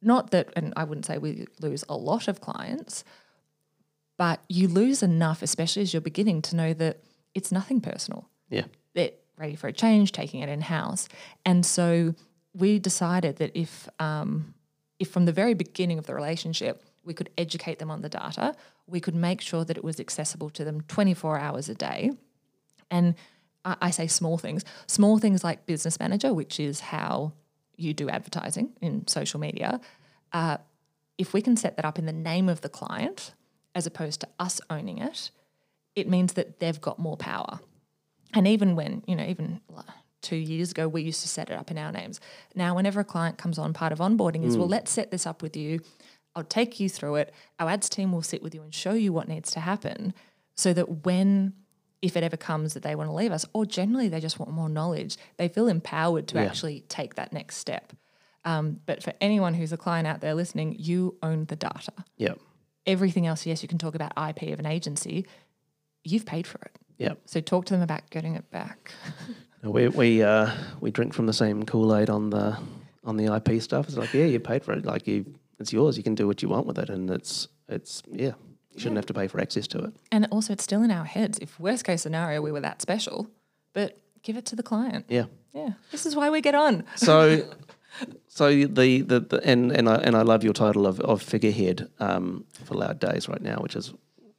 Not 0.01 0.31
that, 0.31 0.53
and 0.55 0.73
I 0.77 0.85
wouldn't 0.85 1.07
say 1.07 1.19
we 1.19 1.47
lose 1.61 1.85
a 1.89 1.97
lot 1.97 2.29
of 2.29 2.41
clients, 2.41 3.03
but 4.17 4.41
you 4.49 4.69
lose 4.69 5.03
enough, 5.03 5.43
especially 5.43 5.83
as 5.83 5.93
you're 5.93 6.01
beginning, 6.01 6.43
to 6.43 6.57
know 6.57 6.73
that 6.75 6.99
it's 7.35 7.51
nothing 7.51 7.81
personal. 7.81 8.29
yeah 8.49 8.65
They're 8.95 9.11
ready 9.37 9.57
for 9.57 9.67
a 9.67 9.73
change, 9.73 10.13
taking 10.13 10.41
it 10.41 10.49
in 10.49 10.61
house, 10.61 11.09
and 11.45 11.67
so 11.67 12.15
we 12.59 12.79
decided 12.79 13.37
that 13.37 13.53
if 13.55 13.89
um, 13.99 14.55
if 14.99 15.11
from 15.11 15.25
the 15.25 15.33
very 15.33 15.55
beginning 15.55 15.99
of 15.99 16.07
the 16.07 16.15
relationship 16.15 16.83
we 17.05 17.15
could 17.15 17.31
educate 17.39 17.79
them 17.79 17.91
on 17.91 18.03
the 18.03 18.09
data, 18.09 18.55
we 18.87 19.01
could 19.01 19.15
make 19.15 19.41
sure 19.41 19.65
that 19.65 19.77
it 19.77 19.85
was 19.85 19.99
accessible 19.99 20.51
to 20.51 20.65
them 20.65 20.83
24 20.83 21.39
hours 21.39 21.69
a 21.69 21.75
day, 21.75 22.11
and 22.91 23.15
I, 23.65 23.77
I 23.83 23.91
say 23.91 24.07
small 24.07 24.37
things, 24.39 24.65
small 24.87 25.19
things 25.19 25.43
like 25.45 25.67
business 25.67 25.99
manager, 25.99 26.35
which 26.35 26.61
is 26.61 26.81
how 26.81 27.33
you 27.77 27.95
do 27.95 28.11
advertising 28.11 28.73
in 28.81 29.07
social 29.07 29.41
media. 29.41 29.81
Uh, 30.33 30.59
if 31.17 31.33
we 31.33 31.41
can 31.41 31.57
set 31.57 31.77
that 31.77 31.85
up 31.85 31.99
in 31.99 32.07
the 32.07 32.13
name 32.13 32.49
of 32.49 32.61
the 32.61 32.69
client 32.69 33.33
as 33.75 33.87
opposed 33.87 34.21
to 34.21 34.29
us 34.39 34.61
owning 34.69 34.99
it, 34.99 35.31
it 35.95 36.09
means 36.09 36.35
that 36.35 36.59
they've 36.59 36.81
got 36.81 36.99
more 36.99 37.17
power. 37.17 37.61
And 38.35 38.47
even 38.47 38.77
when, 38.77 39.03
you 39.07 39.17
know, 39.17 39.25
even 39.25 39.61
two 40.23 40.37
years 40.37 40.71
ago, 40.71 40.89
we 40.89 41.03
used 41.03 41.23
to 41.23 41.29
set 41.29 41.51
it 41.51 41.55
up 41.55 41.71
in 41.71 41.79
our 41.79 41.93
names. 41.93 42.21
Now, 42.55 42.75
whenever 42.75 43.01
a 43.01 43.05
client 43.05 43.39
comes 43.39 43.59
on, 43.59 43.73
part 43.73 43.93
of 43.93 43.99
onboarding 43.99 44.45
is, 44.45 44.57
well, 44.57 44.69
let's 44.69 44.91
set 44.91 45.11
this 45.11 45.27
up 45.27 45.43
with 45.43 45.57
you. 45.57 45.81
I'll 46.35 46.45
take 46.45 46.79
you 46.81 46.89
through 46.89 47.17
it. 47.17 47.33
Our 47.59 47.69
ads 47.69 47.89
team 47.89 48.13
will 48.13 48.23
sit 48.23 48.43
with 48.43 48.55
you 48.55 48.63
and 48.63 48.75
show 48.75 48.93
you 48.93 49.13
what 49.13 49.29
needs 49.29 49.51
to 49.53 49.61
happen 49.61 50.15
so 50.57 50.73
that 50.73 51.05
when, 51.05 51.53
if 52.03 52.17
it 52.17 52.23
ever 52.23 52.37
comes 52.37 52.75
that 52.75 52.83
they 52.83 52.95
want 52.95 53.09
to 53.09 53.15
leave 53.15 53.33
us, 53.33 53.45
or 53.53 53.65
generally 53.67 54.09
they 54.09 54.21
just 54.21 54.39
want 54.39 54.51
more 54.53 54.69
knowledge, 54.69 55.17
they 55.37 55.49
feel 55.49 55.69
empowered 55.69 56.27
to 56.29 56.37
Yeah. 56.39 56.45
actually 56.45 56.81
take 56.89 57.15
that 57.17 57.33
next 57.33 57.57
step. 57.57 57.93
Um, 58.45 58.81
but 58.87 59.03
for 59.03 59.13
anyone 59.21 59.55
who's 59.55 59.73
a 59.73 59.77
client 59.77 60.07
out 60.07 60.21
there 60.21 60.35
listening, 60.35 60.77
you 60.79 61.17
own 61.23 61.45
the 61.47 61.57
data 61.57 61.93
yeah 62.17 62.35
everything 62.87 63.27
else, 63.27 63.45
yes, 63.45 63.63
you 63.63 63.69
can 63.69 63.77
talk 63.77 63.95
about 63.95 64.13
IP 64.17 64.51
of 64.53 64.59
an 64.59 64.65
agency. 64.65 65.27
You've 66.05 66.25
paid 66.25 66.47
for 66.47 66.59
it. 66.63 66.71
yeah 66.97 67.15
So 67.27 67.41
talk 67.41 67.67
to 67.67 67.75
them 67.75 67.83
about 67.83 68.09
getting 68.09 68.35
it 68.35 68.51
back. 68.51 68.93
we 69.63 69.89
we 69.89 70.23
uh, 70.23 70.51
we 70.81 70.91
drink 70.91 71.15
from 71.15 71.27
the 71.27 71.33
same 71.33 71.65
Kool-Aid 71.65 72.11
on 72.11 72.31
the 72.31 72.57
on 73.05 73.17
the 73.17 73.35
IP 73.35 73.61
stuff 73.63 73.87
it's 73.89 73.97
like 73.97 74.13
yeah 74.13 74.25
you 74.25 74.39
paid 74.41 74.65
for 74.65 74.73
it 74.73 74.85
like 74.85 75.07
you 75.07 75.25
it's 75.59 75.73
yours 75.73 75.97
you 75.97 76.03
can 76.03 76.15
do 76.15 76.27
what 76.27 76.43
you 76.43 76.49
want 76.49 76.67
with 76.67 76.79
it 76.79 76.91
and 76.91 77.11
it's 77.11 77.49
it's 77.69 78.03
yeah 78.11 78.33
you 78.73 78.81
shouldn't 78.81 78.97
have 78.97 79.07
to 79.07 79.15
pay 79.15 79.27
for 79.29 79.41
access 79.41 79.67
to 79.69 79.79
it 79.79 79.93
And 80.13 80.27
also, 80.31 80.53
it's 80.53 80.63
still 80.63 80.83
in 80.83 80.91
our 80.91 81.05
heads. 81.05 81.39
If 81.41 81.59
worst 81.59 81.85
case 81.85 82.03
scenario, 82.03 82.41
we 82.41 82.53
were 82.53 82.61
that 82.61 82.81
special, 82.81 83.27
but 83.73 83.99
give 84.23 84.37
it 84.37 84.45
to 84.47 84.57
the 84.57 84.63
client. 84.63 85.07
yeah 85.09 85.25
Yeah, 85.53 85.71
this 85.91 86.07
is 86.07 86.15
why 86.15 86.31
we 86.31 86.41
get 86.41 86.55
on. 86.55 86.85
So, 86.95 87.45
so 88.29 88.51
the, 88.51 89.01
the, 89.03 89.21
the 89.21 89.41
and 89.45 89.73
and 89.73 89.89
I 89.89 89.97
and 89.97 90.15
I 90.15 90.23
love 90.23 90.45
your 90.45 90.53
title 90.53 90.87
of, 90.87 91.01
of 91.01 91.23
figurehead 91.23 91.89
um, 91.99 92.45
for 92.53 92.75
Loud 92.75 93.01
Days 93.01 93.29
right 93.29 93.43
now, 93.43 93.57
which 93.57 93.75
is 93.75 93.93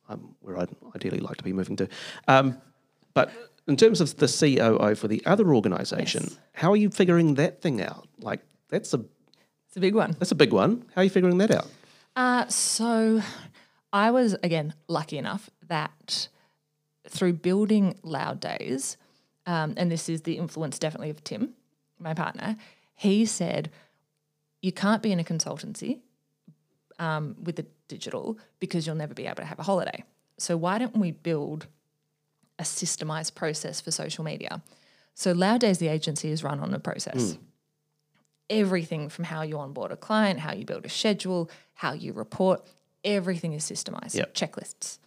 um, 0.08 0.36
where 0.42 0.58
I'd 0.58 0.70
ideally 0.96 1.20
like 1.20 1.38
to 1.38 1.44
be 1.44 1.52
moving 1.54 1.76
to. 1.78 1.88
Um, 2.28 2.58
but 3.14 3.32
in 3.70 3.78
terms 3.78 4.02
of 4.02 4.18
the 4.18 4.28
COO 4.28 4.96
for 4.96 5.08
the 5.08 5.22
other 5.26 5.54
organisation, 5.54 6.24
Yes. 6.24 6.38
how 6.54 6.72
are 6.72 6.76
you 6.76 6.90
figuring 6.90 7.36
that 7.36 7.62
thing 7.62 7.82
out? 7.82 8.08
Like 8.20 8.42
that's 8.70 8.94
a 8.94 9.02
It's 9.68 9.78
a 9.78 9.80
big 9.80 9.96
one. 9.96 10.16
that's 10.20 10.32
a 10.32 10.36
big 10.36 10.52
one. 10.52 10.84
How 10.96 11.02
are 11.02 11.04
you 11.04 11.10
figuring 11.10 11.38
that 11.38 11.52
out? 11.52 11.68
Uh, 12.16 12.48
so 12.48 13.22
I 13.94 14.12
was, 14.12 14.36
again, 14.44 14.74
lucky 14.88 15.18
enough 15.18 15.50
that 15.68 16.28
through 17.08 17.34
building 17.34 17.96
Loud 18.04 18.40
Days, 18.40 18.98
um, 19.46 19.74
and 19.78 19.92
this 19.92 20.10
is 20.10 20.22
the 20.24 20.38
influence 20.38 20.78
definitely 20.80 21.10
of 21.12 21.24
Tim, 21.24 21.54
my 22.00 22.14
partner, 22.14 22.58
he 22.96 23.26
said, 23.26 23.70
you 24.62 24.72
can't 24.72 25.02
be 25.02 25.12
in 25.12 25.20
a 25.20 25.24
consultancy 25.24 26.00
um, 27.00 27.36
with 27.42 27.56
the 27.56 27.66
digital 27.88 28.38
because 28.60 28.86
you'll 28.86 28.96
never 28.96 29.14
be 29.14 29.26
able 29.26 29.36
to 29.38 29.46
have 29.46 29.60
a 29.60 29.64
holiday. 29.64 30.04
So 30.38 30.58
why 30.58 30.78
don't 30.78 30.98
we 30.98 31.12
build 31.12 31.68
a 32.60 32.64
systemized 32.64 33.34
process 33.34 33.82
for 33.82 33.90
social 33.90 34.24
media? 34.24 34.62
So 35.16 35.32
Loud 35.32 35.62
Days, 35.62 35.80
the 35.80 35.88
agency, 35.88 36.30
is 36.30 36.44
run 36.44 36.60
on 36.60 36.74
a 36.74 36.80
process 36.80 37.34
hmm. 37.34 37.42
everything 38.50 39.10
from 39.10 39.26
how 39.26 39.42
you 39.42 39.58
onboard 39.58 39.92
a 39.92 39.98
client, 39.98 40.40
how 40.40 40.54
you 40.54 40.66
build 40.66 40.86
a 40.86 40.90
schedule, 40.90 41.50
how 41.74 41.94
you 41.94 42.14
report, 42.14 42.66
everything 43.04 43.54
is 43.54 43.64
systemized. 43.64 44.16
Yep. 44.16 44.34
Checklists. 44.34 45.00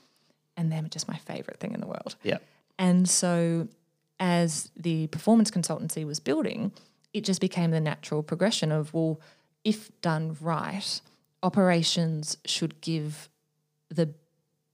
And 0.57 0.71
they're 0.71 0.83
just 0.83 1.09
my 1.09 1.17
favorite 1.17 1.59
thing 1.61 1.73
in 1.73 1.81
the 1.81 1.87
world. 1.87 2.17
Yeah, 2.23 2.39
And 2.79 3.09
so 3.09 3.69
as 4.21 4.71
the 4.77 5.07
performance 5.09 5.51
consultancy 5.51 6.07
was 6.07 6.21
building, 6.21 6.73
it 7.13 7.23
just 7.25 7.41
became 7.41 7.71
the 7.71 7.81
natural 7.81 8.23
progression 8.23 8.71
of, 8.71 8.93
well, 8.95 9.21
if 9.65 9.91
done 10.01 10.37
right, 10.41 11.01
operations 11.43 12.37
should 12.45 12.81
give 12.81 13.29
the 13.89 14.15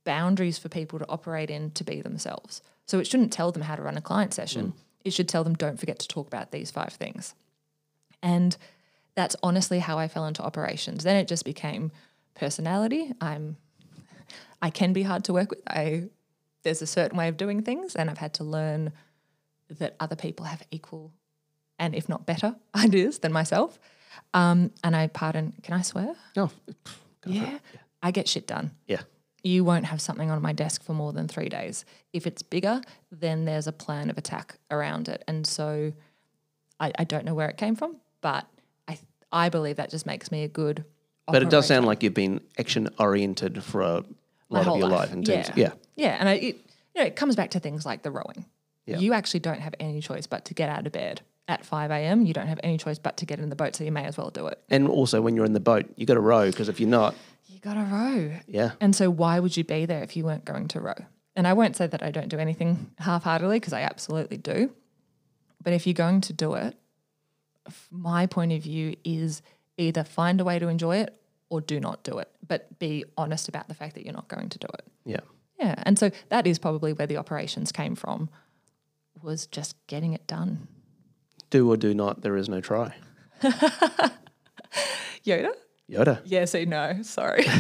boundaries 0.09 0.57
for 0.57 0.71
people 0.71 0.99
to 0.99 1.07
operate 1.07 1.51
in 1.51 1.71
to 1.73 1.85
be 1.85 2.01
themselves. 2.01 2.63
So 2.87 2.99
it 2.99 3.07
shouldn't 3.07 3.31
tell 3.31 3.53
them 3.53 3.61
how 3.61 3.77
to 3.77 3.83
run 3.83 3.99
a 3.99 4.01
client 4.01 4.33
session. 4.33 4.73
It 5.05 5.13
should 5.13 5.29
tell 5.29 5.45
them 5.45 5.53
don't 5.55 5.79
forget 5.79 5.99
to 5.99 6.09
talk 6.09 6.27
about 6.27 6.51
these 6.51 6.71
five 6.71 6.95
things. 6.95 7.35
And 8.23 8.57
that's 9.15 9.37
honestly 9.43 9.81
how 9.81 9.99
I 9.99 10.09
fell 10.09 10.25
into 10.25 10.43
operations. 10.43 11.05
Then 11.05 11.17
it 11.17 11.29
just 11.29 11.45
became 11.45 11.93
personality. 12.35 13.13
I'm 13.21 13.59
I 14.63 14.71
can 14.71 14.95
be 14.95 15.03
hard 15.03 15.25
to 15.25 15.35
work 15.35 15.51
with. 15.51 15.61
I 15.69 16.05
there's 16.63 16.81
a 16.81 16.87
certain 16.87 17.19
way 17.19 17.29
of 17.29 17.37
doing 17.37 17.63
things 17.63 17.95
and 17.95 18.09
I've 18.09 18.19
had 18.19 18.33
to 18.35 18.45
learn 18.45 18.93
that 19.69 19.95
other 20.01 20.17
people 20.17 20.47
have 20.47 20.63
equal 20.71 21.13
and 21.79 21.95
if 21.95 22.09
not 22.09 22.25
better 22.25 22.57
ideas 22.75 23.19
than 23.19 23.31
myself. 23.33 23.79
Um, 24.33 24.73
and 24.83 24.97
I 24.97 25.09
pardon, 25.09 25.53
can 25.63 25.75
I 25.75 25.83
swear? 25.83 26.15
oh, 26.39 26.51
go 27.21 27.31
for 27.31 27.31
it. 27.31 27.35
Yeah. 27.35 27.59
I 28.03 28.11
get 28.11 28.27
shit 28.27 28.47
done. 28.47 28.71
yeah, 28.87 29.03
You 29.43 29.65
won't 29.65 29.85
have 29.87 30.01
something 30.01 30.31
on 30.31 30.43
my 30.43 30.53
desk 30.53 30.83
for 30.83 30.93
more 30.95 31.13
than 31.13 31.29
three 31.29 31.49
days. 31.49 31.85
If 32.13 32.27
it's 32.27 32.43
bigger, 32.43 32.83
then 33.11 33.45
there's 33.45 33.67
a 33.67 33.73
plan 33.73 34.11
of 34.11 34.19
attack 34.19 34.57
around 34.71 35.09
it. 35.09 35.23
And 35.29 35.47
so 35.47 35.93
I, 36.81 36.93
I 36.99 37.05
don't 37.05 37.25
know 37.25 37.35
where 37.35 37.49
it 37.49 37.57
came 37.57 37.77
from, 37.77 37.97
but 38.21 38.47
I 38.89 38.99
I 39.33 39.49
believe 39.49 39.77
that 39.77 39.91
just 39.91 40.07
makes 40.07 40.33
me 40.33 40.43
a 40.45 40.49
good 40.49 40.85
But 41.27 41.43
it 41.43 41.51
does 41.51 41.67
sound 41.67 41.87
like 41.87 42.03
you've 42.03 42.15
been 42.15 42.41
action 42.59 42.89
oriented 42.99 43.63
for 43.63 43.83
a 43.83 44.05
lot 44.49 44.67
of 44.67 44.79
your 44.79 44.89
life. 44.89 45.01
life 45.01 45.13
in 45.13 45.23
terms. 45.25 45.49
Yeah. 45.49 45.55
yeah, 45.57 45.73
Yeah, 45.97 46.17
and 46.19 46.29
I, 46.29 46.33
it, 46.35 46.57
you 46.95 47.03
know, 47.03 47.05
it 47.05 47.17
comes 47.17 47.37
back 47.37 47.51
to 47.51 47.61
things 47.61 47.85
like 47.87 48.03
the 48.03 48.11
rowing. 48.11 48.47
Yeah. 48.87 48.99
You 48.99 49.13
actually 49.13 49.41
don't 49.41 49.61
have 49.61 49.75
any 49.79 50.01
choice 50.01 50.27
but 50.27 50.47
to 50.47 50.55
get 50.55 50.71
out 50.71 50.87
of 50.87 50.93
bed 50.93 51.21
at 51.47 51.65
5 51.65 51.91
a.m. 51.91 52.25
You 52.25 52.33
don't 52.33 52.47
have 52.47 52.61
any 52.63 52.79
choice 52.79 52.99
but 52.99 53.19
to 53.19 53.27
get 53.27 53.39
in 53.39 53.51
the 53.51 53.57
boat, 53.57 53.77
so 53.77 53.85
you 53.85 53.93
may 53.93 54.05
as 54.05 54.17
well 54.17 54.31
do 54.31 54.47
it. 54.47 54.59
And 54.71 54.89
also, 54.89 55.21
when 55.21 55.37
you're 55.37 55.45
in 55.45 55.53
the 55.53 55.61
boat, 55.61 55.87
you 55.97 56.07
got 56.07 56.15
to 56.15 56.21
row 56.21 56.47
because 56.51 56.69
if 56.69 56.81
you're 56.81 56.89
not, 56.89 57.15
You 57.59 57.63
got 57.63 57.75
to 57.75 57.81
row. 57.93 58.39
yeah, 58.47 58.71
And 58.81 58.95
so, 58.95 59.11
why 59.11 59.41
would 59.41 59.57
you 59.57 59.65
be 59.65 59.85
there 59.85 60.05
if 60.05 60.17
you 60.17 60.25
weren't 60.25 60.45
going 60.45 60.69
to 60.69 60.81
row? 60.81 60.95
And 61.35 61.45
I 61.45 61.55
won't 61.55 61.75
say 61.75 61.89
that 61.89 62.05
I 62.05 62.13
don't 62.13 62.29
do 62.29 62.39
anything 62.39 62.93
half 62.99 63.25
heartedly 63.25 63.59
because 63.59 63.73
I 63.73 63.81
absolutely 63.81 64.37
do. 64.37 64.71
But 65.61 65.73
if 65.73 65.85
you're 65.85 65.95
going 65.95 66.21
to 66.21 66.33
do 66.33 66.55
it, 66.55 66.77
my 67.91 68.27
point 68.27 68.53
of 68.53 68.63
view 68.63 68.95
is 69.03 69.43
either 69.77 70.05
find 70.05 70.41
a 70.41 70.45
way 70.45 70.61
to 70.61 70.69
enjoy 70.69 70.99
it 70.99 71.21
or 71.49 71.61
do 71.61 71.81
not 71.81 72.05
do 72.05 72.19
it, 72.19 72.31
but 72.47 72.79
be 72.79 73.05
honest 73.17 73.49
about 73.49 73.67
the 73.67 73.75
fact 73.75 73.97
that 73.97 74.05
you're 74.05 74.15
not 74.15 74.29
going 74.29 74.51
to 74.51 74.59
do 74.61 74.69
it. 74.75 74.85
yeah, 75.05 75.21
Yeah. 75.59 75.75
And 75.83 75.99
so 75.99 76.13
that 76.29 76.47
is 76.47 76.61
probably 76.61 76.93
where 76.93 77.09
the 77.09 77.17
operations 77.17 77.73
came 77.73 77.97
from 77.97 78.29
was 79.21 79.49
just 79.49 79.75
getting 79.89 80.13
it 80.13 80.29
done. 80.29 80.69
Do 81.51 81.69
or 81.69 81.77
do 81.77 81.93
not, 81.93 82.23
there 82.23 82.37
is 82.37 82.49
no 82.49 82.61
try. 82.61 82.95
Yoda? 85.25 85.51
Yoda. 85.91 86.21
Yeah, 86.25 86.45
see, 86.45 86.65
no, 86.65 87.03
sorry. 87.03 87.45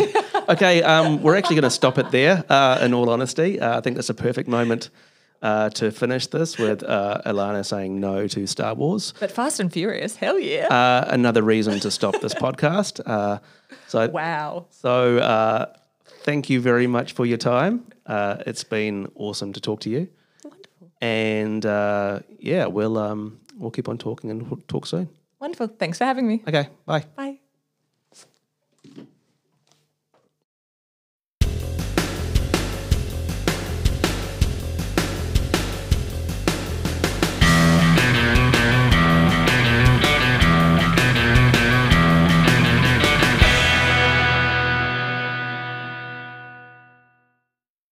Okay, 0.49 0.83
um, 0.83 1.22
we're 1.22 1.37
actually 1.37 1.57
going 1.57 1.64
to 1.64 1.70
stop 1.70 1.99
it 1.99 2.11
there. 2.11 2.43
Uh, 2.49 2.79
in 2.81 2.95
all 2.95 3.11
honesty, 3.11 3.61
uh, 3.61 3.76
I 3.76 3.83
think 3.83 3.97
that's 3.97 4.09
a 4.09 4.14
perfect 4.14 4.49
moment 4.49 4.89
uh, 5.43 5.68
to 5.70 5.91
finish 5.91 6.26
this 6.29 6.57
with 6.57 6.83
uh, 6.83 7.20
Alana 7.26 7.66
saying 7.66 8.01
no 8.01 8.26
to 8.29 8.47
Star 8.47 8.74
Wars. 8.74 9.12
but 9.20 9.31
Fast 9.31 9.61
and 9.61 9.70
Furious, 9.70 10.16
hell 10.16 10.39
yeah. 10.39 10.68
Uh, 10.68 11.07
another 11.11 11.43
reason 11.43 11.79
to 11.81 11.91
stop 11.91 12.18
this 12.22 12.33
podcast. 12.47 13.01
Uh, 13.05 13.41
so, 13.89 14.09
wow. 14.09 14.66
so 14.70 15.18
uh, 15.18 15.66
thank 16.22 16.49
you 16.49 16.62
very 16.62 16.87
much 16.87 17.12
for 17.12 17.26
your 17.26 17.39
time. 17.39 17.85
Uh, 18.07 18.43
it's 18.47 18.64
been 18.64 19.11
awesome 19.16 19.53
to 19.53 19.61
talk 19.61 19.81
to 19.81 19.91
you. 19.91 20.09
Wonderful. 20.45 20.91
And 21.03 21.66
uh, 21.66 22.20
yeah, 22.39 22.64
we'll 22.64 22.97
um, 22.97 23.39
we'll 23.59 23.70
keep 23.70 23.89
on 23.89 23.99
talking 23.99 24.31
and 24.31 24.49
we'll 24.51 24.62
talk 24.66 24.87
soon. 24.87 25.11
Wonderful. 25.41 25.68
Thanks 25.68 25.99
for 25.99 26.05
having 26.05 26.26
me. 26.26 26.43
Okay, 26.49 26.68
bye. 26.87 27.05
Bye. 27.16 27.38